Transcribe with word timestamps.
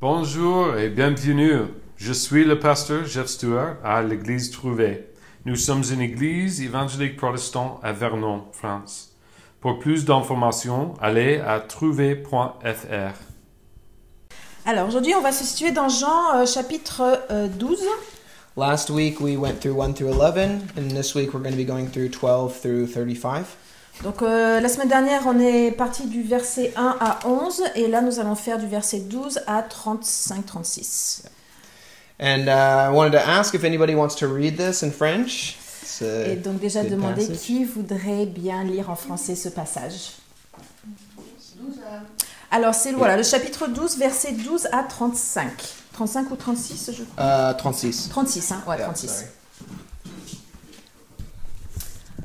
Bonjour 0.00 0.76
et 0.76 0.88
bienvenue. 0.90 1.60
Je 1.96 2.12
suis 2.12 2.44
le 2.44 2.58
pasteur 2.58 3.06
Jeff 3.06 3.28
Stewart 3.28 3.76
à 3.84 4.02
l'église 4.02 4.50
Trouvé. 4.50 5.06
Nous 5.44 5.54
sommes 5.54 5.84
une 5.90 6.00
église 6.00 6.60
évangélique 6.60 7.16
protestante 7.16 7.78
à 7.82 7.92
Vernon, 7.92 8.42
France. 8.52 9.12
Pour 9.60 9.78
plus 9.78 10.04
d'informations, 10.04 10.94
allez 11.00 11.38
à 11.38 11.60
trouvé.fr. 11.60 13.14
Alors 14.66 14.88
aujourd'hui, 14.88 15.14
on 15.14 15.20
va 15.22 15.30
se 15.30 15.44
situer 15.44 15.70
dans 15.70 15.88
Jean 15.88 16.34
euh, 16.34 16.46
chapitre 16.46 17.22
euh, 17.30 17.46
12. 17.46 17.78
Last 18.56 18.90
week 18.90 19.20
we 19.20 19.36
went 19.36 19.60
through 19.60 19.80
1 19.80 19.94
through 19.94 20.12
11, 20.12 20.72
and 20.76 20.88
this 20.90 21.14
week 21.14 21.32
we're 21.32 21.42
going 21.42 21.52
to 21.54 21.56
be 21.56 21.66
going 21.66 21.86
through 21.86 22.10
12 22.10 22.60
through 22.60 22.86
35. 22.88 23.44
Donc 24.02 24.20
euh, 24.22 24.60
la 24.60 24.68
semaine 24.68 24.88
dernière, 24.88 25.22
on 25.26 25.38
est 25.38 25.70
parti 25.70 26.06
du 26.06 26.22
verset 26.22 26.72
1 26.76 26.96
à 27.00 27.26
11 27.26 27.62
et 27.76 27.88
là 27.88 28.00
nous 28.02 28.18
allons 28.20 28.34
faire 28.34 28.58
du 28.58 28.66
verset 28.66 28.98
12 29.00 29.40
à 29.46 29.62
35-36. 29.62 31.22
And 32.20 32.46
uh, 32.46 32.90
I 32.90 32.90
wanted 32.92 33.12
to 33.12 33.18
ask 33.18 33.54
if 33.54 33.64
anybody 33.64 33.94
wants 33.94 34.14
to 34.16 34.26
read 34.28 34.56
this 34.56 34.82
in 34.82 34.90
French. 34.90 35.56
A 36.00 36.28
Et 36.28 36.36
donc 36.36 36.58
déjà 36.60 36.82
demander 36.82 37.22
passage. 37.26 37.38
qui 37.38 37.64
voudrait 37.64 38.26
bien 38.26 38.64
lire 38.64 38.90
en 38.90 38.96
français 38.96 39.36
ce 39.36 39.48
passage. 39.48 40.12
Alors 42.50 42.74
c'est 42.74 42.92
voilà, 42.92 43.16
le 43.16 43.22
chapitre 43.22 43.68
12, 43.68 43.96
verset 43.98 44.32
12 44.32 44.68
à 44.72 44.82
35. 44.82 45.50
35 45.92 46.30
ou 46.30 46.36
36, 46.36 46.90
je 46.92 47.04
crois. 47.04 47.50
Uh, 47.52 47.56
36. 47.56 48.08
36, 48.10 48.52
hein 48.52 48.62
Ouais, 48.66 48.76
Yeah, 48.76 48.84
36. 48.86 49.06
sorry. 49.08 49.24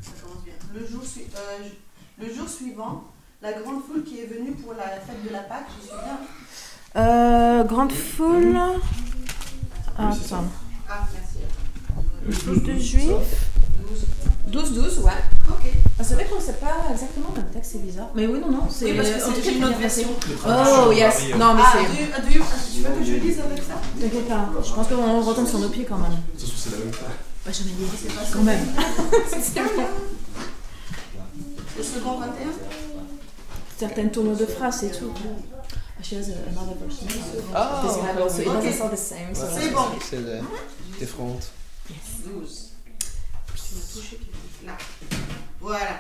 Ça 0.02 0.12
commence 0.24 0.44
bien. 0.44 0.54
Le 0.74 0.88
jour, 0.88 1.02
euh, 1.36 1.68
le 2.22 2.34
jour 2.34 2.48
suivant, 2.50 3.04
la 3.42 3.54
grande 3.54 3.82
foule 3.86 4.04
qui 4.04 4.20
est 4.20 4.26
venue 4.26 4.52
pour 4.52 4.74
la 4.74 4.84
fête 4.84 5.24
de 5.28 5.32
la 5.32 5.40
Pâque, 5.40 5.68
je 5.82 5.88
suis 5.88 5.96
bien. 5.96 7.02
Euh, 7.02 7.64
grande 7.64 7.92
foule. 7.92 8.58
Attends. 9.98 10.44
Ah, 10.90 11.08
merci. 11.14 12.42
Foule 12.44 12.64
de 12.64 12.74
juifs. 12.78 13.50
12, 14.48 14.74
12, 14.74 15.00
ouais. 15.00 15.12
Ok. 15.48 15.72
Ah, 16.00 16.04
c'est 16.04 16.16
vrai 16.16 16.26
qu'on 16.26 16.38
ne 16.38 16.42
sait 16.42 16.54
pas 16.54 16.88
exactement 16.92 17.32
le 17.36 17.44
texte, 17.54 17.74
c'est 17.74 17.84
bizarre. 17.86 18.10
Mais 18.16 18.26
oui, 18.26 18.40
non, 18.40 18.50
non, 18.52 18.68
c'est 18.70 18.86
Oui, 18.86 18.98
parce 18.98 19.10
que 19.10 19.20
c'est 19.44 19.52
une 19.54 19.64
autre 19.64 19.78
version. 19.78 20.10
Oh, 20.48 20.92
yes. 20.92 21.22
Non, 21.38 21.54
mais 21.54 21.62
Ah, 21.64 21.74
c'est. 21.74 21.96
du, 21.96 22.10
ah, 22.12 22.18
ah, 22.18 22.22
tu 22.74 22.82
veux 22.82 22.90
que 23.00 23.04
je 23.06 23.14
lise 23.14 23.40
avec 23.40 23.60
ça 23.60 23.76
T'inquiète 24.00 24.28
pas, 24.28 24.50
je 24.66 24.74
pense 24.74 24.88
qu'on 24.88 25.22
retombe 25.22 25.48
sur 25.48 25.60
nos 25.60 25.70
pieds 25.70 25.86
quand 25.86 25.98
même. 26.00 26.12
Bah, 27.46 27.52
j'en 27.54 27.64
ai 27.66 27.68
dit, 27.68 27.86
c'est 28.02 28.14
pas 28.14 28.22
quand 28.34 28.44
même. 28.44 28.66
Le 28.76 30.59
second 31.94 32.20
21 32.20 32.52
Certaines 33.78 34.12
tournures 34.12 34.36
de 34.38 34.46
phrases, 34.46 34.80
c'est 34.82 35.00
tout. 35.00 35.12
Ah, 35.16 36.02
She 36.04 36.14
has 36.14 36.30
another 36.30 36.76
version. 36.80 37.08
Oh, 37.56 37.88
This 37.88 37.98
one 37.98 38.18
also, 38.22 38.42
it 38.42 38.46
doesn't 38.46 38.74
sound 38.74 38.92
the 38.92 38.98
same. 38.98 39.36
so- 39.36 39.46
C'est 39.58 39.70
bon. 39.72 39.86
C'est 40.02 40.18
the 40.22 40.42
different. 41.00 41.40
12. 42.26 42.70
Tu 43.56 43.76
m'as 43.76 43.94
touché 43.94 44.16
quelque 44.18 44.32
chose. 44.32 44.66
Là. 44.66 44.78
Voilà. 45.62 46.00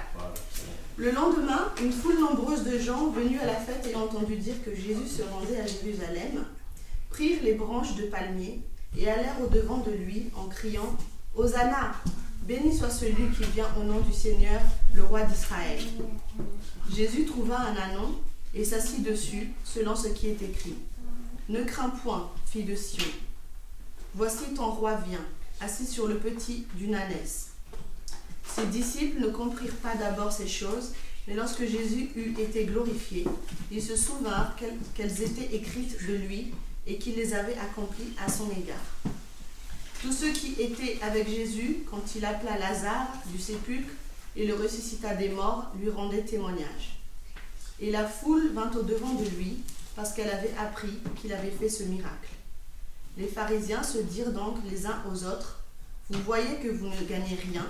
Le 0.97 1.11
lendemain, 1.11 1.71
une 1.81 1.91
foule 1.91 2.19
nombreuse 2.19 2.63
de 2.63 2.77
gens 2.79 3.09
venus 3.09 3.39
à 3.41 3.45
la 3.45 3.55
fête 3.55 3.85
ayant 3.87 4.03
entendu 4.03 4.35
dire 4.37 4.55
que 4.63 4.73
Jésus 4.75 5.07
se 5.07 5.21
rendait 5.23 5.59
à 5.59 5.65
Jérusalem, 5.67 6.45
prirent 7.09 7.41
les 7.43 7.53
branches 7.53 7.95
de 7.95 8.03
palmier 8.03 8.61
et 8.97 9.09
allèrent 9.09 9.37
au-devant 9.43 9.77
de 9.77 9.91
lui 9.91 10.29
en 10.35 10.47
criant 10.47 10.95
Hosanna 11.35 11.93
Béni 12.43 12.75
soit 12.75 12.89
celui 12.89 13.29
qui 13.37 13.43
vient 13.53 13.67
au 13.79 13.83
nom 13.83 13.99
du 13.99 14.11
Seigneur, 14.13 14.59
le 14.93 15.03
roi 15.03 15.23
d'Israël. 15.23 15.79
Jésus 16.93 17.25
trouva 17.25 17.59
un 17.59 17.75
anon 17.75 18.15
et 18.53 18.65
s'assit 18.65 19.03
dessus, 19.03 19.49
selon 19.63 19.95
ce 19.95 20.07
qui 20.07 20.27
est 20.27 20.41
écrit. 20.41 20.75
Ne 21.49 21.63
crains 21.63 21.89
point, 21.89 22.31
fille 22.45 22.63
de 22.63 22.75
Sion. 22.75 23.05
Voici 24.15 24.53
ton 24.55 24.71
roi 24.71 24.95
vient, 24.95 25.25
assis 25.61 25.85
sur 25.85 26.07
le 26.07 26.17
petit 26.17 26.65
d'une 26.75 26.95
ânesse. 26.95 27.49
Ses 28.55 28.65
disciples 28.67 29.21
ne 29.21 29.29
comprirent 29.29 29.75
pas 29.75 29.95
d'abord 29.95 30.31
ces 30.31 30.47
choses, 30.47 30.93
mais 31.27 31.35
lorsque 31.35 31.65
Jésus 31.65 32.09
eut 32.15 32.33
été 32.39 32.65
glorifié, 32.65 33.25
ils 33.71 33.83
se 33.83 33.95
souvinrent 33.95 34.55
qu'elles 34.95 35.21
étaient 35.21 35.55
écrites 35.55 36.07
de 36.07 36.13
lui 36.13 36.51
et 36.87 36.97
qu'il 36.97 37.15
les 37.15 37.33
avait 37.35 37.57
accomplies 37.57 38.13
à 38.25 38.31
son 38.31 38.49
égard. 38.49 39.13
Tous 40.01 40.11
ceux 40.11 40.31
qui 40.31 40.59
étaient 40.59 40.97
avec 41.03 41.29
Jésus, 41.29 41.83
quand 41.89 42.15
il 42.15 42.25
appela 42.25 42.57
Lazare 42.57 43.13
du 43.27 43.39
sépulcre 43.39 43.91
et 44.35 44.45
le 44.45 44.55
ressuscita 44.55 45.15
des 45.15 45.29
morts, 45.29 45.71
lui 45.79 45.89
rendaient 45.89 46.23
témoignage. 46.23 46.99
Et 47.79 47.91
la 47.91 48.05
foule 48.05 48.51
vint 48.53 48.71
au-devant 48.75 49.13
de 49.13 49.25
lui, 49.37 49.57
parce 49.95 50.13
qu'elle 50.13 50.29
avait 50.29 50.53
appris 50.59 50.99
qu'il 51.19 51.33
avait 51.33 51.51
fait 51.51 51.69
ce 51.69 51.83
miracle. 51.83 52.29
Les 53.17 53.27
pharisiens 53.27 53.83
se 53.83 53.97
dirent 53.97 54.31
donc 54.31 54.57
les 54.69 54.85
uns 54.85 55.03
aux 55.11 55.23
autres, 55.25 55.59
Vous 56.11 56.21
voyez 56.23 56.55
que 56.55 56.69
vous 56.69 56.87
ne 56.87 57.03
gagnez 57.07 57.37
rien, 57.51 57.67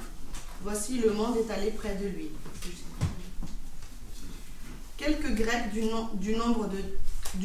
voici 0.62 1.00
le 1.00 1.12
monde 1.12 1.36
est 1.38 1.52
allé 1.52 1.72
près 1.72 1.96
de 1.96 2.08
lui. 2.08 2.30
Quelques 4.96 5.34
Grecs 5.36 5.72
du 5.74 6.36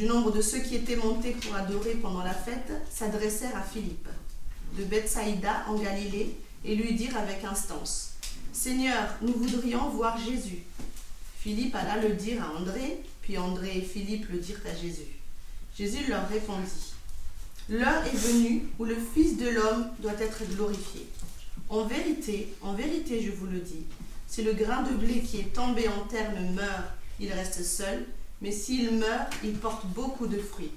nombre 0.07 0.31
de 0.31 0.41
ceux 0.41 0.59
qui 0.59 0.75
étaient 0.75 0.95
montés 0.95 1.31
pour 1.31 1.55
adorer 1.55 1.95
pendant 1.95 2.23
la 2.23 2.33
fête 2.33 2.71
s'adressèrent 2.89 3.57
à 3.57 3.61
Philippe, 3.61 4.07
de 4.77 4.85
Bethsaïda 4.85 5.65
en 5.67 5.75
Galilée, 5.75 6.37
et 6.63 6.75
lui 6.75 6.95
dirent 6.95 7.17
avec 7.17 7.43
instance, 7.43 8.14
Seigneur, 8.55 9.09
nous 9.21 9.33
voudrions 9.33 9.89
voir 9.89 10.17
Jésus. 10.17 10.63
Philippe 11.37 11.75
alla 11.75 11.97
le 11.97 12.13
dire 12.13 12.41
à 12.41 12.57
André, 12.57 13.01
puis 13.21 13.37
André 13.37 13.79
et 13.79 13.81
Philippe 13.81 14.29
le 14.31 14.39
dirent 14.39 14.61
à 14.65 14.73
Jésus. 14.73 15.19
Jésus 15.77 16.07
leur 16.07 16.27
répondit, 16.29 16.93
L'heure 17.67 18.05
est 18.05 18.15
venue 18.15 18.63
où 18.79 18.85
le 18.85 18.95
Fils 19.13 19.37
de 19.37 19.49
l'homme 19.49 19.87
doit 19.99 20.19
être 20.21 20.45
glorifié. 20.55 21.05
En 21.67 21.83
vérité, 21.83 22.53
en 22.61 22.73
vérité, 22.73 23.21
je 23.21 23.31
vous 23.31 23.45
le 23.45 23.59
dis, 23.59 23.83
si 24.25 24.41
le 24.41 24.53
grain 24.53 24.83
de 24.83 24.95
blé 24.95 25.19
qui 25.19 25.41
est 25.41 25.53
tombé 25.53 25.89
en 25.89 26.07
terre 26.07 26.31
meurt, 26.53 26.85
il 27.19 27.33
reste 27.33 27.61
seul, 27.61 28.05
mais 28.41 28.51
s'il 28.51 28.97
meurt, 28.97 29.33
il 29.43 29.55
porte 29.55 29.85
beaucoup 29.87 30.27
de 30.27 30.39
fruits. 30.39 30.71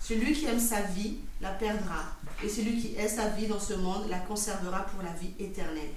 Celui 0.00 0.32
qui 0.32 0.46
aime 0.46 0.58
sa 0.58 0.80
vie 0.80 1.18
la 1.42 1.50
perdra, 1.50 2.16
et 2.42 2.48
celui 2.48 2.80
qui 2.80 2.94
hait 2.96 3.08
sa 3.08 3.28
vie 3.28 3.46
dans 3.46 3.60
ce 3.60 3.74
monde 3.74 4.08
la 4.08 4.18
conservera 4.18 4.86
pour 4.86 5.02
la 5.02 5.12
vie 5.12 5.32
éternelle. 5.38 5.90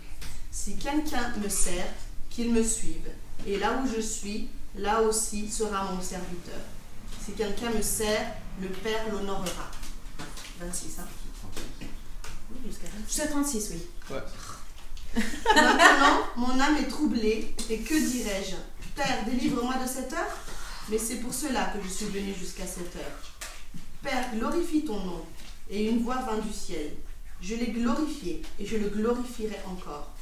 Si 0.53 0.75
quelqu'un 0.75 1.34
me 1.44 1.50
sert, 1.50 1.91
qu'il 2.30 2.53
me 2.53 2.64
suive, 2.64 3.09
et 3.47 3.58
là 3.58 3.81
où 3.81 3.88
je 3.91 4.00
suis, 4.00 4.50
là 4.75 5.02
aussi 5.02 5.50
sera 5.50 5.91
mon 5.91 6.00
serviteur. 6.00 6.62
Si 7.25 7.31
quelqu'un 7.31 7.72
me 7.72 7.81
sert, 7.81 8.36
le 8.62 8.68
Père 8.68 9.09
l'honorera. 9.12 9.72
26, 10.59 11.00
hein 11.00 11.08
Oui, 12.52 12.58
jusqu'à 12.68 12.86
26. 12.86 13.08
Jusqu'à 13.08 13.28
36, 13.30 13.72
oui. 13.72 14.16
Maintenant, 15.56 16.19
mon 16.38 16.59
âme 16.59 16.78
est 16.78 16.88
troublée, 16.88 17.56
et 17.72 17.80
que 17.80 18.12
dirais-je? 18.12 18.56
Père, 18.96 19.25
délivre-moi 19.25 19.74
de 19.84 19.90
cette 19.90 20.14
heure? 20.14 20.38
Mais 20.90 21.00
c'est 21.00 21.16
pour 21.16 21.34
cela 21.34 21.74
que 21.74 21.84
je 21.84 21.90
suis 21.91 22.06
venu 22.06 22.31
jusqu'à 22.40 22.68
cette 22.68 22.96
heure. 22.96 23.20
Père, 24.03 24.30
glorifie 24.35 24.85
ton 24.85 25.00
nom. 25.00 25.25
Et 25.72 25.90
une 25.90 26.03
voix 26.03 26.18
vint 26.18 26.38
du 26.38 26.53
ciel. 26.53 26.91
Je 27.41 27.56
l'ai 27.56 27.72
glorifié, 27.72 28.44
et 28.59 28.66
je 28.68 28.78
le 28.78 28.90
glorifierai 28.90 29.58
encore. 29.68 30.12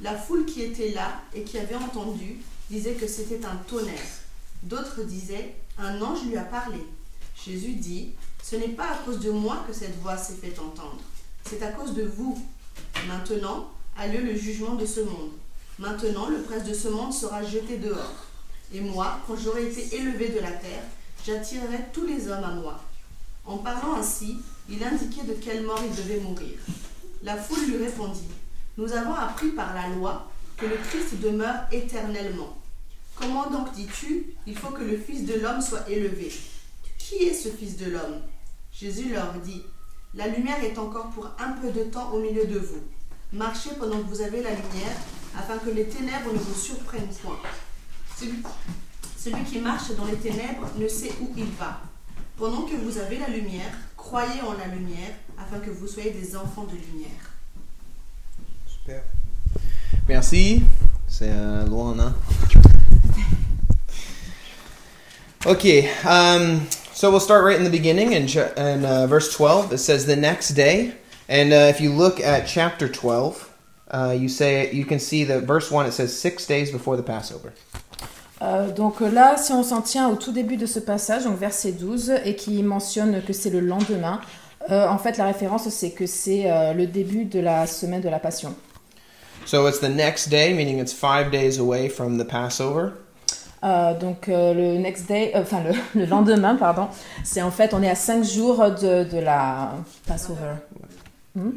La 0.00 0.14
foule 0.14 0.44
qui 0.44 0.62
était 0.62 0.90
là 0.90 1.22
et 1.34 1.42
qui 1.42 1.58
avait 1.58 1.74
entendu 1.74 2.36
disait 2.70 2.94
que 2.94 3.06
c'était 3.06 3.44
un 3.46 3.56
tonnerre. 3.68 3.94
D'autres 4.62 5.02
disaient, 5.04 5.54
un 5.78 6.00
ange 6.02 6.24
lui 6.24 6.36
a 6.36 6.42
parlé. 6.42 6.80
Jésus 7.44 7.74
dit, 7.74 8.10
ce 8.42 8.56
n'est 8.56 8.68
pas 8.68 8.90
à 8.90 8.96
cause 9.04 9.20
de 9.20 9.30
moi 9.30 9.64
que 9.66 9.72
cette 9.72 9.98
voix 10.00 10.16
s'est 10.16 10.34
fait 10.34 10.58
entendre, 10.58 11.00
c'est 11.44 11.62
à 11.62 11.72
cause 11.72 11.94
de 11.94 12.02
vous. 12.04 12.38
Maintenant 13.08 13.70
a 13.96 14.06
lieu 14.06 14.20
le 14.20 14.36
jugement 14.36 14.74
de 14.74 14.84
ce 14.86 15.00
monde. 15.00 15.30
Maintenant, 15.78 16.28
le 16.28 16.42
prince 16.42 16.64
de 16.64 16.74
ce 16.74 16.88
monde 16.88 17.12
sera 17.12 17.42
jeté 17.42 17.76
dehors. 17.78 18.14
Et 18.72 18.80
moi, 18.80 19.20
quand 19.26 19.36
j'aurai 19.36 19.66
été 19.66 19.96
élevé 19.96 20.30
de 20.30 20.40
la 20.40 20.52
terre, 20.52 20.82
j'attirerai 21.24 21.78
tous 21.92 22.06
les 22.06 22.28
hommes 22.28 22.44
à 22.44 22.54
moi. 22.54 22.82
En 23.44 23.58
parlant 23.58 23.94
ainsi, 23.94 24.38
il 24.68 24.82
indiquait 24.82 25.24
de 25.24 25.34
quelle 25.34 25.64
mort 25.64 25.80
il 25.84 25.94
devait 25.94 26.20
mourir. 26.20 26.56
La 27.22 27.36
foule 27.36 27.64
lui 27.66 27.76
répondit, 27.76 28.28
Nous 28.78 28.92
avons 28.92 29.14
appris 29.14 29.48
par 29.52 29.74
la 29.74 29.88
loi 29.88 30.30
que 30.58 30.66
le 30.66 30.76
Christ 30.76 31.18
demeure 31.22 31.60
éternellement. 31.72 32.58
Comment 33.14 33.48
donc 33.48 33.72
dis-tu, 33.72 34.34
il 34.46 34.56
faut 34.56 34.68
que 34.68 34.84
le 34.84 34.98
Fils 34.98 35.24
de 35.24 35.40
l'homme 35.40 35.62
soit 35.62 35.88
élevé? 35.88 36.30
Qui 36.98 37.24
est 37.24 37.32
ce 37.32 37.48
Fils 37.48 37.78
de 37.78 37.90
l'homme? 37.90 38.20
Jésus 38.70 39.14
leur 39.14 39.32
dit, 39.42 39.62
La 40.12 40.28
lumière 40.28 40.62
est 40.62 40.76
encore 40.76 41.08
pour 41.08 41.30
un 41.38 41.52
peu 41.52 41.70
de 41.70 41.84
temps 41.84 42.10
au 42.12 42.20
milieu 42.20 42.44
de 42.44 42.58
vous. 42.58 42.82
Marchez 43.32 43.70
pendant 43.78 43.98
que 43.98 44.08
vous 44.08 44.20
avez 44.20 44.42
la 44.42 44.50
lumière, 44.50 44.96
afin 45.38 45.56
que 45.56 45.70
les 45.70 45.86
ténèbres 45.86 46.34
ne 46.34 46.38
vous 46.38 46.54
surprennent 46.54 47.08
point. 47.22 47.38
Celui, 48.14 48.42
qui 49.44 49.58
marche 49.58 49.90
dans 49.96 50.04
les 50.04 50.16
ténèbres 50.16 50.68
ne 50.76 50.86
sait 50.86 51.12
où 51.22 51.30
il 51.34 51.50
va. 51.52 51.80
Pendant 52.36 52.62
que 52.62 52.76
vous 52.76 52.98
avez 52.98 53.16
la 53.16 53.28
lumière, 53.28 53.72
croyez 53.96 54.42
en 54.42 54.52
la 54.52 54.66
lumière, 54.66 55.14
afin 55.38 55.60
que 55.60 55.70
vous 55.70 55.86
soyez 55.86 56.10
des 56.10 56.36
enfants 56.36 56.64
de 56.64 56.76
lumière. 56.76 57.25
Merci. 60.08 60.62
C'est 61.08 61.30
euh, 61.30 61.66
loin, 61.66 61.98
hein? 61.98 62.14
Ok. 65.46 65.66
um, 66.04 66.66
So 66.92 67.10
we'll 67.10 67.20
start 67.20 67.44
right 67.44 67.58
in 67.58 67.64
the 67.64 67.70
beginning 67.70 68.12
in, 68.12 68.26
in 68.56 68.84
uh, 68.84 69.06
verse 69.06 69.32
12. 69.34 69.72
It 69.72 69.78
says, 69.78 70.06
The 70.06 70.16
next 70.16 70.50
day. 70.50 70.94
And 71.28 71.52
uh, 71.52 71.68
if 71.68 71.80
you 71.80 71.92
look 71.92 72.20
at 72.20 72.46
chapter 72.46 72.88
12, 72.88 73.52
uh, 73.90 74.16
you 74.18 74.28
say 74.28 74.72
you 74.72 74.84
can 74.84 74.98
see 74.98 75.24
that 75.24 75.42
verse 75.42 75.70
1 75.70 75.86
it 75.86 75.92
says 75.92 76.18
six 76.18 76.46
days 76.46 76.70
before 76.70 76.96
the 76.96 77.02
Passover. 77.02 77.52
Euh, 78.42 78.70
donc 78.70 79.00
là, 79.00 79.36
si 79.38 79.52
on 79.52 79.62
s'en 79.62 79.80
tient 79.80 80.08
au 80.08 80.16
tout 80.16 80.32
début 80.32 80.56
de 80.56 80.66
ce 80.66 80.78
passage, 80.78 81.24
donc 81.24 81.38
verset 81.38 81.72
12, 81.72 82.12
et 82.24 82.36
qui 82.36 82.62
mentionne 82.62 83.22
que 83.22 83.32
c'est 83.32 83.50
le 83.50 83.60
lendemain, 83.60 84.20
euh, 84.70 84.86
en 84.88 84.98
fait 84.98 85.16
la 85.16 85.24
référence 85.24 85.68
c'est 85.68 85.90
que 85.90 86.06
c'est 86.06 86.50
euh, 86.50 86.72
le 86.74 86.86
début 86.86 87.24
de 87.24 87.40
la 87.40 87.66
semaine 87.66 88.02
de 88.02 88.08
la 88.08 88.18
Passion. 88.18 88.54
So 89.46 89.66
it's 89.68 89.78
the 89.78 89.88
next 89.88 90.26
day, 90.28 90.52
meaning 90.52 90.78
it's 90.80 90.92
five 90.92 91.30
days 91.30 91.58
away 91.58 91.88
from 91.88 92.18
the 92.18 92.24
Passover? 92.24 92.92
Euh, 93.64 93.94
donc 93.98 94.28
euh, 94.28 94.52
le 94.52 94.78
next 94.78 95.06
day, 95.08 95.32
euh, 95.34 95.42
enfin 95.42 95.62
le, 95.62 95.72
le 96.00 96.06
lendemain, 96.06 96.56
pardon, 96.56 96.88
c'est 97.24 97.42
en 97.42 97.50
fait 97.50 97.72
on 97.72 97.82
est 97.82 97.88
à 97.88 97.94
5 97.94 98.24
jours 98.24 98.58
de, 98.58 99.04
de 99.04 99.18
la 99.18 99.72
Passover. 100.06 100.56
Hmm? 101.34 101.50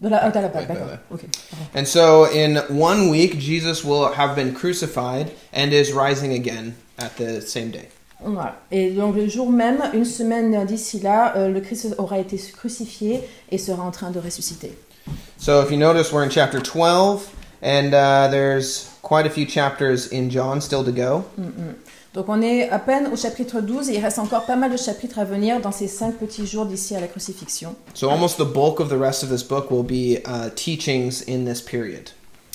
De 0.00 0.08
la, 0.08 0.24
ah, 0.24 0.30
de 0.30 0.40
la 0.40 0.48
Pâque, 0.48 0.68
Ouais, 0.68 0.74
ouais, 0.74 0.80
d'accord. 0.80 0.88
ouais. 0.88 0.98
ok, 1.14 1.20
pardon. 1.50 1.80
And 1.80 1.84
so 1.86 2.24
in 2.26 2.56
one 2.70 3.08
week, 3.08 3.38
Jesus 3.38 3.84
will 3.84 4.08
have 4.16 4.34
been 4.34 4.52
crucified 4.52 5.30
and 5.54 5.72
is 5.72 5.92
rising 5.92 6.32
again 6.32 6.74
at 6.98 7.16
the 7.18 7.40
same 7.40 7.70
day. 7.70 7.88
Voilà. 8.24 8.56
Et 8.72 8.90
donc 8.90 9.14
le 9.16 9.28
jour 9.28 9.50
même, 9.50 9.80
une 9.94 10.04
semaine 10.04 10.64
d'ici 10.66 10.98
là, 11.00 11.34
euh, 11.36 11.48
le 11.48 11.60
Christ 11.60 11.94
aura 11.98 12.18
été 12.18 12.36
crucifié 12.36 13.20
et 13.50 13.58
sera 13.58 13.82
en 13.84 13.90
train 13.92 14.10
de 14.10 14.18
ressusciter. 14.18 14.76
So 15.42 15.60
if 15.60 15.72
you 15.72 15.76
notice, 15.76 16.12
we're 16.12 16.22
in 16.22 16.30
chapter 16.30 16.60
12, 16.60 17.28
and 17.62 17.92
uh, 17.92 18.28
there's 18.28 18.88
quite 19.02 19.26
a 19.26 19.28
few 19.28 19.44
chapters 19.44 20.06
in 20.06 20.30
John 20.30 20.60
still 20.60 20.84
to 20.84 20.92
go. 20.92 21.24
Donc 22.14 22.28
on 22.28 22.40
est 22.42 22.70
à 22.70 22.78
peine 22.78 23.08
au 23.12 23.16
chapitre 23.16 23.60
12 23.60 23.90
et 23.90 23.94
il 23.94 24.00
reste 24.00 24.20
encore 24.20 24.46
pas 24.46 24.54
mal 24.54 24.70
de 24.70 24.76
chapitres 24.76 25.18
à 25.18 25.24
venir 25.24 25.60
dans 25.60 25.72
ces 25.72 25.88
cinq 25.88 26.16
petits 26.18 26.46
jours 26.46 26.66
d'ici 26.66 26.94
à 26.94 27.00
la 27.00 27.08
crucifixion. 27.08 27.74
So 27.92 28.08
almost 28.08 28.36
the 28.36 28.44
bulk 28.44 28.78
of 28.78 28.88
the 28.88 28.96
rest 28.96 29.24
of 29.24 29.30
this 29.30 29.42
book 29.42 29.72
will 29.72 29.82
be 29.82 30.20
uh, 30.26 30.50
teachings 30.54 31.24
in 31.26 31.44
this 31.44 31.60
period. 31.60 32.10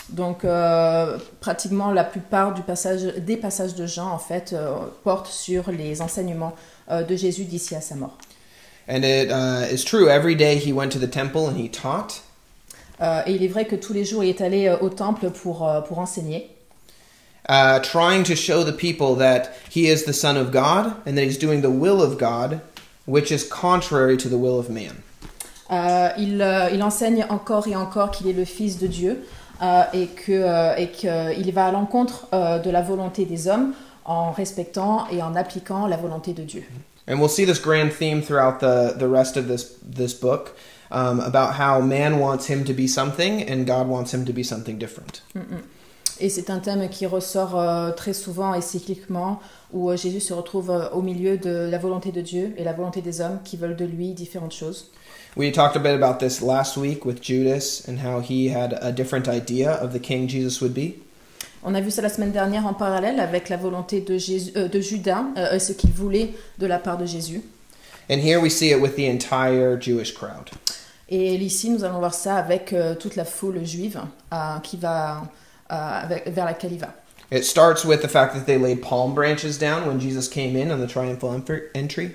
Donc 0.08 0.46
euh, 0.46 1.18
pratiquement 1.42 1.92
la 1.92 2.06
plupart 2.06 2.54
du 2.54 2.62
passage, 2.62 3.02
des 3.18 3.36
passages 3.36 3.76
de 3.76 3.86
Jean 3.86 4.14
en 4.14 4.20
fait 4.20 4.54
euh, 4.54 4.78
portent 5.04 5.28
sur 5.28 5.72
les 5.72 6.02
enseignements 6.02 6.56
euh, 6.90 7.04
de 7.04 7.18
Jésus 7.18 7.44
d'ici 7.44 7.76
à 7.76 7.82
sa 7.82 7.96
mort. 7.96 8.18
And 8.88 9.04
it 9.04 9.30
uh, 9.30 9.68
is 9.70 9.84
true, 9.84 10.08
every 10.08 10.38
day 10.38 10.56
he 10.56 10.72
went 10.72 10.94
to 10.94 11.00
the 11.00 11.12
temple 11.12 11.50
and 11.50 11.58
he 11.58 11.68
taught. 11.68 12.22
Euh, 13.02 13.22
et 13.28 13.34
il 13.34 13.44
est 13.44 13.48
vrai 13.48 13.66
que 13.66 13.76
tous 13.76 13.94
les 13.94 14.06
jours 14.06 14.24
il 14.24 14.30
est 14.30 14.42
allé 14.42 14.68
euh, 14.68 14.78
au 14.82 14.90
temple 14.90 15.30
pour, 15.30 15.68
euh, 15.68 15.82
pour 15.82 16.00
enseigner, 16.00 16.50
uh, 17.48 17.80
trying 17.82 18.24
to 18.24 18.36
show 18.36 18.64
the 18.64 18.76
people 18.76 19.16
that 19.16 19.52
he 19.70 19.88
is 19.88 20.04
the 20.06 20.14
Son 20.14 20.36
of 20.36 20.52
God 20.52 20.94
and 21.06 21.16
that 21.16 21.24
he's 21.24 21.38
doing 21.38 21.62
the 21.62 21.70
will 21.70 22.02
of 22.02 22.18
God, 22.18 22.60
which 23.06 23.32
is 23.32 23.44
contrary 23.48 24.18
to 24.18 24.28
the 24.28 24.38
will 24.38 24.58
of 24.58 24.70
man. 24.70 24.96
Euh, 25.70 26.10
il, 26.18 26.42
euh, 26.42 26.70
il 26.74 26.82
enseigne 26.82 27.26
encore 27.30 27.68
et 27.68 27.76
encore 27.76 28.12
qu'il 28.12 28.28
est 28.28 28.34
le 28.34 28.46
Fils 28.46 28.80
de 28.80 28.88
Dieu 28.88 29.24
et 29.94 30.08
qu'il 30.08 30.46
il 31.38 31.52
va 31.52 31.66
à 31.66 31.72
l'encontre 31.72 32.28
de 32.32 32.70
la 32.70 32.82
volonté 32.82 33.26
des 33.26 33.48
hommes 33.48 33.74
en 34.06 34.32
respectant 34.32 35.08
et 35.12 35.22
en 35.22 35.36
appliquant 35.36 35.88
la 35.88 35.98
volonté 35.98 36.34
de 36.34 36.44
Dieu. 36.44 36.64
And 37.10 37.20
we'll 37.20 37.30
see 37.30 37.46
this 37.46 37.60
grand 37.60 37.92
theme 37.92 38.22
throughout 38.22 38.60
the, 38.60 38.94
the 38.98 39.08
rest 39.08 39.36
of 39.36 39.48
this, 39.48 39.78
this 39.82 40.14
book 40.14 40.56
um, 40.92 41.20
about 41.20 41.60
how 41.60 41.82
man 41.82 42.20
wants 42.20 42.50
him 42.50 42.64
to 42.66 42.74
be 42.74 42.88
something 42.88 43.42
and 43.50 43.66
God 43.66 43.88
wants 43.88 44.14
him 44.14 44.26
to 44.26 44.34
be 44.34 44.44
something 44.44 44.78
different. 44.78 45.24
Et 46.20 46.30
c'est 46.30 46.50
un 46.50 46.60
thème 46.60 46.90
qui 46.90 47.06
ressort 47.06 47.60
euh, 47.60 47.92
très 47.92 48.14
souvent 48.14 48.56
et 48.56 48.62
cycliquement 48.62 49.40
où 49.72 49.92
euh, 49.92 49.98
Jésus 49.98 50.20
se 50.20 50.34
retrouve 50.34 50.72
euh, 50.72 50.90
au 50.90 51.04
milieu 51.04 51.38
de 51.38 51.70
la 51.70 51.78
volonté 51.78 52.12
de 52.12 52.22
Dieu 52.22 52.56
et 52.58 52.64
la 52.64 52.74
volonté 52.74 53.02
des 53.02 53.22
hommes 53.22 53.40
qui 53.44 53.56
veulent 53.56 53.76
de 53.76 53.86
lui 53.86 54.14
différentes 54.14 54.54
choses. 54.54 54.90
We 55.36 55.52
talked 55.52 55.76
a 55.76 55.80
bit 55.80 55.94
about 55.94 56.18
this 56.18 56.42
last 56.42 56.78
week 56.78 57.06
with 57.06 57.22
Judas 57.22 57.84
and 57.88 58.00
how 58.04 58.22
he 58.22 58.50
had 58.50 58.80
a 58.82 58.92
different 58.92 59.28
idea 59.28 59.74
of 59.74 59.94
the 59.94 60.00
king 60.00 60.28
Jesus 60.28 60.60
would 60.62 60.74
be. 60.74 60.96
On 61.64 61.76
a 61.76 61.82
vu 61.82 61.92
ça 61.92 62.02
la 62.02 62.10
semaine 62.10 62.32
dernière 62.32 62.66
en 62.66 62.74
parallèle 62.74 63.20
avec 63.20 63.50
la 63.50 63.58
volonté 63.58 64.02
de, 64.02 64.18
Jésus, 64.18 64.52
euh, 64.56 64.68
de 64.68 64.80
Judas, 64.80 65.26
euh, 65.38 65.60
ce 65.60 65.74
qu'il 65.74 65.92
voulait 65.92 66.34
de 66.60 66.66
la 66.66 66.80
part 66.80 66.98
de 66.98 67.06
Jésus. 67.06 67.42
And 68.10 68.20
here 68.20 68.40
we 68.40 68.50
see 68.50 68.72
it 68.72 68.80
with 68.82 68.96
the 68.96 69.06
entire 69.08 69.78
Jewish 69.80 70.14
crowd. 70.14 70.50
Et 71.10 71.36
ici, 71.36 71.70
nous 71.70 71.84
allons 71.84 72.00
voir 72.00 72.14
ça 72.14 72.36
avec 72.38 72.74
euh, 72.74 72.96
toute 72.96 73.16
la 73.16 73.26
foule 73.26 73.66
juive 73.66 74.02
euh, 74.34 74.60
qui 74.62 74.78
va, 74.78 75.24
euh, 75.72 75.76
avec- 76.04 76.28
vers 76.28 76.46
laquelle 76.46 76.74
il 76.74 76.80
va. 76.80 76.94
It 77.32 77.44
starts 77.44 77.84
with 77.86 78.02
the 78.02 78.08
fact 78.08 78.34
that 78.36 78.46
they 78.46 78.58
laid 78.58 78.82
palm 78.82 79.14
branches 79.14 79.58
down 79.58 79.86
when 79.88 80.00
Jesus 80.00 80.30
came 80.30 80.56
in 80.56 80.72
on 80.72 80.80
the 80.80 80.88
triumphal 80.90 81.32
entry. 81.76 82.12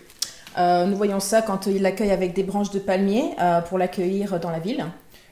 Euh, 0.58 0.86
nous 0.86 0.96
voyons 0.96 1.20
ça 1.20 1.42
quand 1.42 1.66
il 1.66 1.80
l'accueille 1.82 2.10
avec 2.10 2.34
des 2.34 2.42
branches 2.42 2.70
de 2.70 2.78
palmier 2.78 3.34
euh, 3.40 3.60
pour 3.62 3.78
l'accueillir 3.78 4.38
dans 4.40 4.50
la 4.50 4.58
ville. 4.58 4.84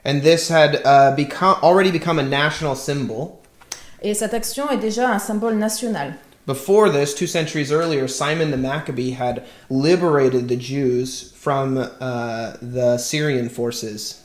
And 0.05 0.21
this 0.21 0.49
had 0.49 0.81
uh, 0.83 1.15
become 1.15 1.55
already 1.61 1.91
become 1.91 2.17
a 2.19 2.23
national 2.23 2.75
symbol. 2.75 3.39
Et 4.01 4.15
cette 4.15 4.33
action 4.33 4.69
est 4.71 4.77
déjà 4.77 5.09
un 5.09 5.19
symbole 5.19 5.55
national. 5.55 6.13
Before 6.47 6.89
this, 6.89 7.13
two 7.13 7.27
centuries 7.27 7.71
earlier, 7.71 8.07
Simon 8.07 8.49
the 8.49 8.57
Maccabee 8.57 9.11
had 9.11 9.43
liberated 9.69 10.47
the 10.47 10.55
Jews 10.55 11.31
from 11.35 11.77
uh, 11.77 12.53
the 12.61 12.97
Syrian 12.97 13.49
forces. 13.49 14.17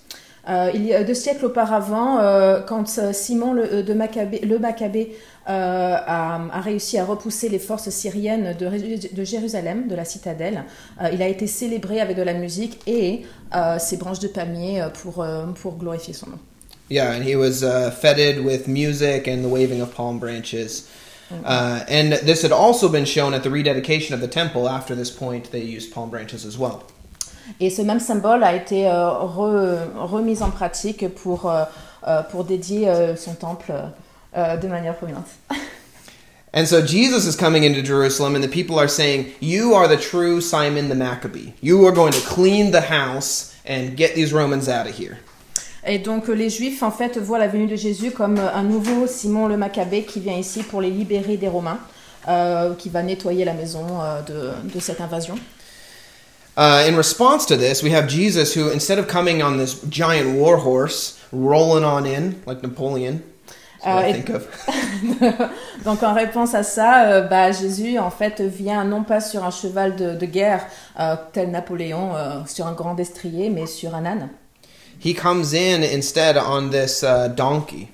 Euh, 0.49 0.71
il 0.75 0.87
y 0.87 0.95
a 0.95 1.03
deux 1.03 1.15
siècles 1.15 1.47
auparavant, 1.47 2.21
euh, 2.21 2.61
quand 2.61 2.99
euh, 2.99 3.13
Simon 3.13 3.53
le, 3.53 3.65
euh, 3.65 3.83
de 3.83 3.93
Maccabée, 3.95 4.39
le 4.39 4.61
Maccabée 4.61 5.17
euh, 5.49 5.97
a, 6.07 6.41
a 6.53 6.61
réussi 6.61 6.99
à 6.99 7.05
repousser 7.05 7.49
les 7.49 7.59
forces 7.59 7.91
syriennes 7.91 8.55
de, 8.57 9.25
Jérusalem, 9.25 9.89
de 9.89 9.95
la 9.97 10.05
citadelle, 10.05 10.65
il 11.13 11.21
a 11.21 11.29
été 11.29 11.49
célébré 11.49 12.01
avec 12.01 12.17
de 12.17 12.23
la 12.23 12.35
musique 12.35 12.79
et 12.87 13.23
ses 13.79 13.97
branches 13.97 14.21
de 14.21 14.29
palmier 14.29 14.85
pour, 15.03 15.25
pour 15.61 15.77
glorifier 15.77 16.15
son 16.15 16.31
nom. 16.31 16.39
Yeah, 16.89 17.13
and 17.13 17.25
he 17.25 17.35
was 17.35 17.65
uh, 17.65 17.91
feted 17.91 18.45
with 18.45 18.69
music 18.69 19.27
and 19.27 19.43
the 19.43 19.49
waving 19.49 19.81
of 19.81 19.93
palm 19.93 20.21
branches. 20.21 20.85
Uh, 21.31 21.85
and 21.89 22.13
this 22.13 22.43
had 22.43 22.53
also 22.53 22.89
been 22.89 23.05
shown 23.05 23.35
at 23.35 23.43
the 23.43 23.51
rededication 23.51 24.15
of 24.15 24.21
the 24.21 24.29
temple. 24.29 24.69
After 24.69 24.95
this 24.95 25.11
point, 25.11 25.51
they 25.51 25.63
used 25.63 25.93
palm 25.93 26.11
branches 26.11 26.45
as 26.45 26.57
well. 26.57 26.85
Et 27.61 27.71
ce 27.71 27.83
même 27.83 28.01
symbole 28.01 28.43
a 28.43 28.55
été 28.55 28.87
euh, 28.89 29.11
re- 29.11 29.89
remis 29.95 30.43
en 30.43 30.51
pratique 30.51 31.07
pour, 31.15 31.47
euh, 31.47 31.65
euh, 32.07 32.23
pour 32.23 32.45
dédier 32.45 32.89
euh, 32.89 33.17
son 33.17 33.35
temple 33.35 33.73
euh, 34.37 34.57
de 34.57 34.69
manière 34.69 34.97
prominente. 34.97 35.29
And 36.53 36.67
so 36.67 36.81
Jesus 36.81 37.27
is 37.27 37.37
coming 37.37 37.65
into 37.65 37.83
Jerusalem, 37.83 38.35
and 38.35 38.43
the 38.43 38.49
people 38.49 38.79
are 38.79 38.89
saying, 38.89 39.33
You 39.41 39.75
are 39.75 39.87
the 39.87 39.99
true 39.99 40.41
Simon 40.41 40.89
the 40.89 40.95
Maccabee. 40.95 41.53
You 41.61 41.85
are 41.87 41.93
going 41.93 42.13
to 42.13 42.21
clean 42.21 42.71
the 42.71 42.81
house 42.81 43.55
and 43.67 43.95
get 43.97 44.15
these 44.15 44.33
Romans 44.33 44.67
out 44.69 44.87
of 44.87 44.95
here. 44.95 45.19
Et 45.87 45.99
donc 45.99 46.29
euh, 46.29 46.33
les 46.35 46.51
Juifs 46.51 46.83
en 46.83 46.91
fait 46.91 47.17
voient 47.19 47.39
la 47.39 47.49
venue 47.49 47.67
de 47.67 47.77
Jésus 47.77 48.11
comme 48.11 48.39
euh, 48.39 48.53
un 48.55 48.63
nouveau 48.65 49.07
Simon 49.07 49.47
le 49.47 49.57
Maccabée 49.57 50.03
qui 50.03 50.21
vient 50.21 50.37
ici 50.37 50.63
pour 50.63 50.81
les 50.81 50.91
libérer 50.91 51.37
des 51.37 51.49
Romains, 51.49 51.79
euh, 52.29 52.75
qui 52.75 52.89
va 52.89 53.03
nettoyer 53.03 53.45
la 53.45 53.53
maison 53.55 53.87
euh, 54.03 54.23
de, 54.23 54.73
de 54.75 54.81
cette 54.81 55.01
invasion. 55.01 55.37
Uh, 56.59 56.89
in 56.89 56.97
response 56.97 57.45
to 57.47 57.55
this, 57.57 57.83
we 57.83 57.93
have 57.93 58.09
Jesus 58.09 58.55
who, 58.57 58.71
instead 58.73 58.99
of 58.99 59.07
coming 59.07 59.43
on 59.43 59.59
this 59.59 59.77
giant 59.91 60.37
war 60.39 60.57
horse, 60.57 61.19
rolling 61.31 61.85
on 61.85 62.07
in 62.07 62.35
like 62.47 62.63
Napoleon, 62.63 63.21
Uh, 63.85 64.01
I 64.03 64.09
it- 64.09 64.13
think 64.15 64.31
of. 64.31 64.49
donc 65.85 66.03
en 66.03 66.15
réponse 66.15 66.55
à 66.55 66.63
ça, 66.65 67.05
euh, 67.05 67.21
bah, 67.21 67.53
Jésus 67.53 67.99
en 67.99 68.11
fait 68.11 68.41
vient 68.41 68.83
non 68.85 69.05
pas 69.05 69.21
sur 69.21 69.45
un 69.45 69.51
cheval 69.51 69.95
de, 69.97 70.15
de 70.15 70.27
guerre 70.27 70.65
euh, 70.99 71.15
tel 71.33 71.51
Napoléon 71.51 72.17
euh, 72.17 72.41
sur 72.47 72.67
un 72.67 72.73
grand 72.73 72.95
destrier, 72.95 73.51
mais 73.51 73.67
sur 73.67 73.95
un 73.95 74.05
âne. 74.07 74.29
He 75.05 75.15
comes 75.15 75.53
in 75.55 75.83
instead 75.83 76.37
on 76.37 76.71
this 76.71 77.03
uh, 77.03 77.29
donkey. 77.29 77.89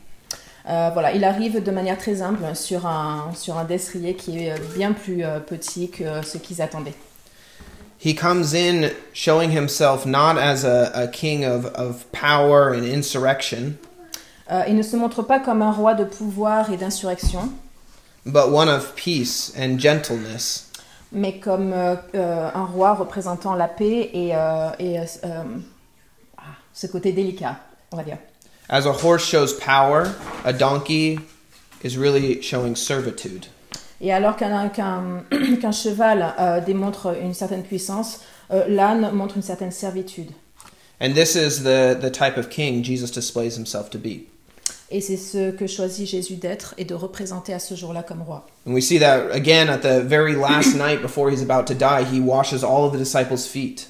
Euh, 0.68 0.90
voilà, 0.92 1.12
il 1.12 1.24
arrive 1.24 1.62
de 1.62 1.70
manière 1.72 1.98
très 1.98 2.22
humble 2.22 2.54
sur 2.54 2.86
un, 2.86 3.32
sur 3.34 3.58
un 3.58 3.64
destrier 3.64 4.14
qui 4.14 4.44
est 4.44 4.52
euh, 4.52 4.56
bien 4.76 4.92
plus 4.92 5.24
euh, 5.24 5.40
petit 5.40 5.90
que 5.90 6.22
ce 6.22 6.38
qu'ils 6.38 6.62
attendaient. 6.62 6.94
He 8.04 8.14
comes 8.14 8.54
in 8.54 8.90
showing 9.12 9.50
himself 9.50 10.06
not 10.06 10.36
as 10.38 10.64
a, 10.64 10.90
a 10.94 11.06
king 11.08 11.44
of, 11.44 11.66
of 11.74 12.04
power 12.12 12.72
and 12.74 12.84
insurrection, 12.84 13.74
Euh, 14.50 14.64
il 14.68 14.74
ne 14.76 14.82
se 14.82 14.96
montre 14.96 15.22
pas 15.22 15.38
comme 15.38 15.62
un 15.62 15.70
roi 15.72 15.94
de 15.94 16.04
pouvoir 16.04 16.70
et 16.72 16.76
d'insurrection, 16.76 17.48
but 18.26 18.48
one 18.52 18.68
of 18.68 18.92
peace 18.96 19.52
and 19.58 19.78
gentleness. 19.78 20.68
mais 21.12 21.38
comme 21.38 21.72
euh, 21.72 21.94
euh, 22.14 22.50
un 22.52 22.64
roi 22.64 22.94
représentant 22.94 23.54
la 23.54 23.68
paix 23.68 24.10
et, 24.12 24.34
euh, 24.34 24.70
et, 24.78 24.98
euh, 24.98 25.04
euh, 25.24 25.42
ce 26.72 26.86
côté 26.86 27.12
délicat, 27.12 27.58
on 27.92 27.96
va 27.96 28.02
dire. 28.02 28.18
As 28.68 28.86
a 28.86 28.92
horse 28.92 29.24
shows 29.24 29.52
power, 29.58 30.06
a 30.44 30.52
donkey 30.52 31.18
is 31.84 31.96
really 31.98 32.40
showing 32.42 32.76
servitude. 32.76 33.46
Et 34.00 34.12
alors 34.12 34.36
qu'un 34.36 34.68
qu'un- 34.68 35.24
qu'un 35.60 35.72
cheval 35.72 36.34
euh, 36.38 36.60
démontre 36.60 37.16
une 37.20 37.34
certaine 37.34 37.62
puissance, 37.62 38.20
euh, 38.50 38.64
l'âne 38.68 39.12
montre 39.12 39.36
une 39.36 39.42
certaine 39.42 39.72
servitude. 39.72 40.30
And 41.00 41.14
this 41.14 41.34
is 41.34 41.62
the, 41.62 41.98
the 42.00 42.10
type 42.10 42.36
of 42.36 42.48
king 42.48 42.82
Jesus 42.84 43.10
displays 43.10 43.56
himself 43.56 43.90
to 43.90 43.98
be. 43.98 44.26
Et 44.90 45.00
c'est 45.00 45.16
ce 45.16 45.50
que 45.50 45.66
choisit 45.66 46.06
Jésus 46.06 46.36
d'être 46.36 46.74
et 46.78 46.84
de 46.84 46.94
représenter 46.94 47.54
à 47.54 47.58
ce 47.58 47.74
jour-là 47.74 48.02
comme 48.02 48.22
roi. 48.22 48.46
And 48.66 48.72
we 48.74 48.84
see 48.84 48.98
that 48.98 49.30
again 49.32 49.68
at 49.68 49.78
the 49.78 50.00
very 50.04 50.34
last 50.34 50.74
night 50.76 51.00
before 51.00 51.30
he's 51.30 51.42
about 51.42 51.66
to 51.66 51.74
die, 51.74 52.04
he 52.04 52.20
washes 52.20 52.62
all 52.62 52.84
of 52.84 52.92
the 52.92 52.98
disciples' 52.98 53.46
feet. 53.46 53.88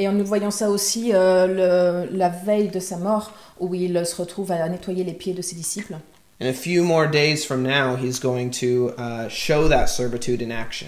Et 0.00 0.06
nous 0.08 0.24
voyons 0.24 0.50
ça 0.52 0.70
aussi 0.70 1.10
euh, 1.12 2.06
le- 2.06 2.16
la 2.16 2.28
veille 2.28 2.68
de 2.68 2.78
sa 2.80 2.96
mort, 2.96 3.32
où 3.58 3.74
il 3.74 4.06
se 4.06 4.14
retrouve 4.16 4.52
à 4.52 4.68
nettoyer 4.68 5.02
les 5.04 5.12
pieds 5.12 5.34
de 5.34 5.42
ses 5.42 5.56
disciples. 5.56 5.96
And 6.40 6.46
a 6.46 6.52
few 6.52 6.84
more 6.84 7.08
days 7.08 7.44
from 7.44 7.62
now, 7.64 7.96
he's 7.96 8.20
going 8.20 8.50
to 8.60 8.92
uh, 8.96 9.28
show 9.28 9.68
that 9.68 9.88
servitude 9.88 10.40
in 10.40 10.50
action. 10.52 10.86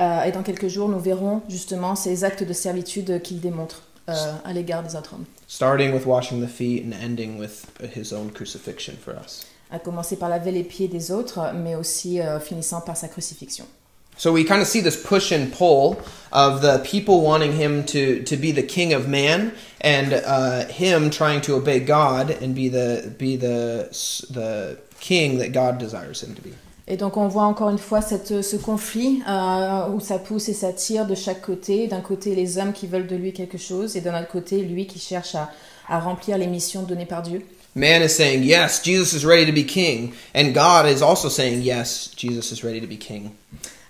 Et 0.00 0.32
dans 0.32 0.42
quelques 0.42 0.68
jours, 0.68 0.88
nous 0.88 0.98
verrons 0.98 1.42
justement 1.48 1.94
ces 1.94 2.24
actes 2.24 2.42
de 2.42 2.52
servitude 2.54 3.20
qu'il 3.22 3.40
démontre 3.40 3.82
euh, 4.08 4.14
à 4.44 4.52
l'égard 4.54 4.82
des 4.82 4.96
autres 4.96 5.12
hommes. 5.14 5.26
starting 5.46 5.92
with 5.92 6.06
washing 6.06 6.40
the 6.42 6.48
feet 6.48 6.82
and 6.86 6.92
ending 7.04 7.38
with 7.38 7.66
his 7.94 8.12
own 8.14 8.30
crucifixion 8.32 8.94
for 9.04 9.12
us. 9.14 9.46
À 9.70 9.78
commencer 9.78 10.16
par 10.16 10.30
laver 10.30 10.50
les 10.52 10.64
pieds 10.64 10.88
des 10.88 11.12
autres, 11.12 11.52
mais 11.54 11.74
aussi 11.76 12.20
euh, 12.20 12.40
finissant 12.40 12.80
par 12.80 12.96
sa 12.96 13.08
crucifixion. 13.08 13.66
So 14.22 14.32
we 14.32 14.44
kind 14.44 14.62
of 14.62 14.68
see 14.68 14.80
this 14.80 14.94
push 14.94 15.32
and 15.32 15.52
pull 15.52 16.00
of 16.30 16.62
the 16.62 16.78
people 16.84 17.22
wanting 17.22 17.50
him 17.50 17.82
to, 17.86 18.22
to 18.22 18.36
be 18.36 18.52
the 18.52 18.62
king 18.62 18.92
of 18.92 19.08
man 19.08 19.52
and 19.80 20.12
uh, 20.12 20.64
him 20.66 21.10
trying 21.10 21.40
to 21.40 21.54
obey 21.54 21.80
God 21.80 22.30
and 22.30 22.54
be 22.54 22.68
the 22.68 23.12
be 23.18 23.34
the 23.34 23.88
the 24.30 24.78
king 25.00 25.38
that 25.38 25.50
God 25.52 25.78
desires 25.78 26.22
him 26.22 26.36
to 26.36 26.40
be. 26.40 26.54
Et 26.86 26.96
donc 26.96 27.16
on 27.16 27.26
voit 27.26 27.42
encore 27.42 27.70
une 27.70 27.78
fois 27.78 28.00
cette, 28.00 28.44
ce 28.44 28.56
conflit 28.56 29.24
euh, 29.28 29.88
où 29.88 29.98
ça 29.98 30.20
pousse 30.20 30.48
et 30.48 30.54
ça 30.54 30.72
tire 30.72 31.04
de 31.04 31.16
chaque 31.16 31.42
côté. 31.42 31.88
D'un 31.88 32.00
côté 32.00 32.36
les 32.36 32.58
hommes 32.58 32.72
qui 32.72 32.86
veulent 32.86 33.08
de 33.08 33.16
lui 33.16 33.32
quelque 33.32 33.58
chose 33.58 33.96
et 33.96 34.00
d'un 34.02 34.16
autre 34.16 34.30
côté 34.30 34.60
lui 34.60 34.86
qui 34.86 35.00
cherche 35.00 35.34
à, 35.34 35.50
à 35.88 35.98
remplir 35.98 36.38
les 36.38 36.46
missions 36.46 36.84
données 36.84 37.06
par 37.06 37.22
Dieu. 37.22 37.44
Man 37.74 38.02
is 38.04 38.10
saying, 38.10 38.44
"Yes, 38.44 38.82
Jesus 38.84 39.14
is 39.14 39.26
ready 39.26 39.46
to 39.46 39.52
be 39.52 39.66
king," 39.66 40.12
and 40.32 40.52
God 40.54 40.86
is 40.86 41.02
also 41.02 41.28
saying, 41.28 41.62
"Yes, 41.62 42.12
Jesus 42.16 42.52
is 42.52 42.62
ready 42.62 42.80
to 42.80 42.86
be 42.86 42.96
king." 42.96 43.32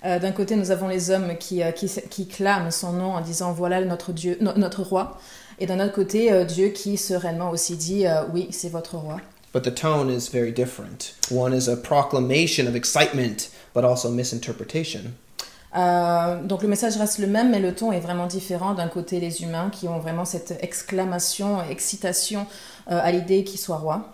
Euh, 0.04 0.18
D'un 0.18 0.32
côté 0.32 0.56
nous 0.56 0.70
avons 0.70 0.88
les 0.88 1.10
hommes 1.10 1.36
qui, 1.38 1.62
euh, 1.62 1.70
qui, 1.70 1.88
qui 2.10 2.26
clament 2.26 2.70
son 2.70 2.92
nom 2.92 3.14
en 3.14 3.20
disant 3.20 3.52
voilà 3.52 3.80
notre 3.84 4.12
Dieu, 4.12 4.36
no- 4.40 4.54
notre 4.56 4.82
roi. 4.82 5.18
Et 5.58 5.66
d'un 5.66 5.78
autre 5.84 5.92
côté 5.94 6.32
euh, 6.32 6.44
Dieu 6.44 6.68
qui 6.68 6.96
sereinement 6.96 7.50
aussi 7.50 7.76
dit 7.76 8.06
euh, 8.06 8.22
oui 8.32 8.48
c'est 8.50 8.68
votre 8.70 8.96
roi. 8.96 9.18
But 9.54 9.62
the 9.64 9.74
tone 9.74 10.10
is 10.10 10.28
very 10.32 10.50
different. 10.50 11.14
One 11.30 11.54
is 11.54 11.68
a 11.68 11.76
proclamation 11.76 12.66
of 12.66 12.74
excitement, 12.74 13.48
but 13.74 13.84
also 13.84 14.08
misinterpretation. 14.10 15.02
Euh, 15.76 16.42
donc 16.42 16.62
le 16.62 16.68
message 16.68 16.96
reste 16.96 17.18
le 17.18 17.26
même, 17.26 17.50
mais 17.50 17.60
le 17.60 17.74
ton 17.74 17.92
est 17.92 18.00
vraiment 18.00 18.26
différent. 18.26 18.74
D'un 18.74 18.88
côté, 18.88 19.20
les 19.20 19.42
humains 19.42 19.70
qui 19.70 19.88
ont 19.88 19.98
vraiment 19.98 20.24
cette 20.24 20.58
exclamation, 20.62 21.62
excitation 21.70 22.46
euh, 22.90 22.98
à 23.02 23.12
l'idée 23.12 23.44
qu'il 23.44 23.60
soit 23.60 23.76
roi. 23.76 24.10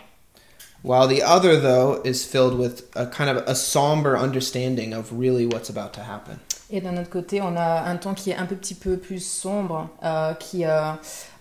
While 0.82 1.08
the 1.08 1.22
other, 1.22 1.60
though, 1.60 2.00
is 2.04 2.24
filled 2.24 2.56
with 2.56 2.84
a 2.94 3.06
kind 3.06 3.28
of 3.28 3.38
a 3.48 3.54
somber 3.54 4.16
understanding 4.16 4.92
of 4.94 5.12
really 5.12 5.44
what's 5.44 5.68
about 5.68 5.92
to 5.94 6.00
happen. 6.02 6.38
Et 6.70 6.80
d'un 6.80 6.96
autre 6.98 7.10
côté, 7.10 7.40
on 7.40 7.56
a 7.56 7.82
un 7.88 7.96
ton 7.96 8.14
qui 8.14 8.30
est 8.30 8.36
un 8.36 8.46
peu 8.46 8.54
petit 8.54 8.74
peu 8.74 8.96
plus 8.98 9.24
sombre, 9.24 9.88
euh, 10.04 10.34
qui, 10.34 10.64
euh, 10.64 10.92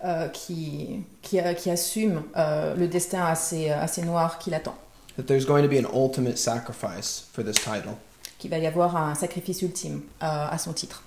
euh, 0.04 0.28
qui, 0.28 1.04
qui, 1.22 1.38
euh, 1.38 1.52
qui 1.52 1.70
assume 1.70 2.22
euh, 2.36 2.74
le 2.74 2.88
destin 2.88 3.24
assez, 3.24 3.70
assez 3.70 4.02
noir 4.02 4.38
qui 4.38 4.50
l'attend. 4.50 4.76
That 5.16 5.26
there's 5.26 5.44
going 5.44 5.62
to 5.62 5.68
be 5.68 5.78
an 5.78 5.86
ultimate 5.92 6.38
sacrifice 6.38 7.26
for 7.32 7.44
this 7.44 7.56
title. 7.56 7.98
Qu'il 8.38 8.50
va 8.50 8.58
y 8.58 8.66
avoir 8.66 8.96
un 8.96 9.14
sacrifice 9.14 9.62
ultime 9.62 10.02
euh, 10.22 10.48
à 10.50 10.58
son 10.58 10.72
titre. 10.72 11.02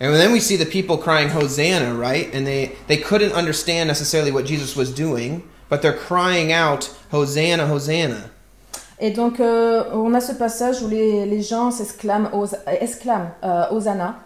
And 0.00 0.12
then 0.12 0.32
we 0.32 0.40
see 0.40 0.56
the 0.56 0.66
people 0.66 0.98
crying 0.98 1.30
Hosanna, 1.30 1.94
right? 1.94 2.34
And 2.34 2.44
they, 2.44 2.72
they 2.88 2.96
couldn't 2.96 3.32
understand 3.32 3.86
necessarily 3.86 4.32
what 4.32 4.44
Jesus 4.44 4.74
was 4.74 4.92
doing, 4.92 5.42
but 5.74 5.82
they're 5.82 5.92
crying 5.92 6.52
out, 6.52 6.88
Hosanna, 7.12 7.66
Hosanna. 7.66 8.30
Et 9.00 9.10
donc, 9.10 9.40
euh, 9.40 9.82
on 9.92 10.14
a 10.14 10.20
ce 10.20 10.32
passage 10.32 10.80
où 10.82 10.88
les, 10.88 11.26
les 11.26 11.42
gens 11.42 11.72
s'exclament, 11.72 12.30
exclament 12.80 13.32
euh, 13.42 13.64
Hosanna, 13.72 14.20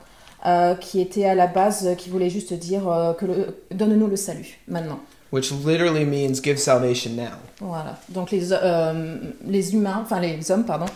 euh, 0.45 0.75
qui 0.75 1.01
était 1.01 1.25
à 1.25 1.35
la 1.35 1.47
base, 1.47 1.87
euh, 1.87 1.95
qui 1.95 2.11
voulait 2.11 2.29
juste 2.29 2.53
dire 2.53 2.87
euh, 2.87 3.15
que 3.15 3.25
donne-nous 3.71 4.09
le 4.09 4.17
salut 4.17 4.59
maintenant. 4.69 5.01
Which 5.33 5.51
literally 5.65 6.05
means 6.05 6.43
give 6.43 6.59
salvation 6.59 7.13
now. 7.17 7.39
Voilà. 7.61 7.99
Donc 8.11 8.31
les, 8.31 8.53
euh, 8.53 9.17
les 9.47 9.73
humains, 9.75 10.01
enfin 10.03 10.21
les 10.21 10.51
hommes, 10.51 10.65
pardon, 10.65 10.87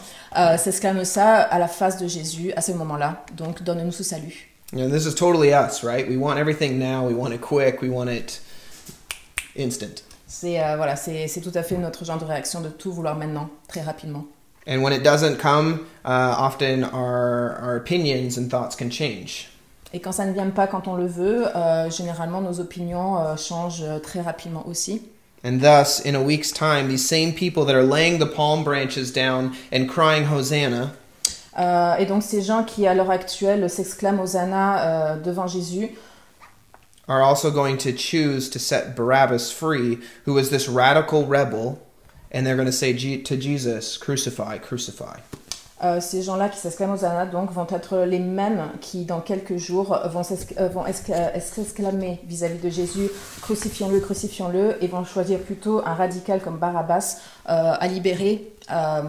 s'exclament 0.59 1.04
ça 1.04 1.37
à 1.37 1.59
la 1.59 1.68
face 1.68 1.99
de 1.99 2.06
Jésus 2.06 2.52
à 2.56 2.61
ce 2.61 2.73
moment-là. 2.73 3.25
Donc 3.37 3.62
donne-nous 3.62 3.92
ce 3.92 4.02
salut. 4.02 4.49
Know, 4.73 4.88
this 4.88 5.06
is 5.06 5.14
totally 5.14 5.52
us, 5.52 5.82
right? 5.82 6.06
We 6.09 6.16
want 6.16 6.38
everything 6.38 6.78
now, 6.78 7.06
we 7.06 7.14
want 7.14 7.35
it 7.35 7.40
quick, 7.42 7.82
we 7.82 7.90
want 7.90 8.09
it 8.09 8.40
instant. 9.54 10.02
C'est 10.33 10.65
euh, 10.65 10.77
voilà, 10.77 10.97
c'est 10.97 11.29
tout 11.43 11.53
à 11.55 11.62
fait 11.62 11.77
notre 11.77 12.07
genre 12.07 12.17
de 12.17 12.25
réaction 12.25 12.62
de 12.62 12.71
tout 12.71 12.91
vouloir 12.91 13.17
maintenant, 13.17 13.51
très 13.69 13.83
rapidement. 13.83 14.25
And 14.67 14.83
when 14.83 14.95
it 14.95 15.03
doesn't 15.03 15.37
come, 15.37 15.81
uh, 16.07 16.35
often 16.39 16.85
our, 16.85 17.59
our 17.62 17.77
opinions 17.77 18.39
and 18.39 18.49
thoughts 18.49 18.75
can 18.75 18.91
change. 18.91 19.51
Et 19.93 20.01
quand 20.01 20.12
ça 20.12 20.25
ne 20.25 20.33
vient 20.33 20.49
pas 20.49 20.67
quand 20.67 20.89
on 20.89 20.95
le 20.95 21.07
veut, 21.07 21.55
euh, 21.55 21.91
généralement 21.91 22.41
nos 22.41 22.61
opinions 22.61 23.19
euh, 23.19 23.37
changent 23.37 23.85
très 24.03 24.23
rapidement 24.23 24.65
aussi. 24.67 25.03
And 25.45 25.59
thus, 25.59 26.01
in 26.07 26.15
a 26.15 26.23
week's 26.23 26.51
time, 26.51 26.89
these 26.89 27.07
same 27.07 27.35
people 27.35 27.67
that 27.67 27.75
are 27.75 27.85
laying 27.85 28.19
the 28.19 28.33
palm 28.35 28.65
branches 28.65 29.12
down 29.12 29.53
and 29.71 29.87
crying 29.87 30.27
Hosanna 30.33 30.93
Euh, 31.59 31.97
et 31.97 32.07
donc 32.07 32.23
ces 32.23 32.41
gens 32.41 32.65
qui 32.65 32.87
à 32.87 32.95
l'heure 32.95 33.11
actuelle 33.11 33.69
s'exclament 33.69 34.21
Hosanna 34.21 35.19
devant 35.23 35.47
Jésus 35.47 35.91
are 37.09 37.23
also 37.23 37.50
going 37.50 37.78
to 37.78 37.92
choose 37.92 38.49
to 38.50 38.59
set 38.59 38.94
Barabbas 38.94 39.50
free, 39.52 39.99
who 40.25 40.35
was 40.35 40.50
this 40.50 40.68
radical 40.68 41.26
rebel, 41.26 41.85
and 42.30 42.47
they're 42.47 42.56
going 42.56 42.66
to 42.66 42.73
say 42.73 42.92
to 42.92 43.37
Jesus, 43.37 43.97
Crucify, 43.97 44.59
crucify. 44.59 45.21
Euh, 45.82 46.00
ces 46.00 46.23
gens-là 46.23 46.49
qui 46.49 46.59
s'exclament 46.61 46.92
Hosanna 46.92 47.26
donc 47.26 47.50
vont 47.50 47.66
être 47.68 48.04
les 48.06 48.21
mêmes 48.21 48.71
qui 48.80 49.04
dans 49.04 49.21
quelques 49.21 49.56
jours 49.56 49.99
vont 50.12 50.21
euh, 50.21 50.87
escla- 50.87 51.40
s'exclamer 51.40 52.21
vis-à-vis 52.25 52.61
de 52.61 52.71
Jésus 52.71 53.09
crucifions-le, 53.40 53.99
crucifions-le 53.99 54.76
et 54.80 54.87
vont 54.87 55.04
choisir 55.04 55.40
plutôt 55.40 55.82
un 55.85 55.94
radical 55.94 56.40
comme 56.40 56.59
Barabbas 56.59 57.16
euh, 57.49 57.75
à 57.80 57.88
libérer 57.88 58.52
euh, 58.71 59.02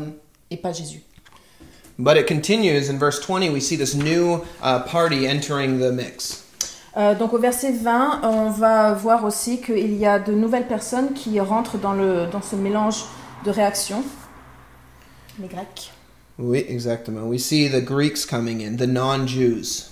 et 0.49 0.57
pas 0.57 0.73
Jésus. 0.73 1.03
But 1.99 2.17
it 2.17 2.27
continues 2.27 2.89
in 2.89 2.97
verse 2.97 3.19
20, 3.19 3.53
we 3.53 3.61
see 3.61 3.77
this 3.77 3.93
new 3.93 4.43
uh, 4.63 4.79
party 4.79 5.27
entering 5.27 5.77
the 5.77 5.91
mix. 5.91 6.42
Euh, 6.95 7.15
donc 7.15 7.33
au 7.33 7.39
verset 7.39 7.71
20, 7.71 8.21
on 8.23 8.49
va 8.49 8.93
voir 8.93 9.23
aussi 9.25 9.61
qu'il 9.61 9.95
y 9.95 10.05
a 10.05 10.19
de 10.19 10.31
nouvelles 10.33 10.67
personnes 10.67 11.13
qui 11.13 11.39
rentrent 11.39 11.77
dans, 11.77 11.93
le, 11.93 12.27
dans 12.31 12.41
ce 12.41 12.55
mélange 12.55 13.05
de 13.45 13.51
réactions. 13.51 14.03
Les 15.39 15.47
Grecs. 15.47 15.91
Oui, 16.37 16.65
exactement. 16.67 17.27
We 17.27 17.41
see 17.41 17.69
the 17.69 17.83
Greeks 17.83 18.25
coming 18.25 18.63
in, 18.63 18.75
the 18.75 18.87
non 18.87 19.25
Jews. 19.27 19.89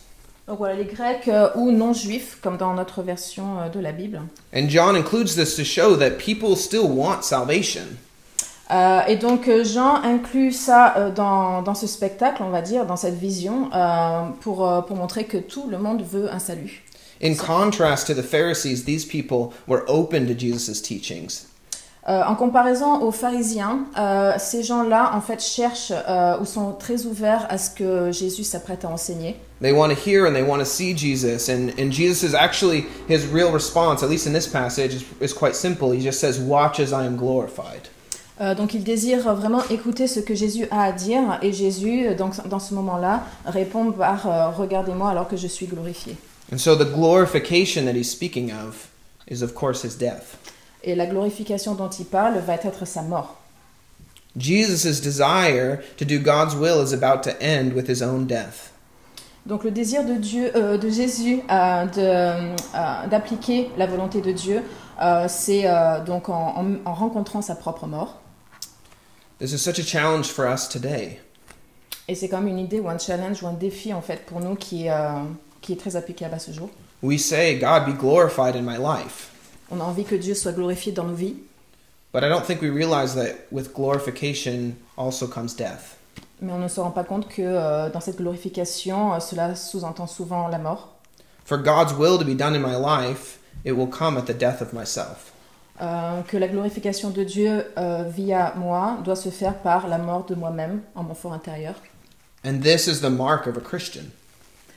Donc 0.48 0.60
voilà, 0.60 0.76
les 0.76 0.86
Grecs 0.86 1.28
euh, 1.28 1.50
ou 1.56 1.72
non-juifs, 1.72 2.40
comme 2.42 2.58
dans 2.58 2.74
notre 2.74 3.02
version 3.02 3.60
euh, 3.60 3.70
de 3.70 3.80
la 3.80 3.92
Bible. 3.92 4.22
And 4.56 4.68
John 4.70 4.96
includes 4.96 5.36
this 5.36 5.56
to 5.56 5.64
show 5.64 5.96
that 5.96 6.18
people 6.18 6.56
still 6.56 6.88
want 6.88 7.24
salvation. 7.24 7.86
Euh, 8.72 9.02
et 9.08 9.18
donc 9.18 9.50
Jean 9.64 9.96
inclut 9.96 10.52
ça 10.52 10.94
euh, 10.96 11.12
dans, 11.12 11.62
dans 11.62 11.76
ce 11.76 11.88
spectacle, 11.88 12.42
on 12.42 12.50
va 12.50 12.62
dire, 12.62 12.86
dans 12.86 12.96
cette 12.96 13.18
vision, 13.18 13.70
euh, 13.74 14.24
pour, 14.40 14.86
pour 14.88 14.96
montrer 14.96 15.26
que 15.26 15.38
tout 15.38 15.68
le 15.70 15.78
monde 15.78 16.04
veut 16.04 16.32
un 16.32 16.40
salut. 16.40 16.84
In 17.22 17.36
contrast 17.36 18.08
to 18.08 18.16
the 18.16 18.24
Pharisees, 18.24 18.86
these 18.86 19.06
people 19.06 19.54
were 19.68 19.84
open 19.88 20.26
to 20.28 20.34
Jesus' 20.34 20.82
teachings. 20.82 21.46
Euh, 22.10 22.24
en 22.24 22.34
comparaison 22.34 23.00
aux 23.04 23.12
pharisiens, 23.12 23.86
euh, 23.96 24.34
ces 24.40 24.64
gens-là, 24.64 25.12
en 25.14 25.22
fait, 25.22 25.40
cherchent 25.40 25.92
euh, 25.92 26.40
ou 26.40 26.46
sont 26.46 26.72
très 26.72 27.06
ouverts 27.06 27.46
à 27.48 27.60
ce 27.60 27.70
que 27.70 28.12
Jésus 28.12 28.44
s'apprête 28.44 28.86
à 28.86 28.90
enseigner. 28.90 29.36
They 29.62 29.72
want 29.72 29.90
to 29.90 29.96
hear 29.96 30.26
and 30.26 30.34
they 30.34 30.42
want 30.42 30.58
to 30.58 30.66
see 30.66 30.98
Jesus. 30.98 31.48
And, 31.48 31.70
and 31.78 31.92
Jesus 31.92 32.24
is 32.24 32.34
actually, 32.34 32.86
his 33.08 33.28
real 33.32 33.52
response, 33.52 34.02
at 34.02 34.10
least 34.10 34.26
in 34.26 34.34
this 34.34 34.48
passage, 34.48 34.96
is, 34.96 35.04
is 35.22 35.32
quite 35.32 35.56
simple. 35.56 35.92
He 35.92 36.02
just 36.02 36.20
says, 36.20 36.40
Watch 36.40 36.80
as 36.80 36.92
I 36.92 37.06
am 37.06 37.18
glorified. 37.18 37.90
Euh, 38.40 38.56
donc 38.56 38.74
ils 38.74 38.84
désirent 38.84 39.36
vraiment 39.36 39.62
écouter 39.70 40.08
ce 40.08 40.20
que 40.20 40.34
Jésus 40.34 40.66
a 40.72 40.86
à 40.86 40.92
dire 40.92 41.38
et 41.44 41.54
Jésus, 41.54 42.16
donc, 42.16 42.34
dans 42.48 42.60
ce 42.60 42.74
moment-là, 42.74 43.22
répond 43.46 43.92
par 43.92 44.26
euh, 44.26 44.50
Regardez-moi 44.50 45.12
alors 45.12 45.28
que 45.28 45.38
je 45.38 45.46
suis 45.46 45.68
glorifié. 45.68 46.18
And 46.52 46.58
so 46.60 46.76
the 46.76 46.86
glorification 46.86 47.86
that 47.86 47.96
he's 47.96 48.10
speaking 48.12 48.52
of 48.52 48.90
is, 49.28 49.42
of 49.42 49.54
course, 49.56 49.84
his 49.84 49.96
death. 49.98 50.38
Et 50.84 50.96
la 50.96 51.06
glorification 51.06 51.76
dont 51.76 51.90
il 52.00 52.06
parle 52.06 52.40
va 52.40 52.56
être 52.56 52.86
sa 52.86 53.02
mort. 53.02 53.38
Jesus' 54.38 55.00
desire 55.02 55.82
to 55.98 56.06
do 56.06 56.18
God's 56.20 56.56
will 56.56 56.82
is 56.82 56.94
about 56.94 57.22
to 57.24 57.32
end 57.42 57.74
with 57.74 57.88
his 57.88 58.02
own 58.02 58.26
death. 58.28 58.72
Donc 59.46 59.64
le 59.64 59.72
désir 59.72 60.06
de 60.06 60.14
Dieu, 60.16 60.52
euh, 60.56 60.78
de 60.78 60.90
Jésus, 60.90 61.42
euh, 61.50 61.86
de, 61.86 62.02
euh, 62.02 63.08
d'appliquer 63.08 63.70
la 63.78 63.88
volonté 63.88 64.22
de 64.22 64.32
Dieu, 64.32 64.62
euh, 65.02 65.26
c'est 65.28 65.64
euh, 65.68 66.00
donc 66.04 66.30
en, 66.30 66.56
en- 66.58 66.76
en 66.86 66.94
rencontrant 66.94 67.42
sa 67.42 67.56
propre 67.56 67.88
mort. 67.88 68.20
This 69.40 69.52
is 69.54 69.58
such 69.60 69.80
a 69.80 69.84
challenge 69.84 70.28
for 70.28 70.46
us 70.46 70.68
today. 70.70 71.20
Et 72.08 72.16
c'est 72.16 72.30
comme 72.30 72.48
une 72.48 72.60
idée 72.60 72.80
ou 72.80 72.90
un 72.90 72.98
challenge 73.00 73.42
ou 73.42 73.48
un 73.48 73.54
défi 73.54 73.94
en 73.94 74.02
fait 74.02 74.26
pour 74.26 74.40
nous 74.42 74.56
qui, 74.56 74.86
est, 74.86 74.92
euh, 74.92 75.24
qui 75.62 75.74
est 75.74 75.80
très 75.80 75.96
applicable 75.96 76.34
à 76.34 76.40
ce 76.40 76.52
jour. 76.52 76.70
We 77.02 77.20
say, 77.20 77.58
God, 77.58 77.86
be 77.86 77.98
glorified 77.98 78.56
in 78.56 78.64
my 78.64 78.78
life. 78.78 79.30
On 79.70 79.80
a 79.80 79.84
envie 79.84 80.04
que 80.04 80.16
Dieu 80.16 80.36
soit 80.36 80.52
glorifié 80.52 80.92
dans 80.92 81.06
nos 81.06 81.16
vies, 81.16 81.36
But 82.14 82.26
I 82.26 82.30
don't 82.30 82.46
think 82.46 82.62
we 82.62 82.70
realize 82.70 83.16
that 83.16 83.48
with 83.52 83.74
glorification 83.74 84.76
also 84.98 85.28
comes 85.28 85.54
death. 85.56 85.98
Mais 86.42 86.52
on 86.52 86.60
ne 86.60 86.68
se 86.68 86.82
rend 86.82 86.92
pas 86.92 87.06
compte 87.06 87.30
que 87.30 87.42
euh, 87.42 87.90
dans 87.90 88.02
cette 88.02 88.18
glorification, 88.18 89.14
euh, 89.14 89.20
cela 89.20 89.56
sous-entend 89.56 90.08
souvent 90.08 90.50
la 90.50 90.58
mort. 90.58 90.90
For 91.46 91.58
God's 91.58 91.94
will 91.94 92.18
to 92.18 92.26
be 92.26 92.36
done 92.36 92.54
in 92.54 92.60
my 92.60 92.76
life, 92.76 93.40
it 93.64 93.72
will 93.72 93.88
come 93.88 94.18
at 94.18 94.24
the 94.24 94.34
death 94.34 94.62
of 94.62 94.74
myself. 94.74 95.32
Euh, 95.82 96.22
que 96.24 96.38
la 96.38 96.48
glorification 96.48 97.12
de 97.12 97.24
Dieu 97.24 97.66
euh, 97.78 98.04
via 98.04 98.54
moi 98.58 98.98
doit 99.04 99.16
se 99.16 99.30
faire 99.30 99.60
par 99.60 99.88
la 99.88 99.98
mort 99.98 100.26
de 100.26 100.36
moi-même 100.36 100.82
en 100.96 101.04
mon 101.04 101.16
fort 101.16 101.34
intérieur. 101.34 101.76
And 102.44 102.60
this 102.62 102.88
is 102.88 103.00
the 103.00 103.10
mark 103.10 103.48
of 103.48 103.56
a 103.56 103.62
Christian. 103.62 104.12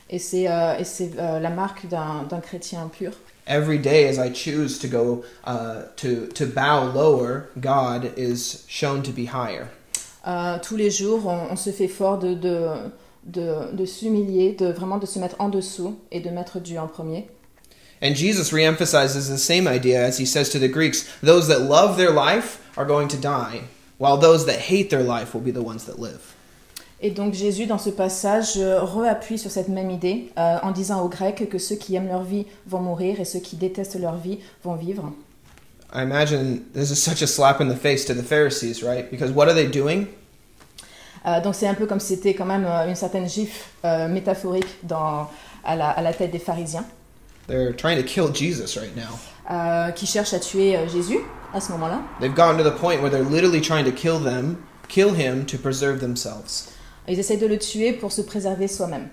Et 0.09 0.19
c'est 0.19 0.47
euh, 0.47 0.75
euh, 1.17 1.39
la 1.39 1.49
marque 1.49 1.87
d'un 1.87 2.39
chrétien 2.41 2.89
pur. 2.95 3.11
Every 3.47 3.77
day 3.77 4.07
as 4.07 4.17
I 4.17 4.31
choose 4.33 4.79
to 4.79 4.87
go 4.87 5.23
uh, 5.45 5.83
to, 5.97 6.27
to 6.33 6.45
bow 6.45 6.91
lower, 6.93 7.49
God 7.59 8.11
is 8.17 8.65
shown 8.67 9.03
to 9.03 9.11
be 9.11 9.27
higher. 9.27 9.67
Euh, 10.27 10.57
tous 10.61 10.75
les 10.75 10.89
jours, 10.89 11.27
on, 11.27 11.51
on 11.51 11.55
se 11.55 11.71
fait 11.71 11.87
fort 11.87 12.17
de, 12.17 12.33
de, 12.33 12.67
de, 13.25 13.71
de 13.73 13.85
s'humilier, 13.85 14.53
de 14.53 14.71
vraiment 14.71 14.97
de 14.97 15.05
se 15.05 15.19
mettre 15.19 15.35
en 15.39 15.49
dessous 15.49 15.99
et 16.11 16.19
de 16.19 16.29
mettre 16.31 16.59
Dieu 16.59 16.79
en 16.79 16.87
premier. 16.87 17.27
And 18.01 18.15
Jesus 18.15 18.51
reemphasizes 18.51 19.29
the 19.29 19.37
same 19.37 19.67
idea 19.67 20.03
as 20.03 20.17
he 20.17 20.25
says 20.25 20.49
to 20.49 20.59
the 20.59 20.67
Greeks 20.67 21.07
those 21.21 21.47
that 21.47 21.61
love 21.61 21.97
their 21.97 22.11
life 22.11 22.59
are 22.77 22.85
going 22.85 23.07
to 23.07 23.17
die, 23.17 23.61
while 23.97 24.17
those 24.17 24.45
that 24.45 24.59
hate 24.59 24.89
their 24.89 25.03
life 25.03 25.33
will 25.33 25.41
be 25.41 25.51
the 25.51 25.63
ones 25.63 25.85
that 25.85 25.97
live. 25.97 26.34
Et 27.01 27.11
donc 27.11 27.33
Jésus, 27.33 27.65
dans 27.65 27.77
ce 27.77 27.89
passage, 27.89 28.53
euh, 28.57 28.81
reappuie 28.81 29.37
sur 29.37 29.51
cette 29.51 29.67
même 29.67 29.89
idée 29.91 30.31
euh, 30.37 30.57
en 30.63 30.71
disant 30.71 31.01
aux 31.01 31.09
Grecs 31.09 31.47
que 31.49 31.57
ceux 31.57 31.75
qui 31.75 31.95
aiment 31.95 32.07
leur 32.07 32.23
vie 32.23 32.45
vont 32.67 32.79
mourir 32.79 33.19
et 33.19 33.25
ceux 33.25 33.39
qui 33.39 33.57
détestent 33.57 33.99
leur 33.99 34.15
vie 34.15 34.39
vont 34.63 34.75
vivre. 34.75 35.11
I 35.93 36.01
imagine 36.03 36.61
this 36.73 36.89
is 36.91 36.95
such 36.95 37.21
a 37.21 37.27
slap 37.27 37.61
in 37.61 37.67
the 37.69 37.75
face 37.77 38.05
to 38.05 38.13
the 38.13 38.23
Pharisees, 38.23 38.81
right? 38.83 39.09
Because 39.11 39.31
what 39.31 39.47
are 39.47 39.53
they 39.53 39.67
doing? 39.67 40.07
Euh, 41.25 41.41
donc 41.41 41.55
c'est 41.55 41.67
un 41.67 41.73
peu 41.73 41.85
comme 41.85 41.99
si 41.99 42.15
c'était 42.15 42.33
quand 42.33 42.45
même 42.45 42.65
une 42.87 42.95
certaine 42.95 43.27
gifle 43.27 43.63
euh, 43.83 44.07
métaphorique 44.07 44.67
dans, 44.83 45.27
à, 45.63 45.75
la, 45.75 45.89
à 45.89 46.01
la 46.01 46.13
tête 46.13 46.31
des 46.31 46.39
pharisiens 46.39 46.85
They're 47.47 47.75
trying 47.75 47.97
to 47.97 48.03
kill 48.03 48.33
Jesus 48.33 48.77
right 48.79 48.95
now. 48.95 49.19
euh, 49.51 49.91
qui 49.91 50.05
cherchent 50.07 50.33
à 50.33 50.39
tuer 50.39 50.77
Jésus 50.91 51.19
à 51.53 51.59
ce 51.61 51.71
moment-là. 51.73 52.01
They've 52.19 52.33
gotten 52.33 52.57
to 52.57 52.63
the 52.63 52.75
point 52.75 53.01
where 53.01 53.09
they're 53.11 53.23
literally 53.29 53.61
trying 53.61 53.85
to 53.85 53.91
kill 53.91 54.19
them, 54.19 54.57
kill 54.87 55.13
him 55.13 55.45
to 55.45 55.57
preserve 55.57 55.99
themselves. 55.99 56.71
Ils 57.07 57.19
essayent 57.19 57.37
de 57.37 57.47
le 57.47 57.57
tuer 57.57 57.93
pour 57.93 58.11
se 58.11 58.21
préserver 58.21 58.67
soi-même, 58.67 59.09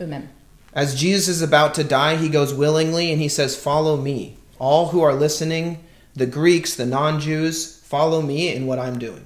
eux-mêmes. 0.00 0.26
As 0.74 0.94
Jesus 0.96 1.28
is 1.28 1.42
about 1.42 1.74
to 1.74 1.84
die, 1.84 2.16
he 2.16 2.28
goes 2.28 2.52
willingly 2.52 3.12
and 3.12 3.20
he 3.20 3.28
says, 3.28 3.54
Follow 3.56 3.96
me. 3.96 4.36
All 4.58 4.88
who 4.88 5.02
are 5.02 5.14
listening, 5.14 5.78
the 6.16 6.26
Greeks, 6.26 6.74
the 6.74 6.84
non 6.84 7.20
Jews, 7.20 7.80
follow 7.84 8.20
me 8.20 8.54
in 8.54 8.66
what 8.66 8.78
I'm 8.78 8.98
doing. 8.98 9.22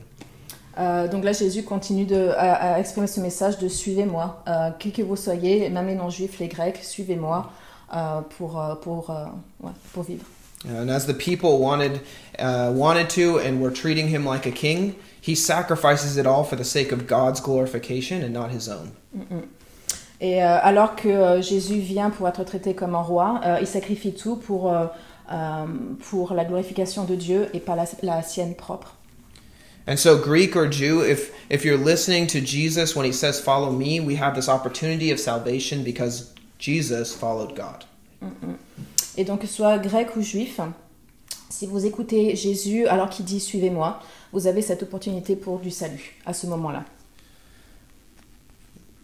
Euh, 0.79 1.09
donc 1.09 1.25
là, 1.25 1.33
Jésus 1.33 1.65
continue 1.65 2.05
de, 2.05 2.29
à, 2.37 2.75
à 2.75 2.79
exprimer 2.81 3.09
ce 3.09 3.21
message 3.21 3.59
de 3.59 3.69
suivez-moi, 3.69 4.43
euh, 4.47 4.71
qui 4.79 4.93
que 4.93 5.03
vous 5.03 5.17
soyez, 5.17 5.69
même 5.71 5.87
les 5.89 5.97
non-juifs, 5.97 6.39
les 6.39 6.47
grecs, 6.49 6.79
suivez-moi 6.83 7.51
euh, 7.95 8.21
pour, 8.37 8.61
euh, 8.61 8.75
pour, 8.77 9.11
euh, 9.11 9.25
ouais, 9.61 9.73
pour 9.93 10.05
vivre. 10.05 10.25
And 10.69 10.91
as 10.91 11.07
the 11.07 11.15
people 11.15 11.59
wanted, 11.59 12.01
uh, 12.39 12.73
wanted 12.75 13.09
to 13.11 13.39
and 13.39 13.61
were 13.61 13.73
treating 13.73 14.09
him 14.09 14.25
like 14.25 14.45
a 14.47 14.51
king, 14.51 14.95
he 15.29 15.35
sacrifices 15.35 16.17
it 16.17 16.27
all 16.27 16.43
for 16.43 16.57
the 16.57 16.65
sake 16.65 16.91
of 16.91 17.07
God's 17.07 17.41
glorification 17.41 18.23
and 18.23 18.33
not 18.33 18.51
his 18.51 18.69
own. 18.69 18.93
Et 20.21 20.43
euh, 20.43 20.59
alors 20.63 20.97
que 20.97 21.09
euh, 21.09 21.43
Jésus 21.43 21.79
vient 21.79 22.11
pour 22.11 22.27
être 22.27 22.43
traité 22.43 22.75
comme 22.75 22.95
un 22.95 23.03
roi, 23.03 23.41
euh, 23.45 23.59
il 23.61 23.67
sacrifie 23.67 24.15
tout 24.15 24.37
pour, 24.37 24.73
euh, 24.73 24.87
euh, 25.31 25.65
pour 26.11 26.35
la 26.35 26.45
glorification 26.45 27.05
de 27.05 27.15
Dieu 27.15 27.49
et 27.53 27.61
pas 27.61 27.77
la, 27.77 27.85
la 28.03 28.23
sienne 28.23 28.55
propre. 28.55 28.95
And 29.87 29.97
so, 29.97 30.19
Greek 30.19 30.57
or 30.57 30.71
Jew, 30.71 31.03
if, 31.03 31.31
if 31.51 31.65
you're 31.65 31.83
listening 31.83 32.27
to 32.29 32.41
Jesus 32.41 32.97
when 32.97 33.07
he 33.07 33.13
says, 33.13 33.41
Follow 33.41 33.71
me, 33.71 34.01
we 34.01 34.17
have 34.17 34.35
this 34.35 34.49
opportunity 34.49 35.13
of 35.13 35.19
salvation 35.19 35.83
because 35.85 36.35
Jesus 36.59 37.15
followed 37.15 37.55
God. 37.55 37.85
Et 39.17 39.25
donc, 39.25 39.41
que 39.41 39.47
ce 39.47 39.55
soit 39.55 39.79
grec 39.79 40.17
ou 40.17 40.23
juif, 40.23 40.61
si 41.49 41.67
vous 41.67 41.87
écoutez 41.87 42.37
Jésus 42.37 42.87
alors 42.87 43.09
qu'il 43.09 43.25
dit 43.25 43.41
suivez-moi, 43.41 43.99
vous 44.33 44.47
avez 44.47 44.63
cette 44.63 44.83
opportunité 44.83 45.37
pour 45.37 45.59
du 45.59 45.71
salut 45.71 46.17
à 46.27 46.33
ce 46.33 46.47
moment-là. 46.47 46.85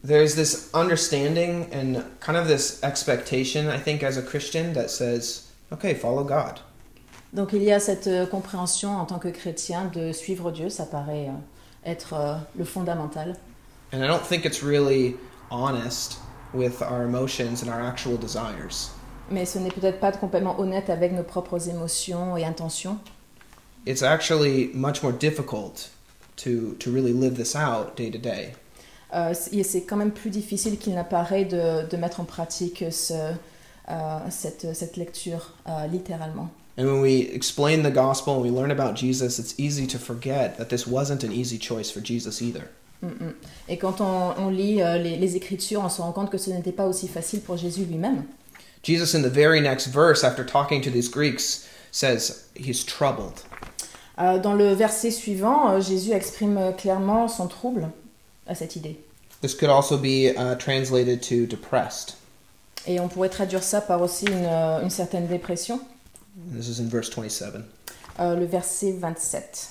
There's 0.06 0.34
this 0.34 0.68
understanding 0.74 1.66
and 1.72 2.04
kind 2.20 2.36
of 2.36 2.46
this 2.46 2.82
expectation, 2.82 3.70
I 3.70 3.78
think, 3.78 4.02
as 4.02 4.18
a 4.18 4.22
Christian 4.22 4.74
that 4.74 4.90
says, 4.90 5.44
Okay, 5.72 5.94
follow 5.94 6.24
God. 6.24 6.60
Donc 7.32 7.52
il 7.52 7.62
y 7.64 7.72
a 7.72 7.80
cette 7.80 8.06
euh, 8.06 8.26
compréhension 8.26 8.96
en 8.96 9.06
tant 9.06 9.18
que 9.18 9.28
chrétien 9.28 9.90
de 9.92 10.12
suivre 10.12 10.52
Dieu, 10.52 10.68
ça 10.68 10.84
paraît 10.84 11.28
euh, 11.28 11.90
être 11.90 12.12
euh, 12.12 12.34
le 12.56 12.64
fondamental. 12.64 13.34
And 13.92 14.04
I 14.04 14.06
don't 14.06 14.22
think 14.22 14.44
it's 14.44 14.62
really 14.62 15.16
honest 15.50 16.18
with 16.52 16.80
our 16.82 17.02
emotions 17.02 17.62
and 17.62 17.68
our 17.68 17.80
actual 17.80 18.18
desires. 18.18 18.92
Mais 19.30 19.46
ce 19.46 19.58
n'est 19.58 19.70
peut-être 19.70 20.00
pas 20.00 20.12
complètement 20.12 20.60
honnête 20.60 20.90
avec 20.90 21.12
nos 21.12 21.22
propres 21.22 21.68
émotions 21.68 22.36
et 22.36 22.44
intentions. 22.44 22.98
It's 23.86 24.02
actually 24.02 24.70
much 24.74 25.02
more 25.02 25.12
difficult 25.12 25.90
to, 26.36 26.74
to 26.78 26.90
really 26.90 27.12
live 27.12 27.36
this 27.36 27.54
out 27.54 27.96
day 27.96 28.10
to 28.10 28.18
day. 28.18 28.54
Euh, 29.12 29.32
c'est 29.34 29.82
quand 29.82 29.96
même 29.96 30.10
plus 30.10 30.30
difficile 30.30 30.76
qu'il 30.78 30.94
n'apparaît 30.94 31.44
de, 31.44 31.86
de 31.88 31.96
mettre 31.96 32.20
en 32.20 32.24
pratique 32.24 32.84
ce, 32.90 33.12
euh, 33.88 34.18
cette, 34.30 34.74
cette 34.74 34.96
lecture 34.96 35.52
euh, 35.68 35.86
littéralement. 35.86 36.50
And 36.76 36.86
when 36.86 37.00
we 37.00 37.28
explain 37.32 37.84
the 37.84 37.92
gospel 37.92 38.34
and 38.34 38.42
we 38.42 38.50
learn 38.50 38.72
about 38.72 38.96
Jesus, 38.96 39.38
it's 39.38 39.54
easy 39.58 39.86
to 39.86 39.98
forget 39.98 40.56
that 40.56 40.70
this 40.70 40.86
wasn't 40.86 41.22
an 41.22 41.30
easy 41.30 41.58
choice 41.58 41.90
for 41.90 42.00
Jesus 42.00 42.42
either. 42.42 42.68
Et 43.68 43.76
quand 43.76 44.00
on, 44.00 44.34
on 44.38 44.48
lit 44.48 44.82
euh, 44.82 44.98
les, 44.98 45.16
les 45.16 45.36
Écritures, 45.36 45.82
on 45.84 45.88
se 45.88 46.00
rend 46.00 46.12
compte 46.12 46.30
que 46.30 46.38
ce 46.38 46.50
n'était 46.50 46.72
pas 46.72 46.86
aussi 46.86 47.06
facile 47.06 47.40
pour 47.40 47.56
Jésus 47.56 47.84
lui-même. 47.84 48.24
Jesus, 48.82 49.14
in 49.14 49.22
the 49.22 49.30
very 49.30 49.60
next 49.60 49.88
verse, 49.88 50.24
after 50.24 50.44
talking 50.44 50.80
to 50.80 50.90
these 50.90 51.08
Greeks, 51.08 51.68
says 51.90 52.48
he's 52.54 52.84
troubled. 52.84 53.42
Euh, 54.18 54.38
dans 54.38 54.54
le 54.54 54.72
verset 54.72 55.10
suivant, 55.10 55.70
euh, 55.70 55.80
Jésus 55.80 56.12
exprime 56.12 56.56
euh, 56.56 56.72
clairement 56.72 57.26
son 57.28 57.48
trouble 57.48 57.88
à 58.46 58.54
cette 58.54 58.76
idée. 58.76 58.98
This 59.40 59.54
could 59.54 59.70
also 59.70 59.98
be 59.98 60.32
uh, 60.36 60.56
translated 60.58 61.20
to 61.22 61.46
depressed. 61.46 62.16
Et 62.86 63.00
on 63.00 63.08
pourrait 63.08 63.28
traduire 63.28 63.62
ça 63.62 63.80
par 63.80 64.00
aussi 64.00 64.26
une, 64.26 64.46
une 64.46 64.90
certaine 64.90 65.26
dépression. 65.26 65.80
This 66.52 66.68
is 66.68 66.80
in 66.80 66.88
verse 66.88 67.10
27. 67.10 67.64
Euh, 68.20 68.36
le 68.36 68.46
verset 68.46 68.92
27. 68.92 69.68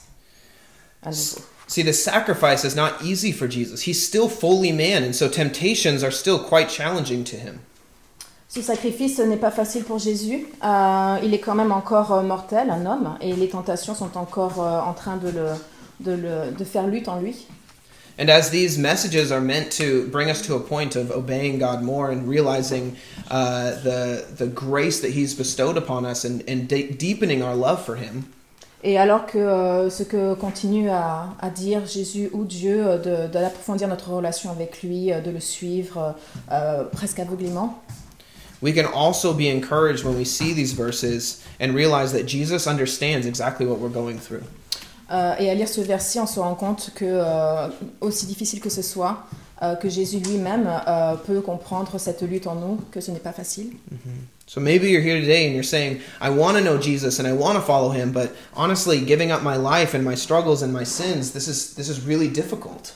À 1.03 1.09
nouveau. 1.09 1.41
See, 1.67 1.83
the 1.83 1.93
sacrifice 1.93 2.63
is 2.63 2.75
not 2.75 3.01
easy 3.01 3.31
for 3.31 3.47
Jesus. 3.49 3.87
He's 3.87 4.05
still 4.05 4.27
fully 4.27 4.71
man, 4.71 5.03
and 5.03 5.13
so 5.13 5.27
temptations 5.27 6.03
are 6.03 6.11
still 6.11 6.39
quite 6.39 6.69
challenging 6.69 7.23
to 7.23 7.37
him. 7.37 7.61
Ce 8.53 8.61
sacrifice 8.61 9.17
n'est 9.19 9.37
pas 9.37 9.49
facile 9.49 9.83
pour 9.83 9.97
Jésus. 9.97 10.45
Euh, 10.63 11.17
il 11.23 11.33
est 11.33 11.39
quand 11.39 11.55
même 11.55 11.71
encore 11.71 12.13
euh, 12.13 12.21
mortel, 12.21 12.69
un 12.69 12.85
homme, 12.85 13.15
et 13.19 13.33
les 13.33 13.49
tentations 13.49 13.95
sont 13.95 14.15
encore 14.15 14.61
euh, 14.61 14.79
en 14.79 14.93
train 14.93 15.17
de, 15.17 15.29
le, 15.29 15.45
de, 16.01 16.11
le, 16.11 16.51
de 16.57 16.63
faire 16.63 16.85
lutte 16.85 17.07
en 17.07 17.19
lui. 17.19 17.47
And 18.19 18.29
as 18.29 18.51
these 18.51 18.77
messages 18.77 19.31
are 19.31 19.41
meant 19.41 19.71
to 19.79 20.05
bring 20.11 20.29
us 20.29 20.39
to 20.43 20.53
a 20.55 20.59
point 20.59 20.95
of 20.95 21.09
obeying 21.09 21.57
God 21.57 21.81
more 21.81 22.11
and 22.11 22.27
realizing 22.27 22.93
uh, 23.31 23.71
the, 23.83 24.23
the 24.37 24.45
grace 24.45 25.01
that 25.01 25.09
He's 25.09 25.33
bestowed 25.33 25.75
upon 25.77 26.05
us 26.05 26.23
and, 26.23 26.43
and 26.47 26.67
de- 26.67 26.91
deepening 26.91 27.41
our 27.41 27.55
love 27.55 27.83
for 27.83 27.95
Him, 27.95 28.23
Et 28.83 28.99
alors 28.99 29.25
que 29.25 29.39
euh, 29.39 29.89
ce 29.89 30.03
que 30.03 30.35
continue 30.35 30.89
à, 30.91 31.29
à 31.41 31.49
dire 31.49 31.87
Jésus 31.87 32.29
ou 32.33 32.43
Dieu, 32.43 32.85
euh, 32.85 32.97
de- 32.99 33.31
d'approfondir 33.33 33.87
notre 33.87 34.11
relation 34.11 34.51
avec 34.51 34.83
lui, 34.83 35.07
de 35.07 35.31
le 35.31 35.39
suivre 35.39 36.13
euh, 36.51 36.83
presque 36.91 37.17
aveuglément, 37.19 37.81
we 38.63 38.71
can 38.71 38.85
also 38.85 39.33
be 39.33 39.49
encouraged 39.49 40.05
when 40.05 40.17
we 40.17 40.23
see 40.23 40.53
these 40.53 40.71
verses 40.71 41.45
and 41.59 41.75
realize 41.75 42.13
that 42.13 42.25
Jesus 42.25 42.65
understands 42.65 43.27
exactly 43.27 43.65
what 43.65 43.77
we're 43.79 43.89
going 43.89 44.17
through. 44.17 44.43
Euh, 45.11 45.35
et 45.37 45.49
à 45.49 45.53
lire 45.53 45.67
ce 45.67 45.81
verset, 45.81 46.19
on 46.21 46.25
se 46.25 46.39
rend 46.39 46.55
compte 46.55 46.91
que, 46.95 47.03
euh, 47.05 47.67
aussi 47.99 48.25
difficile 48.25 48.61
que 48.61 48.69
ce 48.69 48.81
soit, 48.81 49.27
euh, 49.61 49.75
que 49.75 49.89
Jésus 49.89 50.19
lui-même 50.19 50.67
euh, 50.87 51.15
peut 51.15 51.41
comprendre 51.41 51.99
cette 51.99 52.21
lutte 52.21 52.47
en 52.47 52.55
nous, 52.55 52.79
que 52.89 53.01
ce 53.01 53.11
n'est 53.11 53.19
pas 53.19 53.33
facile. 53.33 53.73
Mm-hmm. 53.91 54.27
So 54.47 54.61
maybe 54.61 54.89
you're 54.89 55.01
here 55.01 55.19
today 55.19 55.45
and 55.45 55.53
you're 55.53 55.63
saying, 55.63 55.99
I 56.21 56.29
want 56.29 56.57
to 56.57 56.63
know 56.63 56.77
Jesus 56.77 57.19
and 57.19 57.27
I 57.27 57.33
want 57.33 57.55
to 57.55 57.61
follow 57.61 57.91
him, 57.91 58.11
but 58.11 58.33
honestly, 58.55 58.99
giving 59.01 59.31
up 59.31 59.43
my 59.43 59.57
life 59.57 59.93
and 59.93 60.03
my 60.03 60.15
struggles 60.15 60.63
and 60.63 60.71
my 60.71 60.85
sins, 60.85 61.33
this 61.33 61.47
is 61.47 61.75
this 61.75 61.89
is 61.89 62.05
really 62.05 62.29
difficult. 62.29 62.93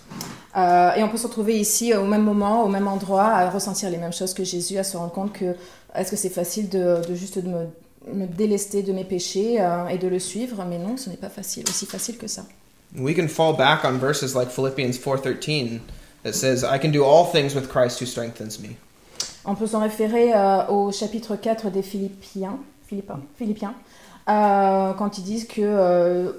Euh, 0.58 0.96
et 0.96 1.04
on 1.04 1.10
peut 1.10 1.18
se 1.18 1.28
retrouver 1.28 1.60
ici 1.60 1.94
au 1.94 2.06
même 2.06 2.24
moment, 2.24 2.64
au 2.64 2.68
même 2.68 2.88
endroit, 2.88 3.26
à 3.26 3.50
ressentir 3.50 3.90
les 3.90 3.98
mêmes 3.98 4.14
choses 4.14 4.34
que 4.34 4.44
Jésus, 4.44 4.78
à 4.78 4.84
se 4.84 4.98
rendre 4.98 5.12
compte 5.12 5.34
que 5.34 5.56
est-ce 5.94 6.10
que 6.10 6.18
c'est 6.18 6.30
facile 6.30 6.70
de, 6.70 7.02
de 7.08 7.16
juste 7.16 7.38
de 7.38 7.48
me, 7.48 7.68
me 8.12 8.26
délester 8.26 8.82
de 8.82 8.92
mes 8.92 9.04
péchés 9.04 9.62
euh, 9.62 9.88
et 9.88 10.00
de 10.00 10.08
le 10.08 10.18
suivre? 10.18 10.66
Mais 10.68 10.80
non, 10.80 10.98
ce 10.98 11.10
n'est 11.10 11.18
pas 11.18 11.30
facile, 11.30 11.64
aussi 11.70 11.86
facile 11.86 12.18
que 12.18 12.28
ça. 12.28 12.44
We 12.98 13.16
can 13.16 13.28
fall 13.28 13.56
back 13.56 13.84
on 13.84 14.00
verses 14.00 14.34
like 14.34 14.50
Philippians 14.50 14.98
4:13 14.98 15.80
that 16.24 16.34
says, 16.34 16.64
I 16.64 16.80
can 16.80 16.90
do 16.90 17.04
all 17.04 17.30
things 17.32 17.54
with 17.54 17.68
Christ 17.68 18.02
who 18.02 18.06
strengthens 18.06 18.60
me. 18.60 18.70
On 19.46 19.56
peut 19.56 19.68
s'en 19.68 19.82
référer 19.82 20.34
euh, 20.34 20.68
au 20.70 20.92
chapitre 20.92 21.36
4 21.36 21.70
des 21.70 21.84
Philippiens, 21.84 22.58
Philippiens, 22.88 23.20
Philippiens 23.38 23.76
euh, 24.28 24.94
quand 24.94 25.18
ils 25.20 25.24
disent 25.24 25.48
que 25.48 26.34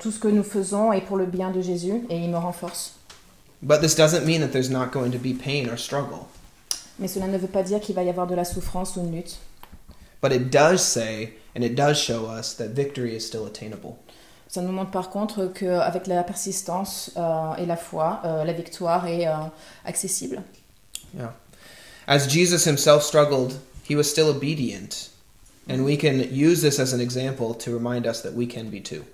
tout 0.00 0.10
ce 0.10 0.18
que 0.20 0.28
nous 0.28 0.44
faisons 0.44 0.92
est 0.92 1.00
pour 1.00 1.16
le 1.16 1.24
bien 1.24 1.50
de 1.50 1.60
Jésus 1.60 2.04
et 2.10 2.18
il 2.18 2.30
me 2.30 2.36
renforce. 2.36 2.96
But 3.62 3.80
this 3.80 3.94
doesn't 3.94 4.26
mean 4.26 4.40
that 4.40 4.52
there's 4.52 4.70
not 4.70 4.92
going 4.92 5.12
to 5.12 5.18
be 5.18 5.32
pain 5.32 5.68
or 5.68 5.76
struggle. 5.76 6.28
Mais 6.98 7.08
cela 7.08 7.26
ne 7.26 7.38
veut 7.38 7.48
pas 7.48 7.62
dire 7.62 7.80
qu'il 7.80 7.94
va 7.94 8.02
y 8.02 8.08
avoir 8.08 8.26
de 8.26 8.34
la 8.34 8.44
souffrance 8.44 8.96
ou 8.96 9.00
une 9.00 9.12
lutte. 9.12 9.38
But 10.20 10.32
it 10.32 10.50
does 10.50 10.82
say, 10.82 11.34
and 11.54 11.62
it 11.62 11.74
does 11.74 11.98
show 11.98 12.26
us, 12.26 12.54
that 12.54 12.70
victory 12.70 13.14
is 13.14 13.20
still 13.20 13.46
attainable. 13.46 13.98
Ça 14.48 14.62
nous 14.62 14.72
montre 14.72 14.90
par 14.90 15.10
contre 15.10 15.46
qu'avec 15.46 16.06
la 16.06 16.22
persistance 16.22 17.10
euh, 17.16 17.54
et 17.56 17.66
la 17.66 17.76
foi, 17.76 18.20
euh, 18.24 18.44
la 18.44 18.52
victoire 18.52 19.06
est 19.06 19.26
euh, 19.26 19.34
accessible. 19.84 20.42
Yeah. 21.14 21.32
As 22.06 22.26
Jesus 22.28 22.64
himself 22.64 23.02
struggled, 23.02 23.58
he 23.88 23.96
was 23.96 24.04
still 24.04 24.28
obedient. 24.28 25.10
And 25.68 25.84
we 25.84 25.96
can 25.96 26.20
use 26.32 26.62
this 26.62 26.78
as 26.78 26.92
an 26.92 27.00
example 27.00 27.52
to 27.54 27.72
remind 27.72 28.06
us 28.06 28.22
that 28.22 28.34
we 28.34 28.46
can 28.46 28.70
be 28.70 28.80
too. 28.80 29.04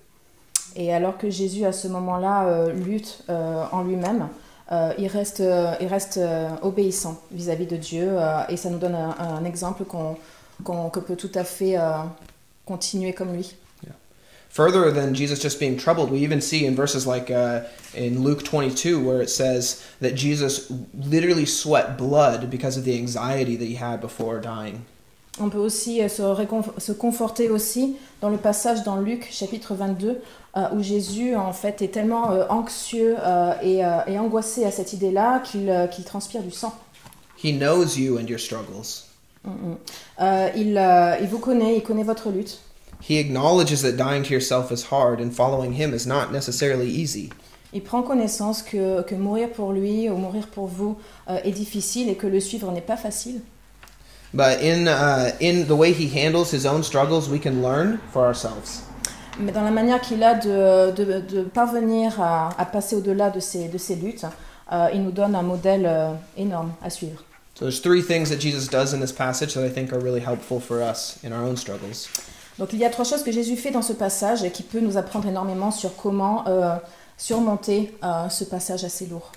Et 0.77 0.93
alors 0.93 1.19
que 1.19 1.31
Jésus 1.31 1.65
à 1.65 1.73
ce 1.73 1.89
moment-là 1.89 2.47
euh, 2.47 2.73
lutte 2.73 3.25
euh, 3.29 3.65
en 3.73 3.83
lui-même, 3.83 4.29
euh, 4.71 4.93
il 4.99 5.07
reste, 5.07 5.43
il 5.81 5.87
reste 5.87 6.21
obéissant 6.63 7.21
vis-à-vis 7.31 7.67
de 7.67 7.77
Dieu 7.77 8.17
et 8.49 8.57
ça 8.57 8.71
nous 8.71 8.79
donne 8.79 8.95
un, 8.95 9.15
un 9.19 9.45
exemple 9.45 9.85
qu'on 9.85 10.89
que 10.91 11.01
peut 11.01 11.17
tout 11.17 11.33
à 11.35 11.45
fait 11.45 11.77
continuer 12.65 13.13
comme 13.13 13.35
lui. 13.35 13.55
Further 14.53 14.91
than 14.91 15.15
Jesus 15.15 15.41
just 15.41 15.59
being 15.59 15.79
troubled, 15.79 16.11
we 16.11 16.23
even 16.23 16.43
see 16.43 16.67
in 16.67 16.75
verses 16.75 17.07
like 17.07 17.31
uh, 17.31 17.63
in 17.95 18.23
Luke 18.23 18.45
22 18.45 19.01
where 19.03 19.23
it 19.23 19.31
says 19.31 19.83
that 20.03 20.15
Jesus 20.15 20.71
literally 20.93 21.47
sweat 21.47 21.97
blood 21.97 22.51
because 22.51 22.77
of 22.77 22.85
the 22.85 22.95
anxiety 22.95 23.57
that 23.57 23.65
he 23.65 23.77
had 23.77 24.03
before 24.03 24.41
dying. 24.41 24.85
On 25.41 25.49
peut 25.49 25.59
aussi 25.59 26.07
se, 26.11 26.23
se 26.77 26.93
conforter 26.93 27.49
aussi 27.49 27.97
dans 28.21 28.29
le 28.29 28.37
passage 28.37 28.83
dans 28.85 28.97
Luc 28.97 29.27
chapitre 29.31 29.75
22 29.75 30.09
euh, 30.11 30.15
où 30.55 30.83
Jésus 30.83 31.35
en 31.35 31.53
fait 31.53 31.81
est 31.81 31.89
tellement 31.89 32.31
euh, 32.33 32.45
anxieux 32.49 33.17
euh, 33.19 33.55
et, 33.63 33.85
euh, 33.85 34.01
et 34.07 34.19
angoissé 34.19 34.65
à 34.65 34.71
cette 34.71 34.93
idée-là 34.93 35.41
qu'il 35.41 35.71
euh, 35.71 35.87
transpire 36.05 36.43
du 36.43 36.51
sang. 36.51 36.75
He 37.43 37.53
knows 37.53 37.97
you 37.97 38.19
and 38.19 38.29
your 38.29 38.39
struggles. 38.39 39.05
Mm, 39.45 39.51
mm. 39.51 39.77
Euh, 40.21 40.49
il, 40.55 40.79
euh, 40.79 41.17
il 41.21 41.29
vous 41.29 41.39
connaît, 41.39 41.77
il 41.77 41.83
connaît 41.83 42.05
votre 42.05 42.31
lutte. 42.31 42.61
He 43.01 43.19
acknowledges 43.19 43.83
that 43.83 43.93
dying 43.93 44.23
to 44.23 44.33
yourself 44.33 44.71
is 44.71 44.85
hard 44.93 45.21
and 45.21 45.31
following 45.33 45.73
him 45.73 45.93
is 45.93 46.07
not 46.07 46.31
necessarily 46.31 46.89
easy. 46.89 47.31
Il 47.73 47.83
prend 47.83 48.03
connaissance 48.03 48.63
que, 48.63 49.03
que 49.03 49.15
mourir 49.15 49.49
pour 49.51 49.73
lui 49.73 50.09
ou 50.11 50.17
mourir 50.17 50.47
pour 50.49 50.67
vous 50.67 50.99
euh, 51.29 51.39
est 51.43 51.53
difficile 51.53 52.11
et 52.11 52.17
que 52.17 52.27
le 52.27 52.39
suivre 52.39 52.71
n'est 52.71 52.83
pas 52.83 52.99
facile. 52.99 53.41
But 54.35 54.63
in, 54.63 54.87
uh, 54.87 55.33
in 55.41 55.65
the 55.65 55.77
way 55.77 55.93
he 55.93 56.09
handles 56.09 56.53
his 56.53 56.67
own 56.67 56.83
struggles, 56.83 57.29
we 57.29 57.41
can 57.41 57.63
learn 57.63 57.99
for 58.13 58.25
ourselves. 58.25 58.83
Mais 59.41 59.53
dans 59.53 59.63
la 59.63 59.71
manière 59.71 60.01
qu'il 60.01 60.23
a 60.23 60.35
de, 60.35 60.91
de, 60.93 61.21
de 61.21 61.43
parvenir 61.43 62.21
à, 62.21 62.51
à 62.59 62.65
passer 62.67 62.97
au-delà 62.97 63.31
de 63.31 63.41
ces, 63.41 63.69
de 63.69 63.79
ces 63.79 63.97
luttes, 63.97 64.27
euh, 64.73 64.89
il 64.93 65.03
nous 65.03 65.11
donne 65.11 65.35
un 65.35 65.43
modèle 65.43 65.87
euh, 65.87 66.13
énorme 66.37 66.73
à 66.83 66.91
suivre. 66.91 67.23
So 67.55 67.67
there's 67.67 67.81
three 67.81 68.03
things 68.03 68.31
that 68.31 68.41
Jesus 68.41 68.69
does 68.69 68.95
in 68.95 69.01
this 69.01 69.13
passage 69.13 69.55
that 69.55 69.65
I 69.65 69.71
think 69.71 69.93
are 69.93 70.01
really 70.01 70.21
helpful 70.21 70.59
for 70.61 70.81
us 70.83 71.19
in 71.23 71.33
our 71.33 71.43
own 71.43 71.57
struggles. 71.57 72.09
Donc 72.59 72.73
il 72.73 72.79
y 72.79 72.85
a 72.85 72.91
trois 72.91 73.05
choses 73.05 73.23
que 73.23 73.33
Jésus 73.33 73.57
fait 73.57 73.71
dans 73.71 73.83
ce 73.83 73.93
passage 73.93 74.43
et 74.45 74.51
qui 74.51 74.63
peut 74.63 74.81
nous 74.81 74.97
apprendre 74.97 75.29
énormément 75.29 75.71
sur 75.71 75.97
comment 75.97 76.45
euh, 76.47 76.77
surmonter 77.17 77.95
euh, 78.03 78.29
ce 78.29 78.45
passage 78.45 78.85
assez 78.85 79.07
lourd. 79.07 79.33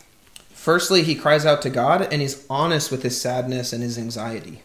Firstly, 0.53 1.03
he 1.03 1.15
cries 1.15 1.45
out 1.45 1.61
to 1.61 1.69
God 1.69 2.07
and 2.11 2.21
he's 2.21 2.45
honest 2.49 2.91
with 2.91 3.03
his 3.03 3.19
sadness 3.19 3.73
and 3.73 3.81
his 3.81 3.97
anxiety. 3.97 4.61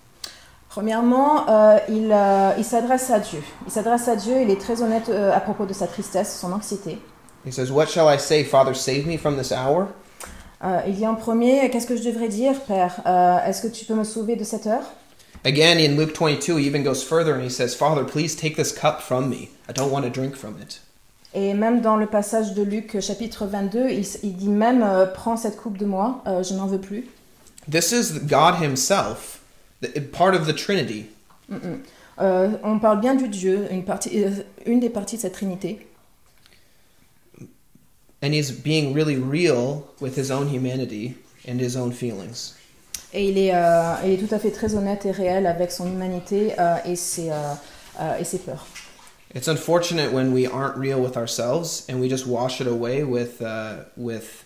Premièrement, 0.71 1.49
euh, 1.49 1.79
il, 1.89 2.11
euh, 2.13 2.53
il 2.57 2.65
s'adresse 2.65 3.11
à 3.11 3.19
Dieu. 3.19 3.41
Il 3.67 3.73
s'adresse 3.73 4.07
à 4.09 4.15
Dieu, 4.17 4.41
il 4.43 4.51
est 4.51 4.61
très 4.61 4.83
honnête 4.83 5.09
euh, 5.09 5.33
à 5.35 5.41
propos 5.41 5.67
de 5.67 5.73
sa 5.73 5.87
tristesse, 5.89 6.39
son 6.41 6.53
anxiété. 6.53 6.99
He 7.45 7.53
says, 7.53 7.71
What 7.73 7.87
shall 7.87 8.07
I 8.09 8.19
say, 8.19 8.45
Father, 8.45 8.75
save 8.75 9.05
me 9.07 9.17
from 9.19 9.37
this 9.37 9.51
hour? 9.51 9.89
Euh, 10.63 10.81
il 10.87 10.95
dit 10.95 11.07
en 11.07 11.17
premier, 11.17 11.69
qu'est-ce 11.71 11.87
que 11.89 11.97
je 11.97 12.05
devrais 12.05 12.29
dire, 12.29 12.55
Père? 12.69 13.01
Euh, 13.07 13.39
Est-ce 13.47 13.63
que 13.63 13.69
tu 13.69 13.85
peux 13.85 13.95
me 13.95 14.05
sauver 14.05 14.37
de 14.37 14.45
cette 14.45 14.67
heure? 14.67 14.83
Again, 15.45 15.79
in 15.79 15.97
Luke 15.97 16.15
22, 16.17 16.59
he 16.59 16.67
even 16.67 16.85
goes 16.85 17.03
further 17.03 17.35
and 17.35 17.43
he 17.43 17.51
says, 17.51 17.75
Father, 17.75 18.05
please 18.05 18.37
take 18.37 18.57
this 18.57 18.73
cup 18.73 19.01
from 19.01 19.29
me. 19.29 19.49
I 19.69 19.73
don't 19.75 19.91
want 19.91 20.03
to 20.03 20.11
drink 20.11 20.37
from 20.37 20.57
it. 20.61 20.83
Et 21.35 21.55
même 21.55 21.81
dans 21.81 21.97
le 21.97 22.07
passage 22.07 22.55
de 22.55 22.63
Luc 22.63 22.95
euh, 22.95 23.01
chapitre 23.01 23.47
22, 23.47 23.89
il, 23.89 24.01
s- 24.01 24.19
il 24.23 24.37
dit 24.37 24.49
même, 24.49 24.83
euh, 24.85 25.07
prends 25.07 25.37
cette 25.37 25.57
coupe 25.57 25.79
de 25.79 25.87
moi, 25.87 26.23
euh, 26.27 26.43
je 26.43 26.55
n'en 26.55 26.67
veux 26.67 26.81
plus. 26.81 27.07
This 27.71 27.91
is 27.93 28.21
God 28.25 28.57
himself, 28.63 29.40
the- 29.81 30.01
part 30.01 30.35
of 30.35 30.47
the 30.47 30.53
Trinity. 30.53 31.07
Mm, 31.49 31.57
mm. 31.57 31.81
Euh, 32.21 32.51
on 32.63 32.79
parle 32.79 33.01
bien 33.01 33.15
du 33.15 33.29
Dieu, 33.29 33.67
une, 33.71 33.85
partie, 33.85 34.23
euh, 34.23 34.31
une 34.67 34.79
des 34.81 34.91
parties 34.91 35.17
de 35.17 35.23
cette 35.23 35.33
Trinité. 35.33 35.87
And 38.23 38.35
he's 38.35 38.51
being 38.51 38.93
really 38.93 39.17
real 39.17 39.85
with 40.01 40.17
his 40.17 40.31
own 40.31 40.49
humanity 40.49 41.15
and 41.49 41.59
his 41.59 41.77
own 41.77 41.93
feelings. 41.93 42.55
Et 43.15 43.29
il 43.31 43.39
est, 43.39 43.55
euh, 43.55 43.95
il 44.05 44.13
est 44.13 44.19
tout 44.19 44.33
à 44.35 44.39
fait 44.39 44.51
très 44.51 44.75
honnête 44.75 45.07
et 45.07 45.11
réel 45.11 45.47
avec 45.47 45.73
son 45.73 45.87
humanité 45.91 46.53
euh, 46.59 46.77
et, 46.85 46.95
ses, 46.97 47.31
euh, 47.31 47.55
euh, 48.01 48.19
et 48.19 48.25
ses 48.25 48.39
peurs. 48.39 48.67
It's 49.35 49.49
unfortunate 49.49 50.13
when 50.13 50.33
we 50.33 50.47
aren't 50.47 50.77
real 50.77 51.01
with 51.01 51.17
ourselves 51.17 51.85
and 51.89 52.01
we 52.01 52.09
just 52.09 52.27
wash 52.27 52.61
it 52.61 52.67
away 52.67 53.03
with, 53.03 53.41
uh, 53.41 53.85
with 53.97 54.45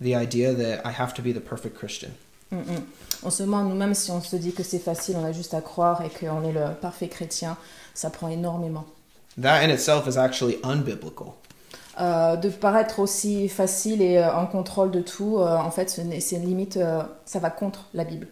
the 0.00 0.14
idea 0.16 0.52
that 0.52 0.84
I 0.84 0.90
have 0.90 1.14
to 1.14 1.22
be 1.22 1.32
the 1.32 1.40
perfect 1.40 1.76
Christian. 1.76 2.12
Mm, 2.52 2.56
mm. 2.56 2.82
On 3.24 3.30
se 3.30 3.42
ment 3.42 3.64
nous-mêmes 3.64 3.94
si 3.94 4.10
on 4.10 4.20
se 4.20 4.36
dit 4.36 4.52
que 4.52 4.62
c'est 4.62 4.78
facile, 4.78 5.16
on 5.18 5.24
a 5.24 5.32
juste 5.32 5.54
à 5.54 5.60
croire 5.60 6.02
et 6.02 6.10
qu'on 6.10 6.44
est 6.44 6.52
le 6.52 6.74
parfait 6.80 7.08
chrétien. 7.08 7.56
Ça 7.94 8.10
prend 8.10 8.28
énormément. 8.28 8.84
That 9.40 9.62
in 9.62 9.70
itself 9.70 10.06
is 10.06 10.18
actually 10.18 10.58
unbiblical. 10.62 11.28
Euh, 12.00 12.36
de 12.36 12.48
paraître 12.48 13.00
aussi 13.00 13.48
facile 13.48 14.00
et 14.02 14.18
euh, 14.18 14.34
en 14.34 14.46
contrôle 14.46 14.90
de 14.90 15.00
tout, 15.00 15.38
euh, 15.38 15.56
en 15.56 15.70
fait, 15.70 15.90
c'est 15.90 16.38
limite, 16.38 16.78
euh, 16.78 17.02
ça 17.26 17.38
va 17.38 17.50
contre 17.50 17.86
la 17.94 18.04
Bible. 18.04 18.28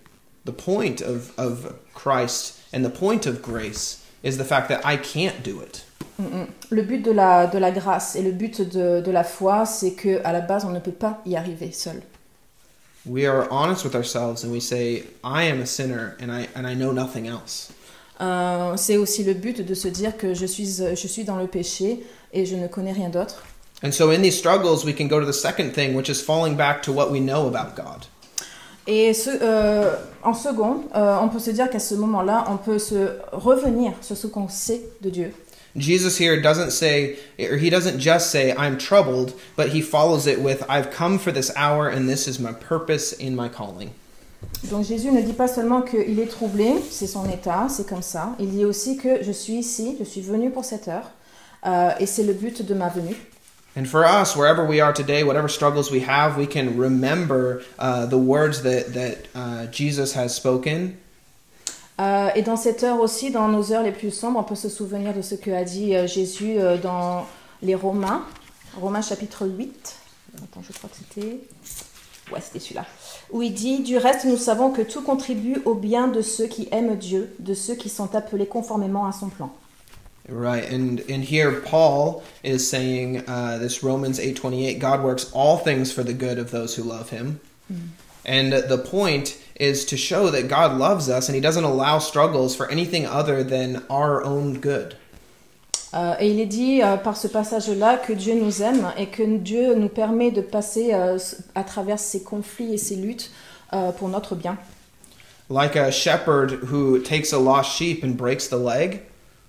The 0.47 0.53
point 0.53 1.03
of, 1.07 1.33
of 1.39 1.73
Christ 1.95 2.55
and 2.75 2.83
the 2.83 2.89
point 2.89 3.27
of 3.27 3.43
grace 3.43 4.01
is 4.25 4.39
the 4.39 4.45
fact 4.45 4.69
that 4.69 4.81
I 4.85 4.97
can't 4.97 5.43
do 5.45 5.63
it. 5.63 5.85
Mm, 6.19 6.25
mm. 6.25 6.47
Le 6.71 6.83
but 6.83 7.03
de 7.03 7.13
la, 7.13 7.47
de 7.47 7.59
la 7.59 7.71
grâce 7.71 8.17
et 8.17 8.23
le 8.23 8.33
but 8.33 8.63
de, 8.63 9.01
de 9.01 9.11
la 9.11 9.25
foi, 9.25 9.67
c'est 9.67 9.93
que 9.93 10.21
à 10.25 10.33
la 10.33 10.41
base, 10.41 10.65
on 10.65 10.71
ne 10.71 10.81
peut 10.81 10.91
pas 10.91 11.21
y 11.27 11.37
arriver 11.37 11.71
seul. 11.73 12.03
We 13.07 13.27
are 13.27 13.49
honest 13.51 13.85
with 13.85 13.95
ourselves 13.95 14.45
and 14.45 14.53
we 14.53 14.61
say, 14.61 15.05
I 15.25 15.45
am 15.45 15.61
a 15.61 15.67
sinner 15.67 16.17
and 16.21 16.31
I, 16.31 16.49
and 16.55 16.67
I 16.67 16.75
know 16.75 16.93
nothing 16.93 17.27
else. 17.27 17.73
Euh, 18.21 18.77
c'est 18.77 18.99
aussi 18.99 19.25
le 19.25 19.33
but 19.33 19.65
de 19.65 19.75
se 19.75 19.89
dire 19.89 20.17
que 20.19 20.35
je 20.35 20.45
suis, 20.45 20.77
je 20.95 21.09
suis 21.09 21.25
dans 21.25 21.37
le 21.37 21.47
péché 21.47 22.05
et 22.33 22.45
je 22.45 22.57
ne 22.57 22.69
connais 22.69 22.93
rien 22.93 23.09
d'autre. 23.09 23.43
And 23.83 23.93
so 23.93 24.11
in 24.11 24.21
these 24.21 24.37
struggles, 24.37 24.85
we 24.85 24.93
can 24.93 25.09
go 25.09 25.19
to 25.19 25.25
the 25.25 25.33
second 25.33 25.73
thing, 25.73 25.95
which 25.95 26.11
is 26.11 26.21
falling 26.21 26.55
back 26.55 26.83
to 26.83 26.93
what 26.93 27.11
we 27.11 27.19
know 27.21 27.47
about 27.47 27.75
God. 27.75 28.05
Et 28.87 29.15
ce, 29.15 29.31
euh, 29.41 29.95
en 30.23 30.35
second, 30.35 30.83
euh, 30.95 31.17
on 31.23 31.29
peut 31.29 31.39
se 31.39 31.51
dire 31.51 31.71
qu'à 31.71 31.79
ce 31.79 31.95
moment-là, 31.95 32.45
on 32.49 32.59
peut 32.59 32.79
se 32.79 33.13
revenir 33.33 33.93
sur 34.03 34.17
ce 34.17 34.27
qu'on 34.27 34.49
sait 34.49 34.83
de 35.01 35.09
Dieu. 35.09 35.33
Jesus 35.77 36.19
here 36.19 36.41
doesn't 36.41 36.73
say, 36.73 37.19
or 37.39 37.57
he 37.57 37.71
doesn't 37.71 38.01
just 38.01 38.31
say, 38.31 38.53
I'm 38.57 38.77
troubled, 38.77 39.39
but 39.57 39.71
he 39.71 39.81
follows 39.81 40.27
it 40.27 40.41
with, 40.41 40.65
I've 40.69 40.91
come 40.91 41.19
for 41.19 41.33
this 41.33 41.53
hour 41.57 41.89
and 41.89 42.09
this 42.09 42.27
is 42.27 42.41
my 42.41 42.53
purpose 42.53 43.13
in 43.13 43.37
my 43.37 43.49
calling. 43.49 43.93
Donc 44.71 44.85
Jésus 44.87 45.13
ne 45.13 45.23
dit 45.23 45.35
pas 45.35 45.49
seulement 45.49 45.83
qu'il 45.83 46.19
est 46.19 46.31
troublé, 46.31 46.81
c'est 46.91 47.07
son 47.07 47.29
état, 47.29 47.69
c'est 47.69 47.87
comme 47.87 48.03
ça. 48.03 48.35
Il 48.39 48.51
dit 48.51 48.65
aussi 48.65 48.97
que 48.97 49.23
je 49.23 49.33
suis 49.33 49.55
ici, 49.55 49.97
je 49.99 50.05
suis 50.05 50.23
venu 50.23 50.51
pour 50.51 50.65
cette 50.65 50.89
heure, 50.89 51.11
euh, 51.67 51.91
et 52.01 52.07
c'est 52.07 52.23
le 52.23 52.33
but 52.33 52.63
de 52.63 52.75
ma 52.75 52.89
venue. 52.89 53.17
And 53.77 53.87
for 53.87 54.05
us, 54.05 54.35
wherever 54.35 54.65
we 54.65 54.81
are 54.81 54.93
today, 54.93 55.23
whatever 55.23 55.49
struggles 55.49 55.93
we 55.93 56.01
have, 56.01 56.37
we 56.37 56.47
can 56.47 56.77
remember 56.77 57.63
uh, 57.79 58.05
the 58.07 58.19
words 58.19 58.63
that, 58.63 58.93
that 58.95 59.29
uh, 59.35 59.67
Jesus 59.67 60.15
has 60.15 60.35
spoken 60.35 60.99
Euh, 62.01 62.31
et 62.35 62.43
dans 62.43 62.57
cette 62.57 62.83
heure 62.83 63.01
aussi, 63.01 63.31
dans 63.31 63.49
nos 63.49 63.73
heures 63.73 63.83
les 63.83 63.93
plus 63.93 64.11
sombres, 64.11 64.39
on 64.41 64.45
peut 64.45 64.55
se 64.55 64.69
souvenir 64.69 65.13
de 65.13 65.21
ce 65.21 65.35
que 65.35 65.51
a 65.51 65.65
dit 65.65 65.95
euh, 65.95 66.07
Jésus 66.07 66.59
euh, 66.59 66.79
dans 66.79 67.27
les 67.63 67.75
Romains, 67.75 68.25
Romains 68.81 69.03
chapitre 69.03 69.47
8. 69.47 69.97
Attends, 70.37 70.63
je 70.67 70.73
crois 70.73 70.89
que 70.89 70.97
c'était. 70.97 71.41
Ouais, 72.33 72.41
c'était 72.41 72.61
celui-là. 72.61 72.87
Où 73.33 73.43
il 73.43 73.53
dit 73.53 73.81
Du 73.81 73.99
reste, 73.99 74.25
nous 74.25 74.37
savons 74.37 74.71
que 74.71 74.83
tout 74.83 75.03
contribue 75.03 75.61
au 75.65 75.75
bien 75.75 76.09
de 76.09 76.23
ceux 76.23 76.47
qui 76.47 76.69
aiment 76.71 76.97
Dieu, 76.97 77.35
de 77.39 77.55
ceux 77.55 77.75
qui 77.75 77.89
sont 77.89 78.15
appelés 78.15 78.47
conformément 78.47 79.07
à 79.07 79.13
son 79.13 79.29
plan. 79.29 79.53
Right, 80.29 80.65
and 80.73 81.01
and 81.11 81.25
here 81.25 81.61
Paul 81.61 82.23
is 82.45 82.61
saying 82.61 83.23
uh, 83.27 83.59
this 83.59 83.83
Romans 83.83 84.21
eight 84.21 84.37
twenty 84.37 84.67
eight. 84.67 84.79
God 84.79 85.03
works 85.03 85.29
all 85.35 85.59
things 85.59 85.93
for 85.93 86.05
the 86.05 86.15
good 86.15 86.39
of 86.39 86.53
those 86.53 86.77
who 86.77 86.85
love 86.85 87.11
Him, 87.11 87.41
and 88.25 88.53
the 88.53 88.79
point 88.79 89.37
is 89.61 89.85
to 89.87 89.97
show 89.97 90.31
that 90.31 90.49
God 90.49 90.79
loves 90.79 91.09
us, 91.09 91.29
and 91.29 91.35
He 91.37 91.41
doesn't 91.41 91.65
allow 91.65 91.99
struggles 92.01 92.57
for 92.57 92.69
anything 92.71 93.07
other 93.07 93.45
than 93.45 93.83
our 93.91 94.25
own 94.25 94.55
good. 94.61 94.97
Euh, 95.93 96.15
et 96.21 96.31
il 96.31 96.39
est 96.41 96.47
dit 96.47 96.83
euh, 96.83 96.97
par 96.97 97.17
ce 97.17 97.27
passage-là 97.29 97.97
que 97.97 98.13
Dieu 98.13 98.35
nous 98.35 98.63
aime 98.63 98.93
et 98.97 99.07
que 99.07 99.23
Dieu 99.39 99.75
nous 99.75 99.89
permet 99.89 100.31
de 100.31 100.41
passer 100.41 100.95
euh, 100.95 101.19
à 101.57 101.65
travers 101.65 101.99
ces 101.99 102.23
conflits 102.23 102.75
et 102.75 102.79
ces 102.79 102.95
luttes 102.95 103.31
euh, 103.73 103.91
pour 103.91 104.09
notre 104.09 104.37
bien. 104.37 104.57
Like 105.51 105.75
a 105.75 105.91
shepherd 105.91 106.61
who 106.71 107.01
takes 107.01 107.33
a 107.33 107.39
lost 107.39 107.73
sheep 107.73 108.05
and 108.05 108.17
breaks 108.17 108.49
the 108.49 108.57
leg, 108.59 109.03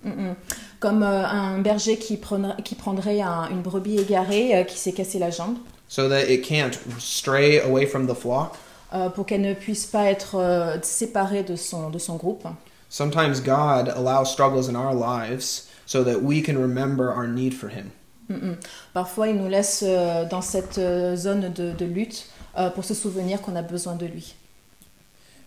Mm, 0.03 0.09
mm. 0.31 0.35
Comme 0.79 1.03
euh, 1.03 1.23
un 1.27 1.59
berger 1.59 1.95
qui, 1.97 2.17
prendra- 2.17 2.59
qui 2.63 2.73
prendrait 2.73 3.21
un- 3.21 3.47
une 3.51 3.61
brebis 3.61 3.99
égarée 3.99 4.55
euh, 4.57 4.63
qui 4.63 4.79
s'est 4.79 4.93
cassé 4.93 5.19
la 5.19 5.29
jambe 5.29 5.57
so 5.87 6.09
that 6.09 6.23
it 6.27 6.43
can't 6.43 6.71
stray 6.97 7.59
away 7.59 7.85
from 7.85 8.07
the 8.07 8.15
flock. 8.15 8.55
Euh, 8.93 9.09
pour 9.09 9.25
qu'elle 9.25 9.41
ne 9.41 9.53
puisse 9.53 9.85
pas 9.85 10.05
être 10.05 10.35
euh, 10.35 10.77
séparée 10.81 11.43
de 11.43 11.55
son, 11.55 11.89
de 11.89 11.99
son 11.99 12.15
groupe. 12.15 12.45
Sometimes 12.89 13.41
God 13.41 13.89
allows 13.89 14.25
struggles 14.25 14.67
in 14.67 14.75
our 14.75 14.93
lives 14.93 15.67
so 15.85 16.03
that 16.03 16.21
we 16.21 16.41
can 16.41 16.57
remember 16.57 17.09
our 17.09 17.27
need 17.27 17.53
for 17.53 17.69
Him. 17.69 17.91
Mm, 18.29 18.35
mm. 18.35 18.57
Parfois, 18.93 19.29
il 19.29 19.35
nous 19.35 19.47
laisse 19.47 19.83
euh, 19.85 20.25
dans 20.25 20.41
cette 20.41 20.79
zone 21.15 21.51
de, 21.53 21.71
de 21.71 21.85
lutte 21.85 22.27
pour 22.75 22.83
se 22.83 22.93
souvenir 22.93 23.41
qu'on 23.41 23.55
a 23.55 23.61
besoin 23.61 23.95
de 23.95 24.05
lui. 24.05 24.35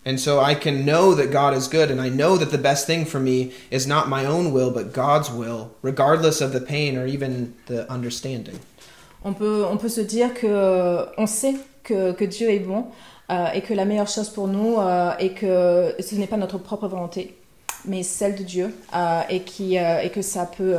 And 0.07 0.19
so 0.19 0.39
I 0.39 0.53
can 0.53 0.85
know 0.85 1.15
that 1.15 1.31
God 1.31 1.55
is 1.55 1.67
good, 1.67 1.89
and 1.89 1.99
I 1.99 2.09
know 2.09 2.37
that 2.37 2.51
the 2.51 2.59
best 2.59 2.85
thing 2.85 3.05
for 3.05 3.19
me 3.19 3.51
is 3.71 3.87
not 3.87 4.07
my 4.07 4.23
own 4.23 4.51
will, 4.51 4.69
but 4.69 4.93
God's 4.93 5.31
will, 5.31 5.71
regardless 5.81 6.41
of 6.41 6.53
the 6.53 6.61
pain 6.61 6.95
or 6.95 7.07
even 7.07 7.55
the 7.65 7.91
understanding. 7.91 8.59
On 9.23 9.33
peut, 9.33 9.65
on 9.65 9.77
peut 9.77 9.89
se 9.89 10.01
dire 10.01 10.35
que 10.35 10.45
euh, 10.45 11.05
on 11.17 11.25
sait 11.25 11.55
que, 11.83 12.11
que 12.13 12.23
Dieu 12.23 12.51
est 12.51 12.59
bon 12.59 12.85
euh, 13.31 13.47
et 13.53 13.61
que 13.61 13.73
la 13.73 13.85
meilleure 13.85 14.07
chose 14.07 14.29
pour 14.29 14.47
nous 14.47 14.77
euh, 14.79 15.15
est 15.17 15.33
que 15.33 15.95
ce 15.99 16.15
n'est 16.15 16.27
pas 16.27 16.37
notre 16.37 16.57
propre 16.57 16.87
volonté, 16.87 17.35
mais 17.85 18.03
celle 18.03 18.35
de 18.35 18.43
Dieu 18.43 18.73
euh, 18.93 19.21
et, 19.29 19.41
qui, 19.41 19.77
euh, 19.77 20.01
et 20.01 20.09
que 20.09 20.21
ça 20.21 20.45
peut 20.45 20.75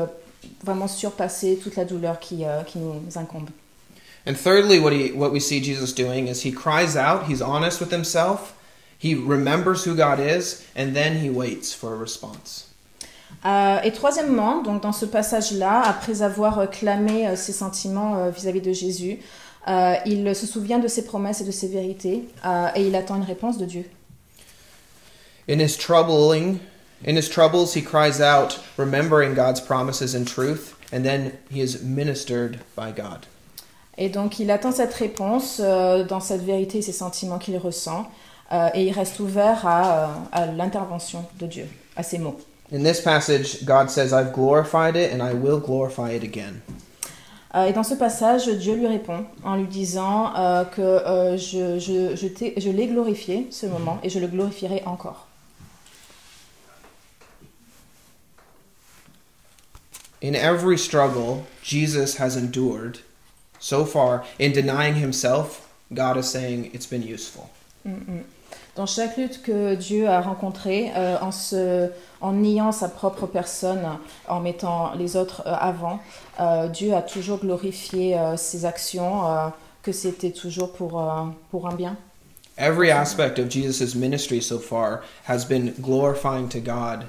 vraiment 0.64 0.88
surpasser 0.88 1.58
toute 1.62 1.76
la 1.76 1.84
douleur 1.84 2.18
qui, 2.20 2.44
qui 2.66 2.78
nous 2.78 3.00
incombe. 3.16 3.48
And 4.28 4.34
thirdly, 4.34 4.80
what, 4.80 4.92
he, 4.92 5.12
what 5.12 5.30
we 5.30 5.40
see 5.40 5.62
Jesus 5.62 5.92
doing 5.92 6.26
is 6.26 6.42
he 6.42 6.50
cries 6.50 6.96
out, 6.96 7.28
he's 7.28 7.40
honest 7.40 7.80
with 7.80 7.92
himself, 7.92 8.54
he 8.98 9.14
remembers 9.14 9.84
who 9.84 9.94
God 9.94 10.18
is, 10.18 10.64
and 10.76 10.94
then 10.94 11.22
he 11.22 11.30
waits 11.30 11.72
for 11.72 11.94
a 11.94 11.96
response. 11.96 12.66
Euh, 13.44 13.80
et 13.84 13.92
troisièmement, 13.92 14.62
donc 14.62 14.82
dans 14.82 14.92
ce 14.92 15.06
passage-là, 15.06 15.82
après 15.84 16.22
avoir 16.22 16.68
clamé 16.70 17.28
euh, 17.28 17.36
ses 17.36 17.52
sentiments 17.52 18.16
euh, 18.16 18.30
vis-à-vis 18.30 18.60
de 18.60 18.72
Jésus, 18.72 19.18
euh, 19.68 19.94
il 20.06 20.34
se 20.34 20.46
souvient 20.46 20.78
de 20.78 20.88
ses 20.88 21.04
promesses 21.04 21.40
et 21.40 21.44
de 21.44 21.50
ses 21.50 21.68
vérités 21.68 22.28
euh, 22.44 22.68
et 22.74 22.86
il 22.86 22.94
attend 22.94 23.16
une 23.16 23.24
réponse 23.24 23.58
de 23.58 23.66
Dieu. 23.66 23.84
In 25.48 25.60
his 25.60 25.76
troubling, 25.76 26.58
in 27.06 27.16
his 27.16 27.28
troubles, 27.28 27.74
he 27.74 27.82
cries 27.82 28.20
out, 28.20 28.60
remembering 28.76 29.34
God's 29.34 29.60
promises 29.60 30.14
and 30.14 30.24
truth, 30.26 30.74
and 30.92 31.02
then 31.02 31.32
he 31.50 31.60
is 31.60 31.82
ministered 31.82 32.58
by 32.76 32.92
God. 32.92 33.26
Et 33.98 34.08
donc 34.08 34.38
il 34.38 34.50
attend 34.50 34.72
cette 34.72 34.94
réponse 34.94 35.60
euh, 35.60 36.04
dans 36.04 36.20
cette 36.20 36.42
vérité 36.42 36.78
et 36.78 36.82
ces 36.82 36.92
sentiments 36.92 37.38
qu'il 37.38 37.56
ressent 37.58 38.06
et 38.74 38.84
il 38.84 38.92
reste 38.92 39.18
ouvert 39.18 39.66
à, 39.66 40.08
à 40.30 40.46
l'intervention 40.46 41.24
de 41.40 41.46
Dieu, 41.46 41.66
à 41.96 42.04
ses 42.04 42.18
mots. 42.18 42.38
In 42.72 42.82
this 42.82 43.00
passage, 43.00 43.64
God 43.64 43.90
says, 43.90 44.12
I've 44.12 44.32
glorified 44.32 44.96
it 44.96 45.12
and 45.12 45.20
I 45.20 45.32
will 45.32 45.58
glorify 45.58 46.10
it 46.10 46.22
again. 46.22 46.62
Euh, 47.56 47.64
et 47.66 47.72
dans 47.72 47.82
ce 47.82 47.94
passage, 47.94 48.48
Dieu 48.48 48.74
lui 48.74 48.86
répond 48.86 49.24
en 49.42 49.56
lui 49.56 49.66
disant 49.66 50.34
euh, 50.36 50.64
que 50.64 50.82
euh, 50.82 51.38
je, 51.38 51.78
je, 51.78 52.14
je, 52.14 52.28
je 52.60 52.70
l'ai 52.70 52.86
glorifié 52.86 53.48
ce 53.50 53.64
moment 53.64 53.98
et 54.02 54.10
je 54.10 54.18
le 54.18 54.26
glorifierai 54.26 54.82
encore. 54.84 55.26
In 60.22 60.34
every 60.34 60.76
struggle 60.76 61.44
Jesus 61.62 62.18
has 62.18 62.36
endured 62.36 62.98
so 63.58 63.84
far, 63.84 64.24
in 64.38 64.50
denying 64.52 64.96
himself, 64.96 65.68
God 65.94 66.16
is 66.18 66.28
saying 66.28 66.70
it's 66.74 66.86
been 66.86 67.02
useful. 67.02 67.48
Mm, 67.86 68.04
mm. 68.06 68.35
Dans 68.76 68.84
chaque 68.84 69.16
lutte 69.16 69.40
que 69.40 69.74
Dieu 69.74 70.06
a 70.06 70.20
rencontrée, 70.20 70.92
euh, 70.94 71.16
en, 71.22 71.32
se, 71.32 71.88
en 72.20 72.32
niant 72.32 72.72
sa 72.72 72.90
propre 72.90 73.26
personne, 73.26 73.80
en 74.28 74.40
mettant 74.40 74.92
les 74.94 75.16
autres 75.16 75.44
euh, 75.46 75.54
avant, 75.58 75.98
euh, 76.40 76.68
Dieu 76.68 76.94
a 76.94 77.00
toujours 77.00 77.38
glorifié 77.38 78.18
euh, 78.18 78.36
ses 78.36 78.66
actions, 78.66 79.26
euh, 79.26 79.48
que 79.82 79.92
c'était 79.92 80.30
toujours 80.30 80.72
pour, 80.72 81.02
pour 81.50 81.68
un 81.68 81.74
bien. 81.74 81.96
Every 82.58 82.90
aspect 82.90 83.38
of 83.38 83.48
Jesus' 83.48 83.94
ministry 83.94 84.42
so 84.42 84.58
far 84.58 85.02
has 85.26 85.44
been 85.44 85.72
glorifying 85.80 86.48
to 86.48 86.58
God, 86.58 87.06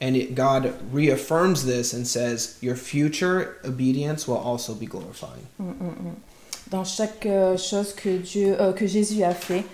and 0.00 0.14
it, 0.14 0.34
God 0.34 0.72
reaffirms 0.92 1.64
this 1.64 1.94
and 1.94 2.06
says, 2.06 2.58
Your 2.60 2.74
future 2.74 3.56
obedience 3.64 4.26
will 4.26 4.38
also 4.38 4.74
be 4.74 4.86
glorifying. 4.86 5.46
Mm, 5.60 5.72
mm, 5.72 5.94
mm. 6.02 6.14
Dans 6.70 6.84
chaque 6.84 7.26
chose 7.56 7.94
que, 7.94 8.18
Dieu, 8.18 8.56
que 8.76 8.86
Jésus 8.86 9.22
a 9.22 9.32
fait, 9.32 9.64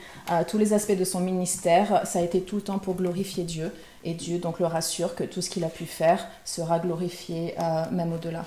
tous 0.48 0.58
les 0.58 0.72
aspects 0.72 0.96
de 0.96 1.04
son 1.04 1.20
ministère, 1.20 2.02
ça 2.04 2.18
a 2.18 2.22
été 2.22 2.40
tout 2.40 2.56
le 2.56 2.62
temps 2.62 2.78
pour 2.78 2.94
glorifier 2.94 3.44
Dieu. 3.44 3.70
Et 4.04 4.14
Dieu 4.14 4.38
donc 4.38 4.60
le 4.60 4.66
rassure 4.66 5.14
que 5.14 5.24
tout 5.24 5.40
ce 5.40 5.50
qu'il 5.50 5.64
a 5.64 5.68
pu 5.68 5.86
faire 5.86 6.26
sera 6.44 6.78
glorifié 6.78 7.54
euh, 7.58 7.84
même 7.90 8.12
au-delà. 8.12 8.44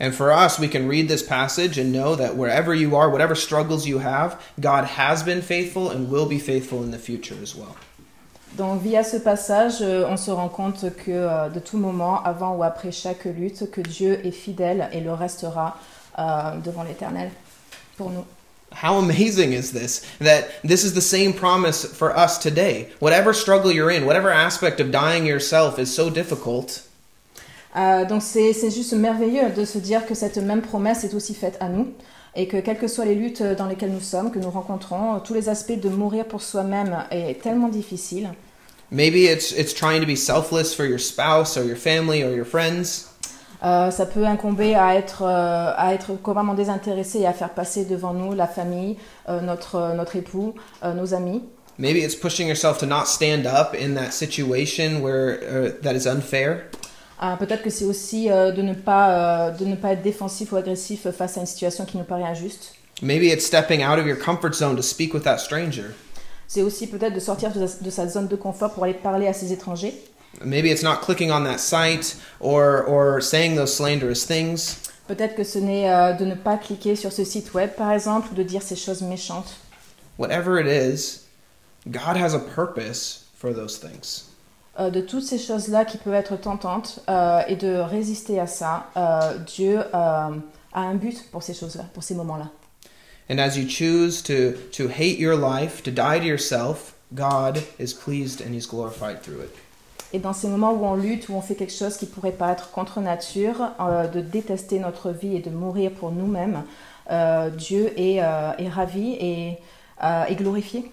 And 0.00 0.12
for 0.12 0.32
us, 0.32 0.58
we 0.58 0.68
can 0.68 0.88
read 0.88 1.08
this 1.08 1.22
passage 1.22 1.78
and 1.78 1.92
know 1.92 2.16
that 2.16 2.34
wherever 2.34 2.74
you 2.74 2.96
are, 2.96 3.08
whatever 3.08 3.36
struggles 3.36 3.86
you 3.86 4.00
have, 4.00 4.36
God 4.58 4.84
has 4.98 5.22
been 5.22 5.42
faithful 5.42 5.90
and 5.90 6.10
will 6.10 6.26
be 6.26 6.40
faithful 6.40 6.82
in 6.82 6.90
the 6.90 6.98
future 6.98 7.36
as 7.40 7.54
well. 7.54 7.76
Donc 8.56 8.82
via 8.82 9.04
ce 9.04 9.16
passage, 9.18 9.80
euh, 9.80 10.04
on 10.08 10.16
se 10.16 10.30
rend 10.30 10.48
compte 10.48 10.94
que 10.96 11.10
euh, 11.10 11.48
de 11.48 11.60
tout 11.60 11.78
moment, 11.78 12.22
avant 12.24 12.56
ou 12.56 12.64
après 12.64 12.90
chaque 12.90 13.24
lutte, 13.24 13.70
que 13.70 13.80
Dieu 13.80 14.26
est 14.26 14.32
fidèle 14.32 14.88
et 14.92 15.00
le 15.00 15.12
restera 15.12 15.76
euh, 16.18 16.56
devant 16.64 16.82
l'Éternel 16.82 17.30
pour 17.96 18.10
nous. 18.10 18.24
How 18.74 18.96
amazing 18.98 19.52
is 19.52 19.72
this? 19.72 20.02
That 20.18 20.48
this 20.62 20.84
is 20.84 20.94
the 20.94 21.00
same 21.00 21.32
promise 21.32 21.84
for 21.84 22.16
us 22.16 22.38
today. 22.38 22.88
Whatever 23.00 23.32
struggle 23.32 23.70
you're 23.70 23.90
in, 23.90 24.04
whatever 24.06 24.30
aspect 24.30 24.80
of 24.80 24.90
dying 24.90 25.26
yourself 25.26 25.78
is 25.78 25.94
so 25.94 26.10
difficult, 26.10 26.82
Euh, 27.74 28.04
donc 28.04 28.20
c'est 28.22 28.52
c'est 28.52 28.70
juste 28.70 28.92
merveilleux 28.92 29.48
de 29.56 29.64
se 29.64 29.78
dire 29.78 30.04
que 30.06 30.14
cette 30.14 30.36
même 30.36 30.60
promesse 30.60 31.04
est 31.04 31.14
aussi 31.14 31.32
faite 31.34 31.56
à 31.60 31.68
nous 31.70 31.88
et 32.36 32.46
que 32.46 32.58
quelles 32.58 32.76
que 32.78 32.86
soient 32.86 33.06
les 33.06 33.14
luttes 33.14 33.42
dans 33.42 33.66
lesquelles 33.66 33.92
nous 33.92 34.00
sommes, 34.00 34.30
que 34.30 34.38
nous 34.38 34.50
rencontrons, 34.50 35.20
tous 35.20 35.32
les 35.32 35.48
aspects 35.48 35.80
de 35.80 35.88
mourir 35.88 36.26
pour 36.26 36.42
soi-même 36.42 37.04
est 37.10 37.40
tellement 37.42 37.68
difficile. 37.68 38.28
maybe 38.90 39.24
it's 39.26 39.52
it's 39.52 39.72
trying 39.72 40.00
to 40.02 40.06
be 40.06 40.14
selfless 40.16 40.74
for 40.74 40.84
your 40.84 40.98
spouse 40.98 41.56
or 41.56 41.64
your 41.64 41.76
family 41.76 42.22
or 42.22 42.30
your 42.34 42.44
friends. 42.44 43.08
Euh, 43.64 43.90
ça 43.92 44.06
peut 44.06 44.26
incomber 44.26 44.74
à 44.74 44.96
être, 44.96 45.22
euh, 45.22 45.72
à 45.76 45.94
être 45.94 46.14
complètement 46.20 46.54
désintéressé 46.54 47.20
et 47.20 47.26
à 47.26 47.32
faire 47.32 47.50
passer 47.50 47.84
devant 47.84 48.12
nous 48.12 48.32
la 48.34 48.46
famille, 48.48 48.96
euh, 49.28 49.40
notre, 49.40 49.94
notre 49.94 50.16
époux, 50.16 50.54
euh, 50.84 50.92
nos 50.94 51.14
amis. 51.14 51.42
Maybe 51.78 51.98
it's 51.98 52.16
pushing 52.16 52.48
yourself 52.48 52.78
to 52.78 52.86
not 52.86 53.06
stand 53.06 53.46
up 53.46 53.74
in 53.80 53.94
that 53.94 54.10
situation 54.10 55.00
where 55.02 55.38
uh, 55.42 55.70
that 55.82 55.94
is 55.94 56.06
unfair. 56.08 56.64
Euh, 57.22 57.36
Peut-être 57.36 57.62
que 57.62 57.70
c'est 57.70 57.84
aussi 57.84 58.30
euh, 58.30 58.50
de, 58.50 58.62
ne 58.62 58.74
pas, 58.74 59.10
euh, 59.10 59.50
de 59.52 59.64
ne 59.64 59.76
pas 59.76 59.92
être 59.92 60.02
défensif 60.02 60.50
ou 60.52 60.56
agressif 60.56 61.08
face 61.10 61.36
à 61.38 61.40
une 61.40 61.46
situation 61.46 61.84
qui 61.84 61.96
nous 61.96 62.04
paraît 62.04 62.24
injuste. 62.24 62.74
Maybe 63.00 63.24
it's 63.26 63.46
stepping 63.46 63.82
out 63.84 63.98
of 63.98 64.06
your 64.06 64.18
comfort 64.18 64.54
zone 64.54 64.74
to 64.76 64.82
speak 64.82 65.14
with 65.14 65.22
that 65.22 65.38
stranger. 65.38 65.84
C'est 66.48 66.62
aussi 66.62 66.86
peut-être 66.88 67.14
de 67.14 67.20
sortir 67.20 67.50
de, 67.52 67.66
sa- 67.66 67.82
de 67.82 67.90
sa 67.90 68.06
zone 68.08 68.26
de 68.28 68.36
confort 68.36 68.72
pour 68.74 68.84
aller 68.84 68.92
parler 68.94 69.26
à 69.28 69.32
ses 69.32 69.52
étrangers. 69.52 69.94
Maybe 70.44 70.70
it's 70.70 70.82
not 70.82 71.02
clicking 71.02 71.30
on 71.30 71.44
that 71.44 71.58
site 71.58 72.16
or 72.40 72.82
or 72.82 73.20
saying 73.20 73.56
those 73.56 73.74
slanderous 73.74 74.24
things. 74.24 74.76
Peut-être 75.08 75.34
que 75.34 75.44
ce 75.44 75.58
n'est 75.58 75.90
euh, 75.90 76.12
de 76.14 76.24
ne 76.24 76.34
pas 76.34 76.56
cliquer 76.56 76.96
sur 76.96 77.12
ce 77.12 77.24
site 77.24 77.52
web, 77.54 77.70
par 77.76 77.92
exemple, 77.92 78.28
ou 78.32 78.34
de 78.34 78.42
dire 78.42 78.62
ces 78.62 78.76
choses 78.76 79.02
méchantes. 79.02 79.56
Whatever 80.16 80.58
it 80.58 80.66
is, 80.66 81.22
God 81.90 82.16
has 82.16 82.34
a 82.34 82.38
purpose 82.38 83.26
for 83.34 83.52
those 83.52 83.78
things. 83.78 84.24
Euh, 84.78 84.88
de 84.90 85.02
toutes 85.02 85.24
ces 85.24 85.38
choses-là 85.38 85.84
qui 85.84 85.98
peuvent 85.98 86.14
être 86.14 86.36
tentantes 86.36 87.00
euh, 87.08 87.42
et 87.46 87.56
de 87.56 87.76
résister 87.76 88.40
à 88.40 88.46
ça, 88.46 88.86
euh, 88.96 89.36
Dieu 89.38 89.80
euh, 89.80 89.84
a 89.92 90.80
un 90.80 90.94
but 90.94 91.30
pour 91.30 91.42
ces 91.42 91.52
choses-là, 91.52 91.84
pour 91.92 92.02
ces 92.02 92.14
moments-là. 92.14 92.48
And 93.28 93.38
as 93.38 93.56
you 93.56 93.68
choose 93.68 94.22
to 94.22 94.52
to 94.72 94.88
hate 94.88 95.18
your 95.18 95.36
life, 95.36 95.82
to 95.82 95.90
die 95.90 96.18
to 96.18 96.24
yourself, 96.24 96.94
God 97.14 97.62
is 97.78 97.92
pleased 97.92 98.40
and 98.40 98.54
he's 98.54 98.66
glorified 98.66 99.22
through 99.22 99.42
it. 99.42 99.54
Et 100.12 100.18
dans 100.18 100.32
ces 100.32 100.46
moments 100.48 100.72
où 100.72 100.84
on 100.84 100.94
lutte, 100.94 101.28
où 101.28 101.34
on 101.34 101.40
fait 101.40 101.54
quelque 101.54 101.72
chose 101.72 101.96
qui 101.96 102.06
pourrait 102.06 102.32
paraître 102.32 102.70
contre 102.70 103.00
nature, 103.00 103.70
euh, 103.80 104.06
de 104.06 104.20
détester 104.20 104.78
notre 104.78 105.10
vie 105.10 105.36
et 105.36 105.40
de 105.40 105.50
mourir 105.50 105.90
pour 105.90 106.10
nous-mêmes, 106.10 106.62
euh, 107.10 107.48
Dieu 107.50 107.92
est, 107.98 108.22
euh, 108.22 108.52
est 108.58 108.68
ravi 108.68 109.16
et, 109.20 109.58
glorifié. 110.36 110.90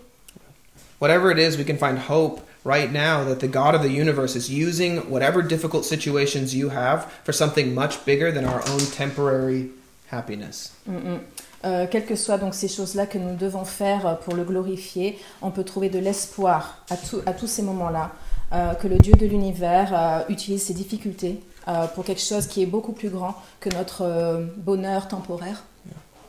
Whatever 1.01 1.31
it 1.31 1.37
is, 1.37 1.57
we 1.57 1.65
can 1.65 1.77
find 1.77 1.97
hope 2.09 2.41
right 2.65 2.91
now 2.91 3.23
that 3.25 3.39
the 3.39 3.49
God 3.49 3.73
of 3.73 3.81
the 3.81 3.89
universe 3.89 4.35
is 4.35 4.49
using 4.49 4.99
whatever 5.09 5.41
difficult 5.41 5.83
situations 5.85 6.53
you 6.53 6.69
have 6.69 7.05
for 7.23 7.33
something 7.33 7.73
much 7.73 8.03
bigger 8.05 8.31
than 8.31 8.45
our 8.45 8.61
own 8.69 8.79
temporary 8.95 9.69
happiness. 10.11 10.71
Mm, 10.87 10.95
mm. 10.97 11.19
Euh, 11.65 11.87
quelles 11.91 12.05
que 12.05 12.15
soient 12.15 12.37
donc 12.37 12.53
ces 12.53 12.69
choses-là 12.69 13.05
que 13.05 13.17
nous 13.17 13.35
devons 13.35 13.65
faire 13.65 14.17
pour 14.19 14.33
le 14.35 14.43
glorifier, 14.45 15.17
on 15.41 15.51
peut 15.51 15.65
trouver 15.65 15.89
de 15.89 15.99
l'espoir 15.99 16.77
à, 16.89 16.95
tout- 16.95 17.21
à 17.25 17.33
tous 17.33 17.47
ces 17.47 17.63
moments-là, 17.63 18.11
euh, 18.51 18.73
que 18.73 18.87
le 18.87 18.97
Dieu 18.97 19.13
de 19.13 19.25
l'univers 19.25 19.91
euh, 19.93 20.23
utilise 20.29 20.63
ces 20.63 20.73
difficultés 20.73 21.39
euh, 21.67 21.87
pour 21.87 22.03
quelque 22.03 22.21
chose 22.21 22.47
qui 22.47 22.61
est 22.61 22.65
beaucoup 22.65 22.93
plus 22.93 23.09
grand 23.09 23.35
que 23.59 23.69
notre 23.69 24.03
euh, 24.03 24.45
bonheur 24.57 25.07
temporaire. 25.07 25.63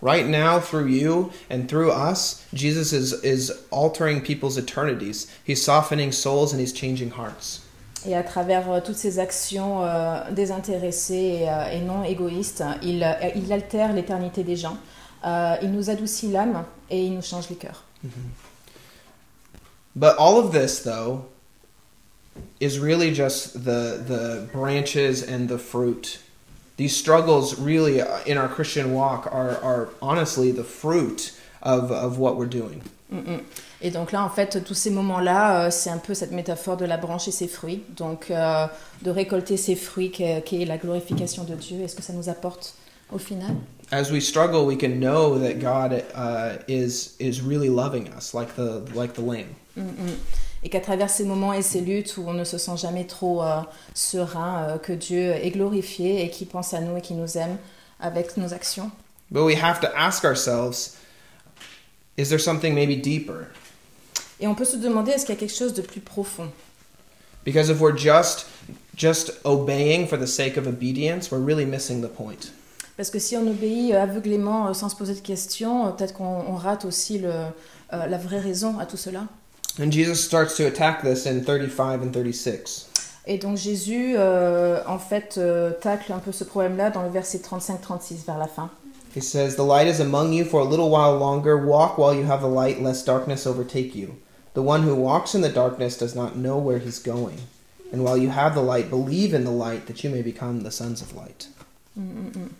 Right 0.02 0.26
now, 0.26 0.59
through 0.61 0.88
you 0.88 1.30
and 1.50 1.66
through 1.68 1.90
us, 1.90 2.42
Jesus 2.54 2.92
is, 2.92 3.14
is 3.22 3.52
altering 3.70 4.22
people's 4.22 4.56
eternities. 4.56 5.28
He's 5.46 5.62
softening 5.62 6.11
souls 6.11 6.54
and 6.54 6.59
he's 6.59 6.72
changing 6.72 7.11
hearts. 7.11 7.62
Et 8.06 8.16
à 8.16 8.22
travers 8.22 8.70
euh, 8.70 8.80
toutes 8.80 8.96
ces 8.96 9.18
actions 9.18 9.85
euh, 9.85 10.30
désintéressées 10.30 11.46
et, 11.46 11.76
et 11.76 11.80
non 11.80 12.02
égoïstes, 12.02 12.64
il, 12.83 13.06
il 13.37 13.52
altère 13.52 13.92
l'éternité 13.92 14.42
des 14.42 14.56
gens. 14.56 14.76
Il 15.62 15.70
nous 15.70 15.90
adoucit 15.90 16.33
l'âme 16.33 16.64
et 16.88 17.04
il 17.04 17.14
nous 17.14 17.20
change 17.20 17.50
les 17.50 17.56
cœurs. 17.56 17.85
But 19.94 20.14
all 20.18 20.38
of 20.38 20.50
this, 20.52 20.83
though, 20.83 21.26
is 22.61 22.79
really 22.79 23.12
just 23.12 23.64
the 23.64 24.03
the 24.07 24.48
branches 24.53 25.22
and 25.22 25.48
the 25.48 25.59
fruit. 25.59 26.18
These 26.76 26.96
struggles, 26.96 27.59
really, 27.59 28.00
uh, 28.00 28.20
in 28.24 28.38
our 28.38 28.48
Christian 28.48 28.92
walk, 28.92 29.26
are 29.33 29.57
are 29.62 29.88
honestly 30.00 30.53
the 30.53 30.64
fruit 30.64 31.33
of 31.62 31.90
of 31.90 32.18
what 32.18 32.37
we're 32.37 32.46
doing. 32.46 32.83
Et 33.83 33.90
donc 33.90 34.12
là, 34.12 34.22
en 34.22 34.29
fait, 34.29 34.62
tous 34.64 34.74
ces 34.74 34.90
moments-là, 34.90 35.66
euh, 35.66 35.70
c'est 35.70 35.90
un 35.90 35.98
peu 35.98 36.14
cette 36.14 36.33
métaphore 36.33 36.76
de 36.76 36.85
la 36.85 36.96
branche 36.96 37.29
et 37.29 37.33
ses 37.33 37.48
fruits. 37.48 37.83
Donc, 37.96 38.31
euh, 38.31 38.66
de 39.03 39.11
récolter 39.11 39.57
ces 39.57 39.74
fruits 39.74 40.11
qui 40.11 40.22
est, 40.22 40.44
qui 40.44 40.62
est 40.62 40.66
la 40.66 40.76
glorification 40.76 41.44
de 41.44 41.55
Dieu. 41.55 41.81
Est-ce 41.81 41.96
que 41.96 42.03
ça 42.03 42.12
nous 42.12 42.29
apporte 42.29 42.74
au 43.12 43.18
final 43.18 43.57
As 43.90 44.12
we 44.12 44.20
struggle, 44.20 44.66
we 44.66 44.76
can 44.76 45.00
know 45.00 45.37
that 45.38 45.55
God 45.55 46.05
uh, 46.14 46.62
is 46.68 47.16
is 47.18 47.42
really 47.42 47.68
loving 47.68 48.09
us, 48.16 48.33
like 48.35 48.55
the 48.55 48.85
like 48.94 49.14
the 49.14 49.20
lamb. 49.20 49.57
Mm, 49.76 49.83
mm. 49.83 50.16
Et 50.62 50.68
qu'à 50.68 50.80
travers 50.80 51.08
ces 51.08 51.24
moments 51.24 51.52
et 51.54 51.62
ces 51.62 51.80
luttes 51.80 52.16
où 52.18 52.24
on 52.26 52.34
ne 52.34 52.44
se 52.44 52.58
sent 52.58 52.76
jamais 52.76 53.06
trop 53.06 53.42
euh, 53.42 53.60
serein, 53.94 54.62
euh, 54.62 54.78
que 54.78 54.92
Dieu 54.92 55.32
est 55.32 55.50
glorifié 55.50 56.24
et 56.24 56.30
qui 56.30 56.44
pense 56.44 56.74
à 56.74 56.80
nous 56.80 56.96
et 56.96 57.00
qui 57.00 57.14
nous 57.14 57.38
aime 57.38 57.56
avec 57.98 58.36
nos 58.36 58.52
actions. 58.52 58.90
But 59.30 59.44
we 59.44 59.56
have 59.62 59.80
to 59.80 59.88
ask 59.96 60.24
ourselves: 60.24 60.96
Is 62.18 62.28
there 62.28 62.40
something 62.40 62.74
maybe 62.74 63.00
deeper? 63.00 63.46
Et 64.40 64.46
on 64.46 64.54
peut 64.54 64.64
se 64.64 64.76
demander 64.76 65.12
est-ce 65.12 65.24
qu'il 65.24 65.34
y 65.34 65.38
a 65.38 65.40
quelque 65.40 65.56
chose 65.56 65.74
de 65.74 65.82
plus 65.82 66.00
profond? 66.00 66.50
Because 67.44 67.70
if 67.70 67.80
we're 67.80 67.96
just 67.96 68.46
just 68.96 69.32
obeying 69.44 70.06
for 70.06 70.18
the 70.18 70.26
sake 70.26 70.58
of 70.58 70.66
obedience, 70.66 71.30
we're 71.30 71.42
really 71.42 71.64
missing 71.64 72.02
the 72.02 72.08
point. 72.08 72.52
Parce 72.96 73.08
que 73.08 73.18
si 73.18 73.34
on 73.36 73.46
obéit 73.46 73.94
euh, 73.94 74.02
aveuglément 74.02 74.74
sans 74.74 74.90
se 74.90 74.96
poser 74.96 75.14
de 75.14 75.20
questions, 75.20 75.90
peut-être 75.92 76.12
qu'on 76.12 76.44
on 76.46 76.54
rate 76.54 76.84
aussi 76.84 77.18
le, 77.18 77.30
euh, 77.30 78.06
la 78.06 78.18
vraie 78.18 78.40
raison 78.40 78.78
à 78.78 78.84
tout 78.84 78.98
cela. 78.98 79.24
And 79.78 79.92
Jesus 79.92 80.22
starts 80.22 80.56
to 80.56 80.66
attack 80.66 81.02
this 81.02 81.26
in 81.26 81.44
35 81.44 82.02
and 82.02 82.12
36. 82.12 82.88
Et 83.26 83.38
donc 83.38 83.56
Jésus, 83.56 84.14
euh, 84.16 84.83
en 84.87 84.98
fait, 84.98 85.37
euh, 85.38 85.72
tacle 85.80 86.12
un 86.12 86.18
peu 86.18 86.33
ce 86.33 86.44
problème-là 86.44 86.90
dans 86.90 87.02
le 87.02 87.11
verset 87.11 87.38
35-36 87.38 88.24
vers 88.26 88.38
la 88.38 88.48
fin. 88.48 88.70
He 89.14 89.20
says, 89.20 89.56
The 89.56 89.64
light 89.64 89.87
is 89.87 90.00
among 90.00 90.33
you 90.33 90.44
for 90.44 90.61
a 90.61 90.64
little 90.64 90.88
while 90.88 91.16
longer. 91.18 91.56
Walk 91.56 91.98
while 91.98 92.14
you 92.14 92.24
have 92.24 92.40
the 92.40 92.48
light, 92.48 92.80
lest 92.80 93.06
darkness 93.06 93.46
overtake 93.46 93.94
you. 93.94 94.16
The 94.54 94.62
one 94.62 94.83
who 94.83 94.94
walks 94.94 95.35
in 95.35 95.42
the 95.42 95.48
darkness 95.48 95.96
does 95.96 96.14
not 96.14 96.37
know 96.37 96.59
where 96.59 96.78
he's 96.78 96.98
going. 96.98 97.38
And 97.92 98.04
while 98.04 98.16
you 98.16 98.30
have 98.30 98.54
the 98.54 98.62
light, 98.62 98.88
believe 98.88 99.35
in 99.35 99.44
the 99.44 99.50
light, 99.50 99.87
that 99.87 100.02
you 100.04 100.11
may 100.11 100.22
become 100.22 100.62
the 100.62 100.70
sons 100.70 101.02
of 101.02 101.14
light. 101.14 101.48
Mm, 101.98 102.12
mm, 102.12 102.33
mm. 102.33 102.50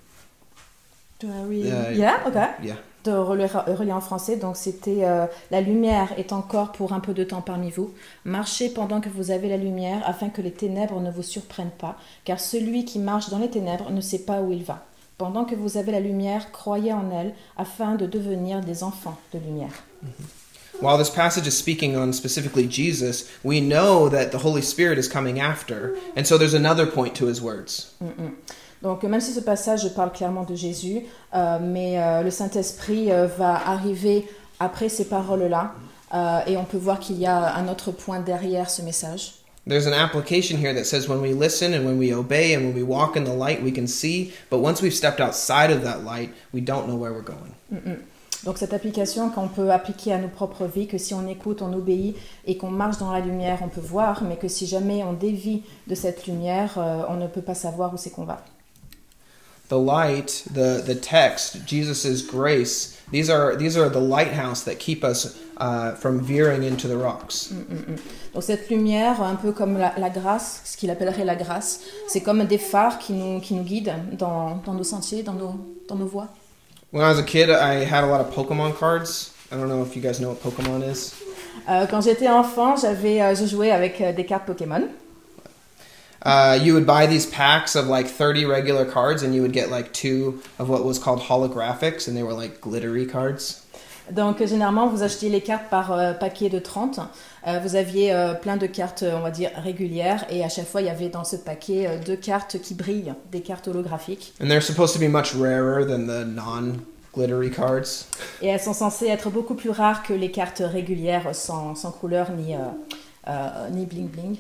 Do 1.21 1.33
I 1.33 1.43
read? 1.45 1.65
Yeah. 1.67 1.91
Yeah, 1.91 2.23
okay. 2.27 2.55
Yeah. 2.63 2.77
De 3.05 3.13
relire, 3.13 3.65
relire 3.67 3.97
en 3.97 4.01
français, 4.01 4.37
donc 4.37 4.57
c'était 4.57 5.05
euh, 5.05 5.27
La 5.51 5.61
lumière 5.61 6.13
est 6.19 6.33
encore 6.33 6.73
pour 6.73 6.93
un 6.93 7.01
peu 7.01 7.15
de 7.15 7.25
temps 7.25 7.41
parmi 7.41 7.71
vous. 7.71 7.95
Marchez 8.25 8.69
pendant 8.69 9.01
que 9.01 9.09
vous 9.09 9.31
avez 9.31 9.49
la 9.49 9.57
lumière, 9.57 10.03
afin 10.05 10.29
que 10.29 10.43
les 10.43 10.53
ténèbres 10.53 11.01
ne 11.01 11.11
vous 11.11 11.23
surprennent 11.23 11.71
pas, 11.71 11.97
car 12.25 12.39
celui 12.39 12.85
qui 12.85 12.99
marche 12.99 13.31
dans 13.31 13.39
les 13.39 13.49
ténèbres 13.49 13.91
ne 13.91 14.03
sait 14.03 14.21
pas 14.21 14.43
où 14.43 14.53
il 14.53 14.65
va. 14.65 14.85
Pendant 15.17 15.45
que 15.45 15.55
vous 15.55 15.77
avez 15.77 15.93
la 15.93 16.01
lumière, 16.01 16.51
croyez 16.53 16.93
en 16.93 17.11
elle, 17.11 17.35
afin 17.57 17.95
de 17.95 18.07
devenir 18.07 18.61
des 18.61 18.83
enfants 18.83 19.19
de 19.33 19.39
lumière. 19.39 19.73
While 20.81 20.97
this 20.97 21.11
passage 21.11 21.47
is 21.47 21.57
speaking 21.57 21.95
on 21.95 22.15
specifically 22.15 22.67
Jesus, 22.67 23.31
we 23.45 23.61
know 23.61 24.09
that 24.09 24.33
the 24.33 24.39
Holy 24.39 24.63
Spirit 24.63 24.99
is 24.99 25.09
coming 25.09 25.39
after. 25.39 25.95
And 26.17 26.27
so 26.27 26.39
there's 26.39 26.55
another 26.55 26.87
point 26.87 27.15
to 27.17 27.27
his 27.27 27.43
words. 27.43 27.93
Mm. 28.03 28.33
Donc 28.83 29.03
même 29.03 29.21
si 29.21 29.33
ce 29.33 29.41
passage 29.41 29.93
parle 29.95 30.13
clairement 30.13 30.45
de 30.45 30.55
Jésus, 30.55 31.03
euh, 31.35 31.59
mais 31.61 32.01
euh, 32.01 32.23
le 32.23 32.31
Saint-Esprit 32.31 33.13
euh, 33.13 33.27
va 33.27 33.55
arriver 33.69 34.27
après 34.59 34.89
ces 34.89 35.05
paroles-là, 35.05 35.75
et 36.49 36.57
on 36.57 36.65
peut 36.65 36.77
voir 36.77 36.99
qu'il 36.99 37.21
y 37.21 37.27
a 37.27 37.55
un 37.55 37.69
autre 37.69 37.93
point 37.93 38.19
derrière 38.19 38.69
ce 38.69 38.83
message. 38.83 39.35
There's 39.69 39.87
an 39.87 39.93
application 39.93 40.59
here 40.59 40.75
that 40.75 40.85
says 40.85 41.09
when 41.09 41.21
we 41.21 41.33
listen 41.33 41.73
and 41.73 41.85
when 41.85 41.99
we 41.99 42.13
obey 42.13 42.57
and 42.57 42.65
when 42.65 42.75
we 42.75 42.83
walk 42.83 43.17
in 43.17 43.23
the 43.23 43.37
light, 43.37 43.63
we 43.63 43.73
can 43.73 43.87
see. 43.87 44.33
But 44.51 44.59
once 44.59 44.83
we've 44.83 44.93
stepped 44.93 45.21
outside 45.21 45.71
of 45.71 45.85
that 45.85 46.03
light, 46.05 46.31
we 46.53 46.61
don't 46.61 46.89
know 46.89 46.97
where 46.97 47.13
we're 47.13 47.23
going. 47.23 47.55
Mm. 47.71 47.99
Donc 48.45 48.59
cette 48.59 48.75
application 48.75 49.31
qu'on 49.31 49.47
peut 49.47 49.71
appliquer 49.71 50.13
à 50.13 50.19
nos 50.19 50.29
propres 50.29 50.67
vies, 50.67 50.89
que 50.89 50.99
si 50.99 51.15
on 51.15 51.29
écoute, 51.29 51.63
on 51.63 51.73
obéit 51.73 52.17
et 52.45 52.57
qu'on 52.57 52.71
marche 52.71 52.99
dans 52.99 53.13
la 53.13 53.21
lumière, 53.21 53.61
on 53.63 53.69
peut 53.69 53.81
voir, 53.81 54.25
mais 54.25 54.37
que 54.37 54.49
si 54.49 54.67
jamais 54.67 55.05
on 55.05 55.13
dévie 55.13 55.63
de 55.87 55.95
cette 55.95 56.27
lumière, 56.27 56.77
on 57.09 57.17
ne 57.17 57.29
peut 57.29 57.43
pas 57.43 57.55
savoir 57.55 57.95
où 57.95 57.97
c'est 57.97 58.11
qu'on 58.11 58.25
va. 58.25 58.43
The 59.71 59.79
light, 59.79 60.45
the 60.53 60.83
the 60.85 60.95
text, 60.95 61.65
Jesus' 61.65 62.21
grace. 62.23 63.01
These 63.13 63.31
are 63.31 63.57
these 63.57 63.79
are 63.79 63.89
the 63.89 64.01
lighthouse 64.01 64.65
that 64.65 64.79
keep 64.79 65.03
us 65.03 65.39
uh, 65.57 65.93
from 65.95 66.21
veering 66.21 66.65
into 66.65 66.89
the 66.89 66.97
rocks. 66.97 67.53
Mm, 67.53 67.65
mm, 67.65 67.85
mm. 67.95 67.99
Donc 68.35 68.43
cette 68.43 68.69
lumière, 68.69 69.23
un 69.23 69.37
peu 69.37 69.53
comme 69.53 69.79
la, 69.79 69.95
la 69.97 70.11
grâce, 70.11 70.63
ce 70.65 70.77
qu'il 70.77 70.91
appellerait 70.91 71.25
la 71.25 71.37
grâce, 71.37 71.81
c'est 72.09 72.21
comme 72.21 72.45
des 72.45 72.59
phares 72.59 72.99
qui 72.99 73.13
nous, 73.13 73.41
qui 73.41 73.55
nous 73.55 73.63
guident 73.65 73.95
dans, 74.13 74.61
dans 74.67 74.75
nos 74.75 74.85
sentiers, 74.85 75.23
dans 75.23 75.35
nos, 75.35 75.55
dans 75.89 75.97
nos 75.97 76.07
voies. 76.07 76.29
When 76.93 77.05
I 77.05 77.09
was 77.09 77.19
a 77.19 77.25
kid, 77.25 77.51
I 77.51 77.85
had 77.85 78.05
a 78.05 78.07
lot 78.07 78.21
of 78.21 78.35
Pokemon 78.35 78.77
cards. 78.77 79.33
I 79.53 79.57
don't 79.57 79.69
know 79.69 79.83
if 79.83 79.95
you 79.95 80.03
guys 80.03 80.19
know 80.21 80.31
what 80.31 80.43
Pokemon 80.43 80.83
is. 80.83 81.15
Euh, 81.69 81.87
quand 81.87 82.01
j'étais 82.01 82.29
enfant, 82.29 82.77
j'avais, 82.77 83.21
euh, 83.23 83.35
je 83.35 83.47
jouais 83.47 83.71
avec 83.71 84.01
euh, 84.01 84.13
des 84.13 84.25
cartes 84.25 84.47
Pokémon. 84.47 84.89
Uh, 86.23 86.59
you 86.61 86.75
would 86.75 86.87
buy 86.87 87.07
these 87.07 87.27
packs 87.27 87.75
of 87.75 87.87
like 87.87 88.07
30 88.07 88.45
regular 88.45 88.85
cards, 88.85 89.23
and 89.23 89.35
you 89.35 89.43
would 89.43 89.53
get 89.53 89.71
like 89.71 89.93
two 89.93 90.41
of 90.59 90.69
what 90.69 90.85
was 90.85 90.99
called 90.99 91.21
holographics, 91.21 92.07
and 92.07 92.17
they 92.17 92.23
were 92.23 92.35
like 92.35 92.61
glittery 92.61 93.07
cards. 93.07 93.61
Donc 94.13 94.41
euh, 94.41 94.47
généralement, 94.47 94.89
vous 94.89 95.03
achetiez 95.03 95.29
les 95.29 95.41
cartes 95.41 95.69
par 95.71 95.93
euh, 95.93 96.13
paquet 96.13 96.49
de 96.49 96.59
30. 96.59 97.01
Euh, 97.47 97.61
vous 97.63 97.77
aviez 97.77 98.13
euh, 98.13 98.35
plein 98.35 98.57
de 98.57 98.67
cartes, 98.67 99.05
on 99.07 99.21
va 99.21 99.31
dire, 99.31 99.51
régulières. 99.57 100.25
Et 100.31 100.45
à 100.45 100.49
chaque 100.49 100.67
fois, 100.67 100.81
il 100.81 100.87
y 100.87 100.91
avait 100.91 101.09
dans 101.09 101.25
ce 101.25 101.37
paquet 101.37 102.01
deux 102.05 102.17
cartes 102.17 102.59
qui 102.61 102.75
brillent, 102.75 103.15
des 103.31 103.41
cartes 103.41 103.69
holographiques. 103.69 104.35
And 104.43 104.49
they're 104.49 104.63
supposed 104.63 104.95
to 104.95 105.01
be 105.01 105.11
much 105.11 105.35
rarer 105.35 105.87
than 105.87 106.07
the 106.07 106.27
non 106.27 106.81
glittery 107.15 107.51
cards. 107.51 108.07
Et 108.43 108.49
elles 108.49 108.61
sont 108.61 108.75
censées 108.75 109.07
être 109.07 109.31
beaucoup 109.31 109.55
plus 109.55 109.71
rares 109.71 110.03
que 110.03 110.13
les 110.13 110.31
cartes 110.31 110.63
régulières 110.65 111.35
sans, 111.35 111.75
sans 111.75 111.91
couleur 111.91 112.31
ni, 112.33 112.55
ni 113.73 113.87
bling 113.87 114.09
bling. 114.09 114.37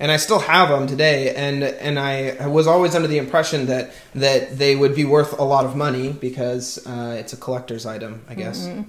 And 0.00 0.10
I 0.10 0.16
still 0.16 0.40
have 0.40 0.70
them 0.70 0.86
today, 0.88 1.32
and 1.36 1.62
and 1.62 1.98
I 1.98 2.48
was 2.48 2.66
always 2.66 2.96
under 2.96 3.06
the 3.08 3.18
impression 3.18 3.66
that 3.66 3.92
that 4.16 4.58
they 4.58 4.74
would 4.74 4.94
be 4.94 5.04
worth 5.04 5.38
a 5.38 5.44
lot 5.44 5.64
of 5.64 5.76
money 5.76 6.12
because 6.20 6.84
uh, 6.84 7.16
it's 7.20 7.32
a 7.32 7.36
collector's 7.36 7.86
item, 7.86 8.22
I 8.28 8.34
guess. 8.34 8.66
Mhm. 8.66 8.84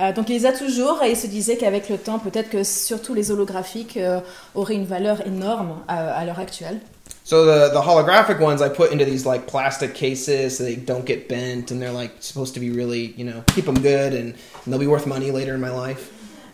Euh, 0.00 0.12
donc 0.12 0.30
il 0.30 0.36
les 0.36 0.46
a 0.46 0.52
toujours 0.52 1.02
et 1.02 1.10
il 1.10 1.16
se 1.16 1.26
disait 1.26 1.56
qu'avec 1.56 1.88
le 1.90 1.98
temps, 1.98 2.18
peut-être 2.18 2.48
que 2.48 2.64
surtout 2.64 3.12
les 3.14 3.30
holographiques 3.30 3.98
euh, 3.98 4.20
auraient 4.54 4.74
une 4.74 4.86
valeur 4.86 5.26
énorme 5.26 5.82
à, 5.88 6.14
à 6.14 6.24
l'heure 6.24 6.38
actuelle. 6.38 6.80
So 7.22 7.44
the 7.44 7.70
the 7.72 7.80
holographic 7.80 8.40
ones 8.40 8.62
I 8.62 8.68
put 8.70 8.92
into 8.92 9.04
these 9.04 9.26
like 9.26 9.46
plastic 9.46 9.94
cases 9.94 10.56
so 10.56 10.64
they 10.64 10.74
don't 10.74 11.06
get 11.06 11.28
bent, 11.28 11.70
and 11.70 11.80
they're 11.80 11.92
like 11.92 12.12
supposed 12.20 12.54
to 12.54 12.60
be 12.60 12.70
really 12.70 13.14
you 13.16 13.24
know 13.24 13.42
keep 13.54 13.66
them 13.66 13.78
good, 13.78 14.14
and, 14.14 14.34
and 14.64 14.66
they'll 14.66 14.80
be 14.80 14.88
worth 14.88 15.06
money 15.06 15.30
later 15.30 15.54
in 15.54 15.60
my 15.60 15.70
life. 15.70 16.10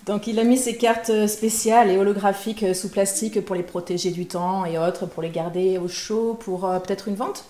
Donc 0.06 0.28
il 0.28 0.38
a 0.38 0.44
mis 0.44 0.56
ces 0.56 0.76
cartes 0.76 1.26
spéciales 1.26 1.90
et 1.90 1.98
holographiques 1.98 2.62
euh, 2.62 2.74
sous 2.74 2.88
plastique 2.88 3.44
pour 3.44 3.56
les 3.56 3.64
protéger 3.64 4.12
du 4.12 4.26
temps 4.26 4.64
et 4.64 4.78
autres, 4.78 5.06
pour 5.06 5.20
les 5.20 5.30
garder 5.30 5.78
au 5.78 5.88
chaud, 5.88 6.38
pour 6.38 6.64
euh, 6.64 6.78
peut-être 6.78 7.08
une 7.08 7.16
vente. 7.16 7.44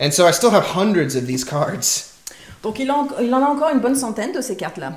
And 0.00 0.10
so 0.10 0.26
I 0.26 0.32
still 0.32 0.50
have 0.50 0.76
hundreds 0.76 1.16
of 1.16 1.26
these 1.26 1.44
cards. 1.44 2.10
Donc 2.62 2.78
il 2.78 2.90
en, 2.90 3.08
il 3.22 3.32
en 3.32 3.42
a 3.42 3.46
encore 3.46 3.70
une 3.72 3.80
bonne 3.80 3.94
centaine 3.94 4.32
de 4.32 4.40
ces 4.40 4.56
cartes-là. 4.56 4.94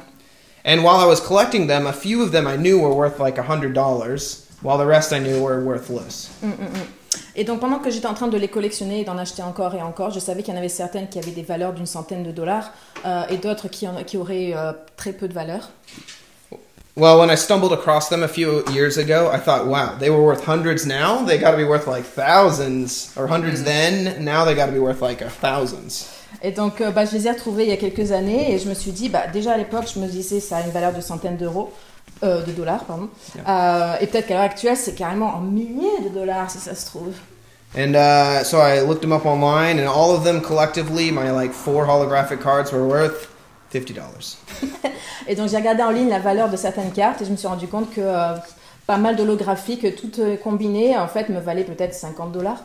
And 0.65 0.79
while 0.83 0.99
I 0.99 1.05
was 1.05 1.21
collecting 1.21 1.67
them, 1.67 1.87
a 1.87 1.93
few 1.93 2.21
of 2.21 2.31
them 2.31 2.45
I 2.45 2.57
knew 2.57 2.77
were 2.79 2.93
worth 2.93 3.19
like 3.19 3.37
a 3.37 3.43
hundred 3.43 3.73
dollars, 3.73 4.47
while 4.61 4.77
the 4.77 4.85
rest 4.85 5.13
I 5.13 5.19
knew 5.19 5.41
were 5.41 5.63
worthless. 5.63 6.29
Mm, 6.43 6.57
mm, 6.57 6.69
mm. 6.73 6.87
Et 7.39 7.43
donc 7.43 7.60
pendant 7.60 7.78
que 7.78 7.91
j'étais 7.91 8.08
en 8.08 8.15
train 8.15 8.28
de 8.28 8.38
les 8.38 8.47
collectionner 8.47 9.02
et 9.02 9.04
d'en 9.06 9.17
acheter 9.17 9.43
encore 9.43 9.76
et 9.76 9.82
encore, 9.82 10.10
je 10.10 10.19
savais 10.19 10.41
qu'il 10.41 10.54
y 10.54 10.58
en 10.58 10.60
avait 10.60 10.69
certaines 10.69 11.08
qui 11.08 11.19
avaient 11.19 11.32
des 11.32 11.43
valeurs 11.43 11.71
d'une 11.73 11.86
centaine 11.86 12.23
de 12.23 12.32
dollars 12.32 12.71
euh, 13.06 13.21
et 13.30 13.38
d'autres 13.38 13.68
qui, 13.68 13.88
en- 13.88 14.03
qui 14.03 14.18
auraient 14.18 14.53
euh, 14.55 14.74
très 14.95 15.14
peu 15.14 15.28
de 15.28 15.34
valeur. 15.34 15.70
Well, 16.95 17.20
when 17.20 17.30
I 17.30 17.36
stumbled 17.38 17.72
across 17.74 18.09
them 18.09 18.24
a 18.24 18.28
few 18.28 18.64
years 18.74 18.97
ago, 18.97 19.30
I 19.32 19.38
thought, 19.38 19.68
wow, 19.68 19.95
they 19.99 20.09
were 20.09 20.20
worth 20.24 20.43
hundreds 20.47 20.88
now? 20.88 21.24
They 21.28 21.38
got 21.38 21.51
to 21.51 21.57
be 21.57 21.64
worth 21.64 21.86
like 21.86 22.03
thousands, 22.03 23.11
or 23.16 23.28
hundreds 23.28 23.64
then. 23.64 24.16
Now 24.26 24.45
they 24.45 24.55
got 24.55 24.66
to 24.66 24.72
be 24.72 24.80
worth 24.80 24.99
like 25.03 25.22
a 25.22 25.30
thousands. 25.30 26.07
Et 26.41 26.51
donc 26.51 26.82
euh, 26.82 26.89
bah, 26.89 27.05
je 27.05 27.11
les 27.16 27.28
ai 27.28 27.32
retrouvés 27.32 27.64
il 27.66 27.70
y 27.70 27.74
a 27.74 27.78
quelques 27.78 28.11
années 28.11 28.51
et 28.51 28.57
je 28.57 28.68
me 28.68 28.74
suis 28.74 28.91
dit, 28.91 29.09
bah, 29.09 29.28
déjà 29.32 29.53
à 29.53 29.57
l'époque, 29.57 29.86
je 29.93 29.99
me 29.99 30.07
disais 30.07 30.39
ça 30.39 30.57
a 30.57 30.61
une 30.64 30.72
valeur 30.72 30.91
de 30.91 31.01
centaines 31.01 31.38
d'euros. 31.38 31.72
euh, 32.24 32.41
de 32.43 32.51
dollars, 32.51 32.84
pardon. 32.86 33.09
Euh, 33.47 33.95
et 34.01 34.07
peut-être 34.07 34.26
qu'à 34.26 34.34
l'heure 34.34 34.43
actuelle, 34.43 34.76
c'est 34.76 34.95
carrément 34.95 35.36
en 35.36 35.41
milliers 35.41 36.01
de 36.03 36.09
dollars 36.09 36.49
si 36.49 36.57
ça 36.57 36.74
se 36.74 36.88
trouve. 36.88 37.14
And 37.76 37.95
uh, 37.95 38.43
so 38.43 38.59
I 38.59 38.82
looked 38.82 39.01
them 39.01 39.11
up 39.11 39.26
online, 39.26 39.78
and 39.78 39.88
all 39.88 40.15
of 40.15 40.24
them 40.24 40.41
collectively, 40.41 41.11
my 41.11 41.32
like 41.32 41.53
four 41.53 41.86
holographic 41.86 42.41
cards 42.41 42.72
were 42.72 42.88
worth 42.88 43.34
fifty 43.70 43.93
dollars. 43.93 44.38
Et 45.28 45.36
donc 45.36 45.49
j'ai 45.49 45.57
regardé 45.57 45.84
en 45.84 45.91
ligne 45.91 46.09
la 46.09 46.20
valeur 46.20 46.49
de 46.49 46.55
certaines 46.55 46.91
cartes 46.91 47.22
et 47.22 47.26
je 47.26 47.32
me 47.32 47.36
suis 47.36 47.47
rendu 47.47 47.68
compte 47.68 47.93
que 47.93 47.99
euh, 48.01 48.38
pas 48.86 48.97
mal 48.97 49.18
d'holographiques, 49.18 49.95
toutes 49.97 50.20
euh, 50.20 50.38
combinées, 50.38 50.97
en 50.97 51.07
fait, 51.07 51.28
me 51.28 51.39
valaient 51.39 51.65
peut-être 51.65 51.93
50 51.93 52.32
dollars. 52.32 52.63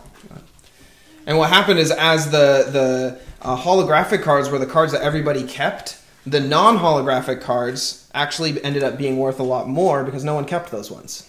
And 1.27 1.39
what 1.39 1.51
happened 1.51 1.79
is, 1.79 1.93
as 1.93 2.31
the 2.31 2.71
the 2.71 3.19
uh, 3.43 3.57
holographic 3.57 4.23
cards 4.23 4.51
were 4.51 4.59
the 4.59 4.71
cards 4.71 4.93
that 4.93 5.03
everybody 5.03 5.45
kept, 5.45 5.99
the 6.27 6.41
non-holographic 6.41 7.41
cards 7.41 8.09
actually 8.15 8.63
ended 8.65 8.83
up 8.83 8.97
being 8.97 9.19
worth 9.19 9.41
a 9.41 9.45
lot 9.45 9.69
more 9.69 10.05
because 10.05 10.25
no 10.25 10.35
one 10.35 10.45
kept 10.45 10.71
those 10.71 10.91
ones. 10.91 11.25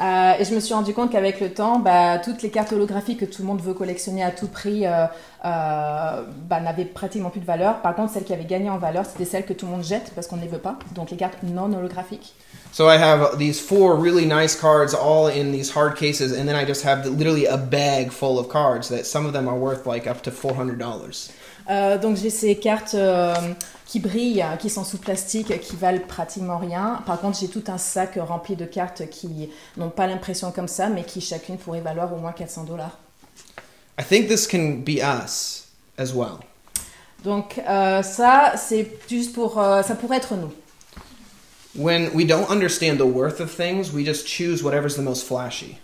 Euh, 0.00 0.32
et 0.38 0.44
je 0.44 0.54
me 0.54 0.60
suis 0.60 0.72
rendu 0.72 0.94
compte 0.94 1.10
qu'avec 1.10 1.40
le 1.40 1.52
temps, 1.52 1.78
bah, 1.78 2.18
toutes 2.18 2.42
les 2.42 2.50
cartes 2.50 2.72
holographiques 2.72 3.20
que 3.20 3.24
tout 3.26 3.42
le 3.42 3.48
monde 3.48 3.60
veut 3.60 3.74
collectionner 3.74 4.22
à 4.22 4.30
tout 4.30 4.48
prix 4.48 4.86
euh, 4.86 5.04
euh, 5.44 6.22
bah, 6.48 6.60
n'avaient 6.60 6.86
pratiquement 6.86 7.28
plus 7.28 7.40
de 7.40 7.46
valeur. 7.46 7.82
Par 7.82 7.94
contre, 7.94 8.12
celles 8.14 8.24
qui 8.24 8.32
avaient 8.32 8.44
gagné 8.44 8.70
en 8.70 8.78
valeur, 8.78 9.04
c'était 9.04 9.26
celles 9.26 9.44
que 9.44 9.52
tout 9.52 9.66
le 9.66 9.72
monde 9.72 9.84
jette 9.84 10.12
parce 10.14 10.26
qu'on 10.26 10.36
ne 10.36 10.42
les 10.42 10.48
veut 10.48 10.58
pas. 10.58 10.78
Donc 10.94 11.10
les 11.10 11.18
cartes 11.18 11.42
non 11.42 11.72
holographiques. 11.72 12.34
So 12.72 12.88
I 12.88 12.96
have 12.96 13.36
these 13.36 13.60
four 13.60 14.00
really 14.00 14.26
nice 14.26 14.54
cards 14.54 14.94
all 14.94 15.26
in 15.26 15.50
these 15.50 15.72
hard 15.74 15.96
cases, 15.96 16.32
and 16.32 16.46
then 16.46 16.54
I 16.54 16.64
just 16.64 16.84
have 16.84 17.04
literally 17.04 17.44
a 17.46 17.56
bag 17.56 18.12
full 18.12 18.38
of 18.38 18.48
cards 18.48 18.88
that 18.90 19.04
some 19.04 19.26
of 19.26 19.32
them 19.32 19.48
are 19.48 19.58
worth 19.58 19.86
like. 19.86 20.06
Euh, 21.68 21.98
donc 21.98 22.16
j'ai 22.16 22.30
ces 22.30 22.56
cartes 22.56 22.94
euh, 22.94 23.34
qui 23.86 24.00
brillent, 24.00 24.44
qui 24.58 24.70
sont 24.70 24.84
sous 24.84 24.98
plastique, 24.98 25.60
qui 25.60 25.76
valent 25.76 26.00
pratiquement 26.06 26.58
rien. 26.58 27.02
Par 27.06 27.20
contre, 27.20 27.38
j'ai 27.38 27.48
tout 27.48 27.64
un 27.68 27.78
sac 27.78 28.18
rempli 28.18 28.56
de 28.56 28.64
cartes 28.64 29.08
qui 29.10 29.50
n'ont 29.76 29.90
pas 29.90 30.06
l'impression 30.06 30.52
comme 30.52 30.68
ça, 30.68 30.88
mais 30.88 31.04
qui 31.04 31.20
chacune 31.20 31.58
pourrait 31.58 31.80
valoir 31.80 32.12
au 32.12 32.16
moins 32.16 32.32
400 32.32 32.64
dollars. 32.64 32.98
I 33.98 34.02
think 34.02 34.28
this 34.28 34.46
can 34.46 34.82
be 34.84 35.00
us 35.02 35.66
as 35.98 36.12
well. 36.14 36.38
Donc 37.24 37.60
euh, 37.68 38.02
ça, 38.02 38.54
c'est 38.56 38.88
juste 39.08 39.34
pour, 39.34 39.54
ça 39.54 39.94
pourrait 39.94 40.16
être 40.16 40.36
nous. 40.36 40.52
When 41.74 42.10
we 42.14 42.26
don't 42.26 42.48
understand 42.48 42.96
the 42.96 43.06
worth 43.06 43.40
of 43.40 43.50
things, 43.54 43.92
we 43.92 44.04
just 44.04 44.26
choose 44.26 44.62
whatever's 44.62 44.96
the 44.96 45.02
most 45.02 45.24
flashy. 45.24 45.78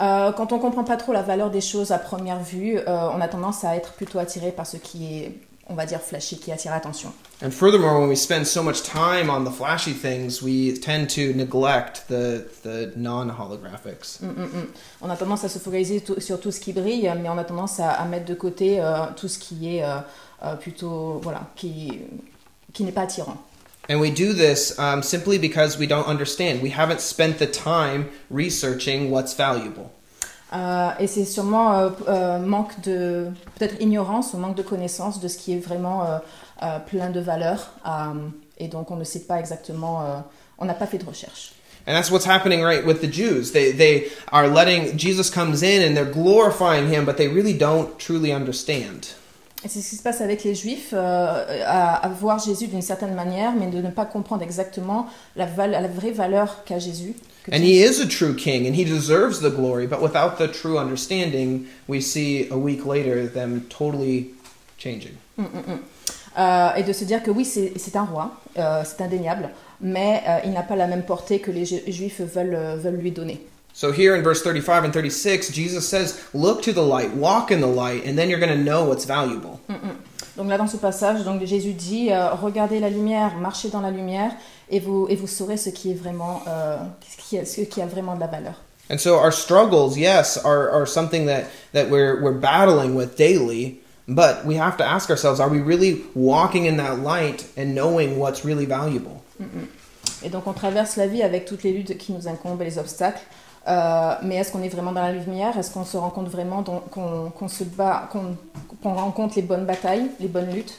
Euh, 0.00 0.32
quand 0.32 0.52
on 0.52 0.58
comprend 0.58 0.84
pas 0.84 0.96
trop 0.96 1.12
la 1.12 1.22
valeur 1.22 1.50
des 1.50 1.60
choses 1.60 1.90
à 1.90 1.98
première 1.98 2.40
vue, 2.40 2.78
euh, 2.78 3.08
on 3.14 3.20
a 3.20 3.28
tendance 3.28 3.64
à 3.64 3.76
être 3.76 3.92
plutôt 3.92 4.18
attiré 4.18 4.52
par 4.52 4.66
ce 4.66 4.76
qui 4.76 5.14
est, 5.14 5.32
on 5.68 5.74
va 5.74 5.86
dire, 5.86 6.00
flashy, 6.00 6.38
qui 6.38 6.52
attire 6.52 6.72
l'attention. 6.72 7.12
And 7.42 7.50
furthermore, 7.50 8.00
when 8.00 8.08
we 8.08 8.18
spend 8.18 8.44
so 8.46 8.62
much 8.62 8.82
time 8.82 9.30
on 9.30 9.44
the 9.44 9.52
flashy 9.52 9.92
things, 9.92 10.42
we 10.42 10.78
tend 10.78 11.06
to 11.08 11.34
neglect 11.34 12.04
the, 12.08 12.44
the 12.62 12.92
non 12.96 13.30
holographics. 13.30 14.20
Mm, 14.20 14.26
mm, 14.26 14.42
mm. 14.42 14.66
On 15.02 15.10
a 15.10 15.16
tendance 15.16 15.44
à 15.44 15.48
se 15.48 15.58
focaliser 15.58 16.02
sur 16.18 16.40
tout 16.40 16.50
ce 16.50 16.60
qui 16.60 16.72
brille, 16.72 17.12
mais 17.22 17.28
on 17.28 17.38
a 17.38 17.44
tendance 17.44 17.80
à, 17.80 17.90
à 17.90 18.04
mettre 18.04 18.26
de 18.26 18.34
côté 18.34 18.80
euh, 18.80 19.06
tout 19.16 19.28
ce 19.28 19.38
qui 19.38 19.76
est 19.76 19.82
euh, 19.82 20.56
plutôt, 20.56 21.20
voilà, 21.22 21.42
qui, 21.56 22.00
qui 22.72 22.84
n'est 22.84 22.92
pas 22.92 23.02
attirant. 23.02 23.36
And 23.88 24.00
we 24.00 24.10
do 24.10 24.32
this 24.32 24.76
um, 24.78 25.02
simply 25.02 25.38
because 25.38 25.78
we 25.78 25.86
don't 25.86 26.06
understand. 26.06 26.60
We 26.60 26.70
haven't 26.70 27.00
spent 27.00 27.38
the 27.38 27.46
time 27.46 28.08
researching 28.30 29.10
what's 29.10 29.34
valuable. 29.34 29.90
Euh, 30.52 30.90
et 31.00 31.06
c'est 31.08 31.24
sûrement 31.24 31.74
euh, 31.78 31.90
euh, 32.08 32.38
manque 32.38 32.80
de, 32.82 33.32
peut-être 33.58 33.80
ignorance 33.80 34.32
ou 34.32 34.38
manque 34.38 34.56
de 34.56 34.62
connaissance 34.62 35.20
de 35.20 35.28
ce 35.28 35.36
qui 35.36 35.52
est 35.54 35.58
vraiment 35.58 36.04
euh, 36.04 36.18
euh, 36.62 36.78
plein 36.78 37.10
de 37.10 37.20
valeur. 37.20 37.70
euh, 37.86 38.28
et 38.58 38.68
donc 38.68 38.90
on 38.90 38.96
ne 38.96 39.04
sait 39.04 39.26
pas 39.26 39.38
exactement, 39.38 40.24
on 40.58 40.64
n'a 40.64 40.72
pas 40.72 40.86
fait 40.86 40.98
de 40.98 41.04
recherche. 41.04 41.52
And 41.86 41.92
that's 41.94 42.10
what's 42.10 42.24
happening 42.24 42.62
right 42.62 42.84
with 42.86 43.00
the 43.02 43.06
Jews. 43.06 43.52
They, 43.52 43.70
they 43.70 44.08
are 44.32 44.48
letting 44.48 44.96
Jesus 44.96 45.30
comes 45.30 45.62
in 45.62 45.82
and 45.82 45.94
they're 45.94 46.10
glorifying 46.10 46.88
him, 46.88 47.04
but 47.04 47.18
they 47.18 47.28
really 47.28 47.52
don't 47.52 47.98
truly 47.98 48.32
understand. 48.32 49.14
Et 49.64 49.68
c'est 49.68 49.80
ce 49.80 49.90
qui 49.90 49.96
se 49.96 50.02
passe 50.02 50.20
avec 50.20 50.44
les 50.44 50.54
Juifs, 50.54 50.90
euh, 50.92 51.62
à, 51.66 51.94
à 51.96 52.08
voir 52.08 52.38
Jésus 52.38 52.68
d'une 52.68 52.82
certaine 52.82 53.14
manière, 53.14 53.52
mais 53.52 53.66
de 53.68 53.80
ne 53.80 53.90
pas 53.90 54.04
comprendre 54.04 54.42
exactement 54.42 55.06
la, 55.34 55.46
vraie 55.46 56.12
valeur 56.12 56.62
qu'a 56.64 56.78
Jésus. 56.78 57.14
And 57.52 57.62
he 57.62 57.80
is 57.80 58.00
a 58.00 58.06
true 58.06 58.34
king 58.34 58.66
and 58.68 58.74
he 58.74 58.84
deserves 58.84 59.40
the 59.40 59.50
glory, 59.50 59.86
but 59.86 60.00
without 60.02 60.36
the 60.38 60.50
true 60.50 60.78
understanding, 60.78 61.64
we 61.88 62.02
see 62.02 62.48
a 62.50 62.56
week 62.56 62.84
later 62.84 63.26
them 63.32 63.62
totally 63.68 64.34
changing. 64.78 65.12
Mm, 65.38 65.42
mm, 65.44 65.72
mm. 65.72 65.78
Euh, 66.38 66.74
et 66.74 66.82
de 66.82 66.92
se 66.92 67.04
dire 67.04 67.22
que 67.22 67.30
oui, 67.30 67.44
c'est 67.44 67.96
un 67.96 68.04
roi, 68.04 68.32
euh, 68.58 68.82
c'est 68.84 69.02
indéniable, 69.02 69.48
mais 69.80 70.22
il 70.44 70.52
n'a 70.52 70.62
pas 70.62 70.76
la 70.76 70.86
même 70.86 71.02
portée 71.04 71.38
que 71.38 71.50
les 71.50 71.64
Ju- 71.64 71.80
Juifs 71.86 72.20
veulent, 72.20 72.78
veulent 72.78 72.98
lui 72.98 73.10
donner. 73.10 73.40
So 73.76 73.92
here 73.92 74.14
in 74.16 74.22
verse 74.22 74.42
35 74.42 74.84
and 74.84 74.94
36, 74.94 75.50
Jesus 75.50 75.86
says, 75.86 76.18
Look 76.32 76.62
to 76.62 76.72
the 76.72 76.80
light, 76.80 77.10
walk 77.10 77.50
in 77.50 77.60
the 77.60 77.66
light, 77.66 78.06
and 78.06 78.16
then 78.16 78.30
you're 78.30 78.38
going 78.40 78.56
to 78.56 78.64
know 78.64 78.86
what's 78.86 79.04
valuable. 79.04 79.60
Donc 80.34 80.48
là, 80.48 80.56
dans 80.56 80.70
ce 80.70 80.78
passage, 80.78 81.24
donc 81.24 81.44
Jésus 81.44 81.74
dit 81.74 82.10
euh, 82.10 82.30
regardez 82.34 82.80
la 82.80 82.88
lumière, 82.88 83.36
marchez 83.36 83.68
dans 83.68 83.82
la 83.82 83.90
lumière, 83.90 84.32
et 84.70 84.80
vous 84.80 85.06
et 85.10 85.14
vous 85.14 85.26
saurez 85.26 85.58
ce 85.58 85.68
qui 85.68 85.90
est 85.90 85.94
vraiment, 85.94 86.42
euh, 86.48 86.78
ce, 87.06 87.16
qui 87.18 87.38
a, 87.38 87.44
ce 87.44 87.60
qui 87.60 87.82
a 87.82 87.86
vraiment 87.86 88.14
de 88.14 88.20
la 88.20 88.28
valeur. 88.28 88.54
And 88.88 88.98
so 88.98 89.16
our 89.16 89.30
struggles, 89.30 89.98
yes, 89.98 90.38
are, 90.42 90.70
are 90.70 90.86
something 90.86 91.26
that, 91.26 91.44
that 91.74 91.90
we're, 91.90 92.22
we're 92.22 92.32
battling 92.32 92.94
with 92.94 93.18
daily, 93.18 93.80
but 94.08 94.46
we 94.46 94.56
have 94.56 94.78
to 94.78 94.84
ask 94.86 95.10
ourselves, 95.10 95.38
are 95.38 95.50
we 95.50 95.60
really 95.60 96.02
walking 96.14 96.64
in 96.64 96.78
that 96.78 97.00
light 97.00 97.44
and 97.58 97.74
knowing 97.74 98.18
what's 98.18 98.42
really 98.42 98.64
valuable? 98.64 99.22
Et 100.22 100.30
donc 100.30 100.46
on 100.46 100.54
traverse 100.54 100.96
la 100.96 101.06
vie 101.06 101.22
avec 101.22 101.44
toutes 101.44 101.62
les 101.62 101.72
luttes 101.72 101.98
qui 101.98 102.14
nous 102.14 102.26
incombent 102.26 102.62
et 102.62 102.64
les 102.64 102.78
obstacles. 102.78 103.20
Euh, 103.68 104.14
mais 104.22 104.36
est-ce 104.36 104.52
qu'on 104.52 104.62
est 104.62 104.68
vraiment 104.68 104.92
dans 104.92 105.02
la 105.02 105.12
lumière 105.12 105.58
Est-ce 105.58 105.72
qu'on 105.72 105.84
se 105.84 105.96
rend 105.96 106.10
compte 106.10 106.28
vraiment 106.28 106.62
dans- 106.62 106.78
qu'on 106.90 107.30
qu'on 107.30 107.48
se 107.48 107.64
bat, 107.64 108.08
qu'on 108.12 108.36
qu'on 108.82 108.94
rencontre 108.94 109.34
les 109.36 109.42
bonnes 109.42 109.64
batailles, 109.66 110.10
les 110.20 110.28
bonnes 110.28 110.52
luttes 110.52 110.78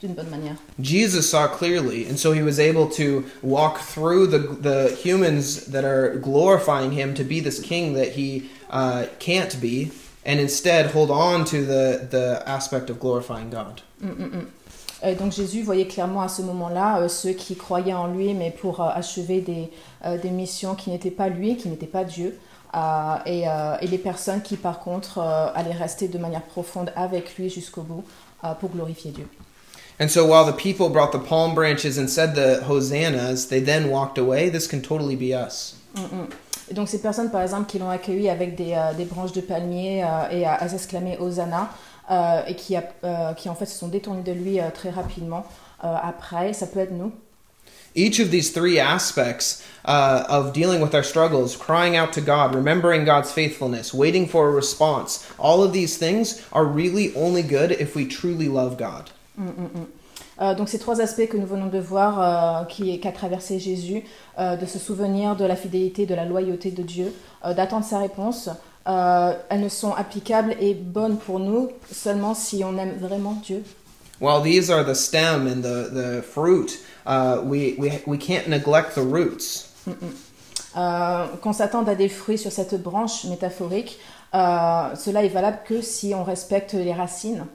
d'une 0.00 0.14
bonne 0.14 0.28
manière 0.30 0.54
Jesus 0.80 1.22
saw 1.22 1.46
clearly, 1.48 2.06
and 2.10 2.16
so 2.16 2.32
he 2.32 2.42
was 2.42 2.58
able 2.58 2.86
to 2.88 3.24
walk 3.42 3.78
through 3.78 4.26
the, 4.28 4.38
the 4.62 4.94
humans 5.04 5.66
that 5.70 5.84
are 5.84 6.16
glorifying 6.18 6.92
him 6.92 7.12
to 7.14 7.24
be 7.24 7.40
this 7.42 7.60
king 7.60 7.94
that 7.94 8.12
he 8.16 8.44
uh, 8.70 9.04
can't 9.18 9.60
be, 9.60 9.90
and 10.24 10.40
instead 10.40 10.92
hold 10.94 11.10
on 11.10 11.44
to 11.44 11.58
the, 11.66 12.06
the 12.10 12.42
aspect 12.46 12.88
of 12.88 12.98
glorifying 12.98 13.50
God. 13.50 13.82
Mm, 14.02 14.08
mm, 14.16 14.30
mm. 14.32 14.46
Et 14.63 14.63
donc 15.14 15.32
Jésus 15.32 15.62
voyait 15.62 15.86
clairement 15.86 16.22
à 16.22 16.28
ce 16.28 16.40
moment-là 16.42 17.00
euh, 17.00 17.08
ceux 17.08 17.32
qui 17.32 17.56
croyaient 17.56 17.92
en 17.92 18.06
lui, 18.06 18.32
mais 18.32 18.50
pour 18.50 18.80
euh, 18.80 18.88
achever 18.94 19.40
des, 19.40 19.70
euh, 20.06 20.16
des 20.16 20.30
missions 20.30 20.74
qui 20.74 20.90
n'étaient 20.90 21.10
pas 21.10 21.28
lui, 21.28 21.56
qui 21.56 21.68
n'étaient 21.68 21.86
pas 21.86 22.04
Dieu, 22.04 22.38
euh, 22.74 22.78
et, 23.26 23.46
euh, 23.46 23.76
et 23.82 23.86
les 23.86 23.98
personnes 23.98 24.40
qui 24.40 24.56
par 24.56 24.80
contre 24.80 25.18
euh, 25.18 25.48
allaient 25.54 25.72
rester 25.72 26.08
de 26.08 26.18
manière 26.18 26.42
profonde 26.42 26.90
avec 26.96 27.36
lui 27.36 27.50
jusqu'au 27.50 27.82
bout 27.82 28.04
euh, 28.44 28.54
pour 28.54 28.70
glorifier 28.70 29.10
Dieu. 29.10 29.28
And 30.00 30.08
so 30.08 30.24
while 30.24 30.44
the 30.44 30.56
people 30.56 30.88
brought 30.88 31.12
the 31.12 31.22
palm 31.22 31.54
branches 31.54 31.98
and 31.98 32.08
said 32.08 32.34
the 32.34 32.62
hosannas, 32.68 33.46
they 33.48 33.60
then 33.60 33.90
walked 33.90 34.18
away. 34.18 34.50
This 34.50 34.66
can 34.66 34.80
totally 34.80 35.16
be 35.16 35.32
us. 35.34 35.76
Et 36.68 36.74
donc 36.74 36.88
ces 36.88 37.00
personnes 37.00 37.30
par 37.30 37.42
exemple 37.42 37.66
qui 37.66 37.78
l'ont 37.78 37.90
accueilli 37.90 38.28
avec 38.28 38.56
des, 38.56 38.72
euh, 38.72 38.92
des 38.94 39.04
branches 39.04 39.32
de 39.32 39.40
palmier 39.40 40.02
euh, 40.02 40.30
et 40.32 40.44
à, 40.46 40.54
à 40.54 40.68
s'exclamer 40.68 41.16
Hosanna, 41.20 41.68
euh, 41.68 41.93
et 42.10 42.54
qui, 42.54 42.76
a- 42.76 42.84
euh, 43.04 43.32
qui 43.34 43.48
en 43.48 43.54
fait 43.54 43.66
se 43.66 43.78
sont 43.78 43.88
détournés 43.88 44.22
de 44.22 44.32
lui 44.32 44.60
euh, 44.60 44.70
très 44.72 44.90
rapidement 44.90 45.44
euh, 45.84 45.94
après, 46.02 46.52
ça 46.52 46.66
peut 46.66 46.80
être 46.80 46.92
nous. 46.92 47.12
Each 47.96 48.18
of 48.18 48.30
these 48.30 48.52
three 48.52 48.80
aspects 48.80 49.62
uh, 49.86 50.24
of 50.28 50.52
dealing 50.52 50.80
with 50.82 50.94
our 50.94 51.04
struggles, 51.04 51.56
crying 51.56 51.96
out 51.96 52.12
to 52.14 52.20
God, 52.20 52.52
remembering 52.54 53.04
God's 53.04 53.30
faithfulness, 53.30 53.94
waiting 53.94 54.26
for 54.26 54.48
a 54.48 54.50
response, 54.52 55.24
all 55.38 55.62
of 55.62 55.72
these 55.72 55.96
things 55.96 56.40
are 56.52 56.64
really 56.64 57.12
only 57.14 57.42
good 57.42 57.70
if 57.78 57.94
we 57.94 58.04
truly 58.06 58.48
love 58.48 58.76
God. 58.76 59.10
Mm, 59.38 59.44
mm, 59.46 59.68
mm. 59.80 59.86
Euh, 60.42 60.54
donc 60.56 60.68
ces 60.68 60.80
trois 60.80 61.00
aspects 61.00 61.28
que 61.28 61.36
nous 61.36 61.46
venons 61.46 61.68
de 61.68 61.78
voir, 61.78 62.18
euh, 62.20 62.64
qui- 62.64 62.98
qu'a 62.98 63.12
traversé 63.12 63.60
Jésus, 63.60 64.02
euh, 64.40 64.56
de 64.56 64.66
se 64.66 64.80
souvenir 64.80 65.36
de 65.36 65.44
la 65.44 65.54
fidélité, 65.54 66.06
de 66.06 66.14
la 66.16 66.24
loyauté 66.24 66.72
de 66.72 66.82
Dieu, 66.82 67.12
euh, 67.44 67.54
d'attendre 67.54 67.84
sa 67.84 67.98
réponse, 67.98 68.48
euh, 68.86 69.34
elles 69.48 69.60
ne 69.60 69.68
sont 69.68 69.92
applicables 69.92 70.54
et 70.60 70.74
bonnes 70.74 71.16
pour 71.16 71.40
nous 71.40 71.70
seulement 71.90 72.34
si 72.34 72.62
on 72.64 72.76
aime 72.78 72.96
vraiment 72.98 73.32
Dieu. 73.42 73.62
While 74.20 74.42
these 74.42 74.70
are 74.70 74.84
the 74.84 74.94
stem 74.94 75.46
and 75.46 75.62
the, 75.62 75.90
the 75.90 76.22
fruit, 76.22 76.78
uh, 77.06 77.40
we, 77.42 77.74
we, 77.78 78.00
we 78.06 78.18
can't 78.18 78.48
neglect 78.48 78.94
the 78.94 79.02
roots. 79.02 79.72
Mm, 79.86 79.92
mm. 79.92 80.14
Euh, 80.76 81.26
Qu'on 81.40 81.52
s'attende 81.52 81.88
à 81.88 81.94
des 81.94 82.08
fruits 82.08 82.38
sur 82.38 82.50
cette 82.50 82.82
branche 82.82 83.24
métaphorique, 83.24 83.98
euh, 84.34 84.94
cela 84.96 85.24
est 85.24 85.28
valable 85.28 85.60
que 85.64 85.80
si 85.80 86.14
on 86.14 86.24
respecte 86.24 86.74
les 86.74 86.92
racines. 86.92 87.46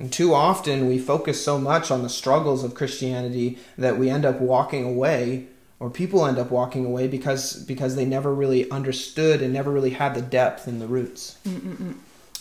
And 0.00 0.08
too 0.10 0.34
often 0.34 0.88
we 0.88 0.98
focus 0.98 1.42
so 1.42 1.58
much 1.58 1.90
on 1.90 2.02
the 2.02 2.08
struggles 2.08 2.64
of 2.64 2.74
Christianity 2.74 3.58
that 3.78 3.98
we 3.98 4.08
end 4.08 4.24
up 4.24 4.40
walking 4.40 4.84
away, 4.84 5.46
or 5.82 5.90
people 5.90 6.24
end 6.26 6.38
up 6.38 6.50
walking 6.52 6.86
away 6.86 7.08
because, 7.08 7.56
because 7.66 7.96
they 7.96 8.04
never 8.04 8.32
really 8.32 8.70
understood 8.70 9.42
and 9.42 9.52
never 9.52 9.70
really 9.72 9.90
had 9.90 10.14
the 10.14 10.22
depth 10.22 10.68
in 10.68 10.78
the 10.78 10.86
roots. 10.86 11.36
Mm, 11.44 11.60
mm, 11.60 11.76
mm. 11.76 11.94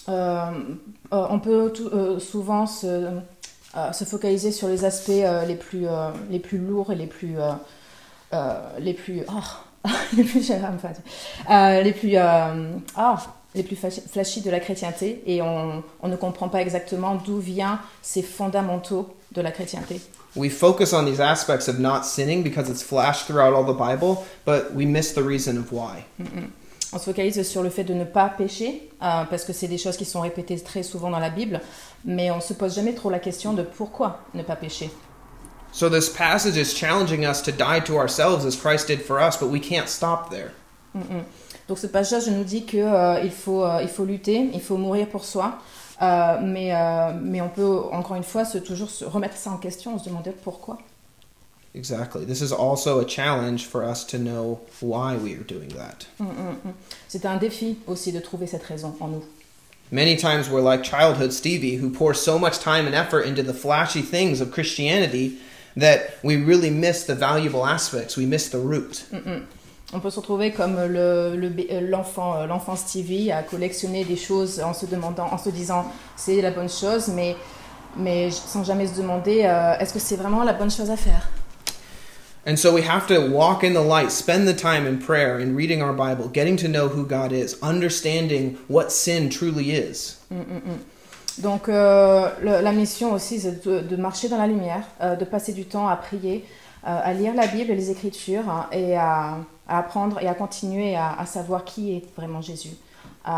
Euh, 0.09 0.51
euh, 1.11 1.27
on 1.29 1.39
peut 1.39 1.71
tout- 1.73 1.89
euh, 1.93 2.19
souvent 2.19 2.67
se, 2.67 2.85
euh, 3.75 3.91
se 3.93 4.03
focaliser 4.03 4.51
sur 4.51 4.67
les 4.67 4.85
aspects 4.85 5.09
euh, 5.09 5.45
les, 5.45 5.55
plus, 5.55 5.87
euh, 5.87 6.11
les 6.29 6.39
plus 6.39 6.59
lourds 6.59 6.91
et 6.91 6.95
les 6.95 7.07
plus. 7.07 7.35
les 8.79 8.93
plus. 8.93 9.21
oh, 9.27 9.87
les 10.15 10.23
plus. 10.23 10.49
les 10.49 11.93
plus. 11.93 12.15
ah, 12.17 13.17
les 13.53 13.63
plus 13.63 13.75
flash- 13.75 14.01
flashy 14.09 14.41
de 14.41 14.49
la 14.49 14.59
chrétienté 14.59 15.23
et 15.25 15.41
on, 15.41 15.83
on 16.01 16.07
ne 16.07 16.15
comprend 16.15 16.47
pas 16.49 16.61
exactement 16.61 17.15
d'où 17.15 17.39
viennent 17.39 17.79
ces 18.01 18.21
fondamentaux 18.21 19.09
de 19.33 19.41
la 19.41 19.51
chrétienté. 19.51 19.99
We 20.36 20.49
focus 20.49 20.93
on 20.93 21.05
these 21.05 21.19
aspects 21.19 21.67
of 21.67 21.79
not 21.79 22.05
sinning 22.05 22.43
because 22.43 22.69
it's 22.69 22.84
flashed 22.84 23.27
throughout 23.27 23.53
all 23.53 23.63
the 23.63 23.73
Bible, 23.73 24.25
but 24.45 24.73
we 24.73 24.86
miss 24.86 25.13
the 25.13 25.23
reason 25.23 25.57
of 25.57 25.71
why. 25.71 26.05
On 26.93 26.99
se 26.99 27.05
focalise 27.05 27.41
sur 27.43 27.63
le 27.63 27.69
fait 27.69 27.86
de 27.86 27.93
ne 27.93 28.03
pas 28.03 28.27
pécher, 28.27 28.89
euh, 29.01 29.23
parce 29.23 29.45
que 29.45 29.53
c'est 29.53 29.69
des 29.69 29.77
choses 29.77 29.95
qui 29.95 30.03
sont 30.03 30.19
répétées 30.19 30.59
très 30.59 30.84
souvent 30.84 31.09
dans 31.09 31.19
la 31.19 31.29
Bible, 31.29 31.61
mais 32.03 32.32
on 32.32 32.41
se 32.41 32.53
pose 32.53 32.75
jamais 32.75 32.93
trop 32.93 33.09
la 33.09 33.19
question 33.19 33.53
de 33.53 33.63
pourquoi 33.63 34.19
ne 34.34 34.43
pas 34.43 34.57
pécher. 34.57 34.89
So 35.71 35.89
this 35.89 36.09
passage 36.09 36.57
is 36.57 36.73
challenging 36.73 37.25
us 37.25 37.41
to 37.43 37.51
die 37.51 37.79
to 37.86 37.95
ourselves 37.95 38.45
as 38.45 38.57
Christ 38.57 38.88
did 38.88 39.01
for 39.01 39.21
us, 39.21 39.38
but 39.38 39.47
we 39.47 39.61
can't 39.61 39.88
stop 39.88 40.29
there. 40.29 40.51
Mm, 40.93 40.99
mm. 40.99 41.23
Donc 41.69 41.77
ce 41.77 41.88
passage 41.88 42.27
nous 42.27 42.43
dit 42.43 42.65
que 42.65 42.77
euh, 42.77 43.21
il 43.23 43.32
faut 43.32 43.63
euh, 43.63 43.82
il 43.82 43.88
faut 43.88 44.03
lutter, 44.03 44.49
il 44.53 44.59
faut 44.59 44.75
mourir 44.75 45.07
pour 45.07 45.23
soi, 45.23 45.59
euh, 46.01 46.39
mais 46.41 46.73
euh, 46.73 47.13
mais 47.21 47.41
on 47.41 47.49
peut 47.49 47.79
encore 47.91 48.15
une 48.15 48.23
fois 48.23 48.45
se 48.45 48.57
toujours 48.57 48.89
se 48.89 49.05
remettre 49.05 49.37
ça 49.37 49.51
en 49.51 49.57
question, 49.57 49.97
se 49.99 50.05
demander 50.09 50.31
pourquoi. 50.31 50.79
Exactly. 51.73 52.25
This 52.25 52.41
is 52.41 52.51
also 52.51 52.99
a 52.99 53.05
challenge 53.05 53.65
for 53.65 53.83
us 53.83 54.03
to 54.05 54.17
know 54.17 54.59
why 54.81 55.15
we 55.15 55.33
are 55.33 55.43
doing 55.43 55.69
that. 55.69 56.05
Mm, 56.19 56.25
mm, 56.25 56.55
mm. 56.65 56.73
C'est 57.07 57.25
un 57.25 57.37
défi 57.37 57.77
aussi 57.87 58.11
de 58.11 58.19
trouver 58.19 58.47
cette 58.47 58.63
raison 58.63 58.93
en 58.99 59.07
nous. 59.07 59.23
Many 59.89 60.15
times 60.15 60.49
we're 60.49 60.61
like 60.61 60.83
childhood 60.83 61.31
Stevie, 61.31 61.77
who 61.77 61.89
pours 61.89 62.21
so 62.21 62.37
much 62.39 62.59
time 62.59 62.87
and 62.87 62.95
effort 62.95 63.25
into 63.25 63.43
the 63.43 63.53
flashy 63.53 64.01
things 64.01 64.41
of 64.41 64.51
Christianity 64.51 65.37
that 65.75 66.17
we 66.23 66.35
really 66.35 66.69
miss 66.69 67.05
the 67.05 67.15
valuable 67.15 67.65
aspects. 67.65 68.17
We 68.17 68.25
miss 68.25 68.49
the 68.49 68.59
root. 68.59 69.03
On 69.93 69.99
peut 69.99 70.09
se 70.09 70.19
retrouver 70.19 70.51
comme 70.51 70.77
le- 70.85 71.35
le 71.35 71.49
bé- 71.49 71.67
euh, 71.71 71.81
l'enfant 71.81 72.35
euh, 72.35 72.45
l'enfant 72.47 72.75
Stevie 72.75 73.31
à 73.31 73.43
collectionner 73.43 74.05
des 74.05 74.15
choses 74.15 74.61
en 74.61 74.73
se 74.73 74.85
demandant 74.85 75.27
en 75.31 75.37
se 75.37 75.49
disant 75.49 75.85
c'est 76.15 76.41
la 76.41 76.51
bonne 76.51 76.69
chose 76.69 77.09
mais 77.13 77.35
mais 77.97 78.31
sans 78.31 78.63
jamais 78.63 78.87
se 78.87 78.95
demander 78.97 79.41
euh, 79.43 79.77
est-ce 79.79 79.93
que 79.93 79.99
c'est 79.99 80.15
vraiment 80.15 80.43
la 80.43 80.53
bonne 80.53 80.71
chose 80.71 80.89
à 80.89 80.95
faire? 80.95 81.29
And 82.47 82.55
so 82.57 82.73
we 82.73 82.81
have 82.87 83.05
to 83.07 83.19
walk 83.29 83.63
in 83.63 83.73
the 83.73 83.83
light, 83.85 84.09
spend 84.11 84.47
the 84.47 84.55
time 84.55 84.87
in 84.87 84.97
prayer, 84.97 85.39
in 85.39 85.55
reading 85.55 85.83
our 85.83 85.93
Bible, 85.93 86.27
getting 86.33 86.55
to 86.57 86.67
know 86.67 86.87
who 86.87 87.05
God 87.05 87.31
is, 87.31 87.55
understanding 87.61 88.55
what 88.67 88.89
sin 88.91 89.29
truly 89.29 89.71
is. 89.71 90.17
Mm, 90.31 90.37
mm, 90.37 90.61
mm. 90.71 91.41
Donc 91.43 91.69
euh, 91.69 92.29
le- 92.41 92.61
la 92.61 92.71
mission 92.71 93.13
aussi 93.13 93.39
c'est 93.39 93.63
de, 93.67 93.81
de 93.81 93.95
marcher 93.95 94.27
dans 94.29 94.37
la 94.37 94.47
lumière, 94.47 94.83
euh, 95.01 95.15
de 95.15 95.25
passer 95.25 95.53
du 95.53 95.65
temps 95.65 95.87
à 95.87 95.95
prier, 95.97 96.43
à 96.83 97.13
lire 97.13 97.35
la 97.35 97.45
Bible 97.45 97.69
et 97.69 97.75
les 97.75 97.91
Écritures 97.91 98.49
hein, 98.49 98.65
et 98.71 98.95
à, 98.97 99.37
à 99.72 99.78
apprendre 99.78 100.19
et 100.22 100.28
à 100.28 100.34
continuer 100.34 100.95
à, 100.95 101.13
à 101.13 101.26
savoir 101.26 101.63
qui 101.63 101.93
est 101.95 102.03
vraiment 102.17 102.41
Jésus 102.41 102.76
euh, 103.28 103.32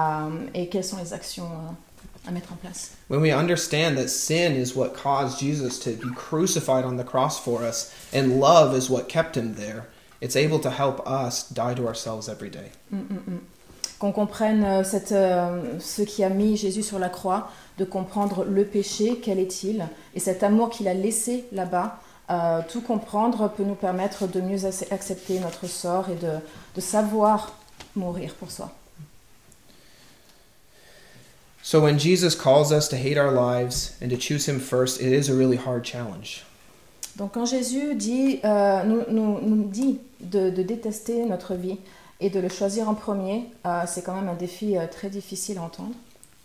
et 0.54 0.68
quelles 0.68 0.84
sont 0.84 0.98
les 0.98 1.14
actions 1.14 1.46
euh, 1.46 2.28
à 2.28 2.32
mettre 2.32 2.52
en 2.52 2.56
place. 2.56 2.92
When 3.10 3.22
we 3.22 3.32
understand 3.32 3.96
that 3.98 4.10
sin 4.10 4.56
is 4.56 4.76
what 4.76 4.94
caused 4.96 5.40
Jesus 5.40 5.78
to 5.80 5.92
be 5.92 6.12
crucified 6.16 6.86
on 6.86 6.98
the 6.98 7.06
cross 7.06 7.40
for 7.40 7.62
us, 7.62 7.92
and 8.14 8.40
love 8.40 8.76
is 8.76 8.90
what 8.90 9.08
kept 9.08 9.38
him 9.38 9.56
there, 9.56 9.86
it's 10.22 10.36
able 10.36 10.60
to 10.60 10.72
help 10.72 11.06
us 11.06 11.48
die 11.50 11.76
to 11.76 11.86
ourselves 11.86 12.28
every 12.28 12.50
day. 12.50 12.72
Mm, 12.92 12.98
mm, 12.98 13.20
mm. 13.28 13.40
Qu'on 14.00 14.12
comprenne 14.12 14.64
euh, 14.64 14.84
cette, 14.84 15.12
euh, 15.12 15.80
ce 15.80 16.02
qui 16.02 16.24
a 16.24 16.30
mis 16.30 16.58
Jésus 16.58 16.84
sur 16.84 16.98
la 16.98 17.10
croix, 17.10 17.50
de 17.78 17.86
comprendre 17.86 18.44
le 18.44 18.66
péché, 18.66 19.20
quel 19.22 19.40
est-il, 19.40 19.86
et 20.16 20.20
cet 20.20 20.44
amour 20.44 20.70
qu'il 20.72 20.88
a 20.88 20.94
laissé 20.94 21.46
là-bas. 21.52 22.00
Euh, 22.30 22.62
tout 22.70 22.82
comprendre 22.82 23.50
peut 23.50 23.64
nous 23.64 23.76
permettre 23.76 24.28
de 24.28 24.40
mieux 24.42 24.58
ac- 24.66 24.92
accepter 24.92 25.40
notre 25.40 25.68
sort 25.68 26.10
et 26.10 26.16
de, 26.16 26.34
de 26.76 26.82
savoir 26.82 27.54
mourir 27.96 28.34
pour 28.36 28.50
soi. 28.52 28.72
So 31.62 31.80
when 31.80 31.98
Jesus 31.98 32.36
calls 32.36 32.72
us 32.74 32.90
to 32.90 32.98
hate 32.98 33.18
our 33.18 33.32
lives 33.32 33.94
and 34.02 34.10
to 34.10 34.18
choose 34.18 34.46
him 34.48 34.60
first, 34.60 35.02
it 35.02 35.14
is 35.14 35.30
a 35.30 35.34
really 35.36 35.58
hard 35.58 35.86
challenge. 35.86 36.44
Donc 37.16 37.34
quand 37.34 37.46
Jésus 37.46 37.96
dit, 37.96 38.40
euh, 38.44 38.84
nous, 38.84 39.04
nous- 39.10 39.40
nous 39.42 39.64
dit 39.70 40.00
de, 40.20 40.50
de 40.50 40.64
détester 40.64 41.26
notre 41.26 41.54
vie 41.56 41.78
et 42.20 42.30
de 42.30 42.40
le 42.40 42.50
choisir 42.50 42.90
en 42.90 42.96
premier, 42.96 43.46
euh, 43.66 43.84
c'est 43.88 44.02
quand 44.02 44.16
même 44.16 44.30
un 44.30 44.34
défi 44.36 44.78
euh, 44.78 44.88
très 44.88 45.10
difficile 45.10 45.58
à 45.58 45.62
entendre. 45.64 45.94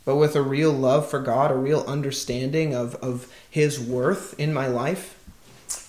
But 0.07 0.14
with 0.16 0.37
a 0.37 0.43
real 0.43 0.72
love 0.72 1.09
for 1.09 1.18
God, 1.20 1.51
a 1.51 1.55
real 1.55 1.85
understanding 1.87 2.74
of, 2.74 2.97
of 3.03 3.26
his 3.51 3.79
worth 3.79 4.35
in 4.39 4.53
my 4.53 4.66
life, 4.68 5.16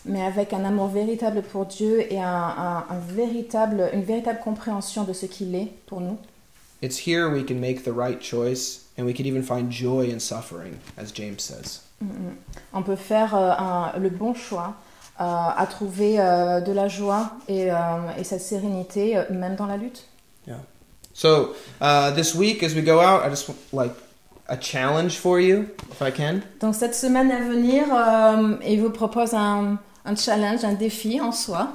mais 0.05 0.21
avec 0.25 0.53
un 0.53 0.63
amour 0.65 0.87
véritable 0.87 1.41
pour 1.41 1.65
Dieu 1.65 2.11
et 2.11 2.19
un, 2.21 2.25
un- 2.27 2.85
un 2.89 2.99
véritable, 3.07 3.89
une 3.93 4.03
véritable 4.03 4.39
compréhension 4.43 5.03
de 5.03 5.13
ce 5.13 5.25
qu'il 5.25 5.55
est 5.55 5.71
pour 5.87 6.01
nous. 6.01 6.17
it's 6.81 7.05
here 7.05 7.29
we 7.29 7.43
can 7.45 7.55
make 7.55 7.83
the 7.83 7.91
right 7.93 8.21
choice 8.21 8.85
and 8.97 9.03
we 9.05 9.13
can 9.13 9.25
even 9.25 9.43
find 9.43 9.69
joy 9.71 10.09
in 10.09 10.19
suffering, 10.19 10.77
as 10.97 11.11
James 11.13 11.39
says. 11.39 11.81
Mm, 12.01 12.05
mm. 12.07 12.35
On 12.73 12.83
peut 12.83 12.95
faire 12.95 13.35
euh, 13.35 13.51
un- 13.57 13.91
le 13.99 14.09
bon 14.09 14.33
choix 14.33 14.75
euh, 15.19 15.23
à 15.25 15.67
trouver 15.69 16.19
euh, 16.19 16.61
de 16.61 16.71
la 16.71 16.87
joie 16.87 17.31
et, 17.49 17.69
euh, 17.69 17.75
et 18.17 18.23
cette 18.23 18.39
sérénité 18.41 19.17
euh, 19.17 19.23
même 19.31 19.55
dans 19.57 19.65
la 19.67 19.75
lutte. 19.77 20.05
So 21.13 21.53
uh, 21.81 22.11
this 22.15 22.33
week, 22.33 22.63
as 22.63 22.73
we 22.73 22.81
go 22.81 22.99
out, 23.01 23.23
I 23.25 23.29
just 23.29 23.49
want, 23.49 23.57
like 23.73 23.91
a 24.49 24.57
challenge 24.57 25.17
for 25.17 25.39
you, 25.39 25.69
if 25.91 26.01
I 26.01 26.11
can? 26.11 26.41
Donc 26.59 26.75
cette 26.75 26.95
semaine 26.95 27.31
à 27.31 27.39
venir, 27.39 27.85
euh, 27.93 28.55
il 28.67 28.81
vous 28.81 28.89
propose 28.89 29.33
un, 29.33 29.77
un 30.05 30.15
challenge, 30.15 30.63
un 30.63 30.73
défi 30.73 31.19
en 31.21 31.31
soi. 31.31 31.69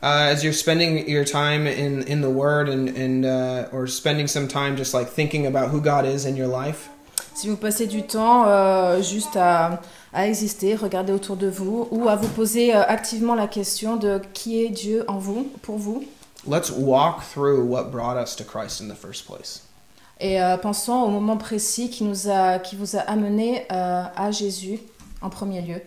Uh, 0.00 0.30
as 0.32 0.44
you're 0.44 0.52
spending 0.54 1.08
your 1.08 1.24
time 1.24 1.66
in, 1.66 2.02
in 2.06 2.20
the 2.20 2.30
Word 2.30 2.68
and, 2.68 2.88
and 2.96 3.24
uh, 3.26 3.66
or 3.72 3.88
spending 3.88 4.28
some 4.28 4.46
time 4.46 4.76
just 4.76 4.94
like 4.94 5.08
thinking 5.08 5.44
about 5.44 5.70
who 5.70 5.80
God 5.80 6.06
is 6.06 6.24
in 6.24 6.36
your 6.36 6.46
life, 6.48 6.88
Si 7.34 7.48
vous 7.48 7.56
passez 7.56 7.86
du 7.86 8.02
temps 8.02 8.44
euh, 8.48 9.00
juste 9.02 9.36
à, 9.36 9.80
à 10.12 10.26
exister, 10.28 10.74
regarder 10.74 11.12
autour 11.12 11.36
de 11.36 11.48
vous 11.48 11.86
ou 11.92 12.08
à 12.08 12.16
vous 12.16 12.28
poser 12.28 12.74
euh, 12.74 12.82
activement 12.86 13.34
la 13.36 13.46
question 13.46 13.96
de 13.96 14.20
qui 14.34 14.64
est 14.64 14.70
Dieu 14.70 15.04
en 15.08 15.18
vous, 15.18 15.48
pour 15.62 15.76
vous. 15.78 16.04
let's 16.46 16.70
walk 16.70 17.22
through 17.22 17.60
what 17.64 17.90
brought 17.90 18.16
us 18.16 18.34
to 18.36 18.44
Christ 18.44 18.80
in 18.80 18.88
the 18.88 18.94
first 18.96 19.26
place. 19.26 19.62
Et 20.20 20.42
euh, 20.42 20.56
pensons 20.56 20.94
au 21.02 21.08
moment 21.08 21.36
précis 21.36 21.90
qui, 21.90 22.04
nous 22.04 22.28
a, 22.28 22.58
qui 22.58 22.74
vous 22.76 22.96
a 22.96 23.00
amené 23.00 23.66
euh, 23.70 24.02
à 24.16 24.30
Jésus 24.30 24.80
en 25.22 25.30
premier 25.30 25.60
lieu. 25.62 25.80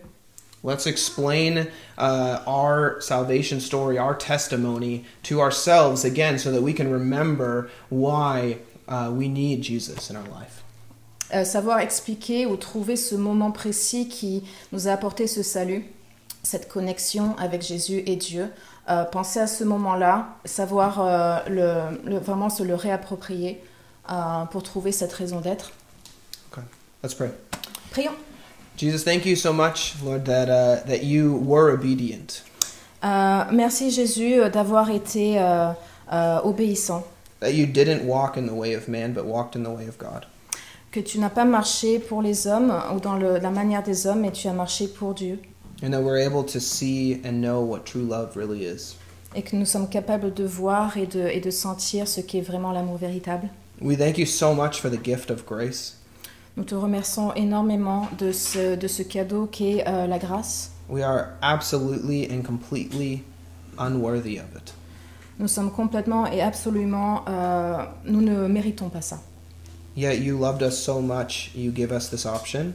Let's 0.64 0.86
explain 0.86 1.66
uh, 1.98 2.38
our 2.46 3.00
salvation 3.00 3.58
story, 3.60 3.98
our 3.98 4.16
testimony 4.16 5.04
to 5.24 5.40
ourselves 5.40 6.04
again 6.04 6.38
so 6.38 6.52
that 6.52 6.62
we 6.62 6.72
can 6.72 6.90
remember 6.90 7.68
why 7.90 8.58
uh, 8.88 9.10
we 9.10 9.28
need 9.28 9.62
Jesus 9.62 10.08
in 10.08 10.16
our 10.16 10.28
life. 10.28 10.62
Euh, 11.34 11.44
savoir 11.44 11.80
expliquer 11.80 12.46
ou 12.46 12.56
trouver 12.56 12.96
ce 12.96 13.16
moment 13.16 13.50
précis 13.50 14.06
qui 14.08 14.44
nous 14.70 14.86
a 14.86 14.92
apporté 14.92 15.26
ce 15.26 15.42
salut, 15.42 15.84
cette 16.42 16.68
connexion 16.68 17.34
avec 17.38 17.62
Jésus 17.62 18.02
et 18.06 18.16
Dieu. 18.16 18.48
Penser 19.12 19.38
à 19.38 19.46
ce 19.46 19.62
moment-là, 19.62 20.26
savoir 20.44 21.44
le, 21.48 21.96
le- 22.04 22.18
vraiment 22.18 22.50
se 22.50 22.64
le 22.64 22.74
réapproprier 22.74 23.62
euh, 24.10 24.44
pour 24.50 24.62
trouver 24.62 24.92
cette 24.92 25.12
raison 25.12 25.40
d'être. 25.40 25.72
Let's 27.04 27.14
pray. 27.14 27.30
Prions. 27.90 28.12
Jesus, 28.76 29.02
thank 29.04 29.26
you 29.26 29.34
so 29.34 29.52
much, 29.52 29.94
Lord, 30.04 30.24
that, 30.26 30.44
uh, 30.48 30.86
that 30.86 31.02
you 31.02 31.36
were 31.44 31.72
obedient, 31.72 32.42
Euh, 33.04 33.44
merci 33.52 33.90
Jésus 33.90 34.40
euh, 34.40 34.48
d'avoir 34.48 34.88
été 34.90 35.40
euh, 35.40 35.72
euh, 36.12 36.38
obéissant, 36.44 37.02
that 37.40 37.50
you 37.50 37.66
didn't 37.66 38.04
walk 38.06 38.36
in 38.38 38.46
the 38.46 38.52
way 38.52 38.76
of 38.76 38.86
man, 38.86 39.12
but 39.12 39.24
walked 39.24 39.56
in 39.56 39.64
the 39.64 39.76
way 39.76 39.88
of 39.88 39.98
God. 39.98 40.26
que 40.92 41.00
tu 41.00 41.18
n'as 41.18 41.28
pas 41.30 41.44
marché 41.44 41.98
pour 41.98 42.22
les 42.22 42.46
hommes 42.46 42.72
ou 42.94 43.00
dans 43.00 43.16
le- 43.16 43.38
la 43.38 43.50
manière 43.50 43.82
des 43.82 44.06
hommes, 44.06 44.20
mais 44.20 44.30
tu 44.30 44.46
as 44.46 44.52
marché 44.52 44.86
pour 44.86 45.14
Dieu. 45.14 45.40
And 45.82 45.90
that 45.90 46.00
we're 46.02 46.24
able 46.24 46.44
to 46.52 46.60
see 46.60 47.20
and 47.24 47.40
know 47.40 47.60
what 47.64 47.80
true 47.84 48.06
love 48.06 48.36
really 48.36 48.64
is. 48.64 48.94
Et 49.34 49.42
que 49.42 49.56
nous 49.56 49.66
sommes 49.66 49.88
capables 49.88 50.32
de 50.32 50.44
voir 50.44 50.96
et 50.96 51.06
de, 51.06 51.26
et 51.26 51.40
de 51.40 51.50
sentir 51.50 52.06
ce 52.06 52.20
qu'est 52.20 52.42
vraiment 52.42 52.70
l'amour 52.70 52.98
véritable. 52.98 53.48
We 53.82 53.96
thank 53.96 54.16
you 54.16 54.26
so 54.26 54.54
much 54.54 54.80
for 54.80 54.88
the 54.90 55.02
gift 55.02 55.30
of 55.30 55.44
grace. 55.44 55.96
Nous 56.56 56.64
te 56.64 56.74
remercions 56.74 57.32
énormément 57.34 58.08
de 58.18 58.30
ce, 58.30 58.76
de 58.76 58.86
ce 58.86 59.02
cadeau 59.02 59.46
qu'est 59.46 59.84
euh, 59.88 60.06
la 60.06 60.18
grâce. 60.18 60.70
We 60.88 61.02
are 61.02 61.30
absolutely 61.40 62.28
and 62.30 62.42
completely 62.44 63.24
unworthy 63.78 64.38
of 64.38 64.44
it. 64.56 64.72
Nous 65.38 65.48
sommes 65.48 65.72
complètement 65.72 66.26
et 66.26 66.40
absolument... 66.42 67.24
euh, 67.28 67.84
nous 68.04 68.20
ne 68.20 68.46
méritons 68.46 68.90
pas 68.90 69.00
ça. 69.00 69.18
Yet 69.96 70.18
you 70.18 70.38
loved 70.38 70.62
us 70.62 70.76
so 70.78 71.00
much, 71.00 71.50
you 71.54 71.72
give 71.74 71.90
us 71.90 72.08
this 72.10 72.24
option, 72.26 72.74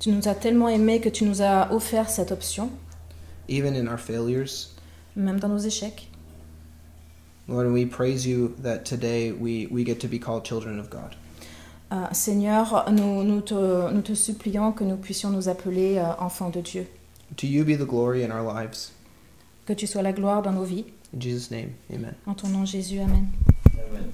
Tu 0.00 0.10
nous 0.12 0.28
as 0.28 0.34
tellement 0.36 0.68
aimés 0.68 1.00
que 1.00 1.08
tu 1.08 1.24
nous 1.24 1.42
as 1.42 1.72
offert 1.72 2.08
cette 2.08 2.30
option, 2.32 2.70
even 3.48 3.74
in 3.74 3.88
our 3.90 3.98
failures. 3.98 4.68
même 5.16 5.40
dans 5.40 5.48
nos 5.48 5.58
échecs. 5.58 6.08
Lord, 7.48 7.64
and 7.64 7.74
we 7.74 7.86
praise 7.86 8.26
you 8.26 8.54
that 8.58 8.84
today 8.84 9.32
we, 9.32 9.66
we 9.68 9.82
get 9.82 10.00
to 10.00 10.08
be 10.08 10.18
called 10.18 10.44
children 10.44 10.78
of 10.78 10.90
God. 10.90 11.16
Euh, 11.90 12.12
Seigneur, 12.12 12.84
nous, 12.90 13.24
nous, 13.24 13.40
te, 13.40 13.90
nous 13.90 14.02
te 14.02 14.14
supplions 14.14 14.72
que 14.72 14.84
nous 14.84 14.98
puissions 14.98 15.30
nous 15.30 15.48
appeler 15.48 15.96
euh, 15.96 16.12
enfants 16.18 16.50
de 16.50 16.60
Dieu. 16.60 16.86
To 17.36 17.46
you 17.46 17.64
be 17.64 17.76
the 17.76 17.86
glory 17.86 18.22
in 18.22 18.30
our 18.30 18.42
lives. 18.42 18.92
Que 19.66 19.72
tu 19.72 19.86
sois 19.86 20.02
la 20.02 20.12
gloire 20.12 20.42
dans 20.42 20.52
nos 20.52 20.64
vies. 20.64 20.84
In 21.14 21.20
Jesus' 21.20 21.50
name, 21.50 21.72
amen. 21.90 22.14
En 22.26 22.34
ton 22.34 22.48
nom 22.48 22.66
Jésus, 22.66 23.00
Amen. 23.00 23.28
Amen. 23.74 24.12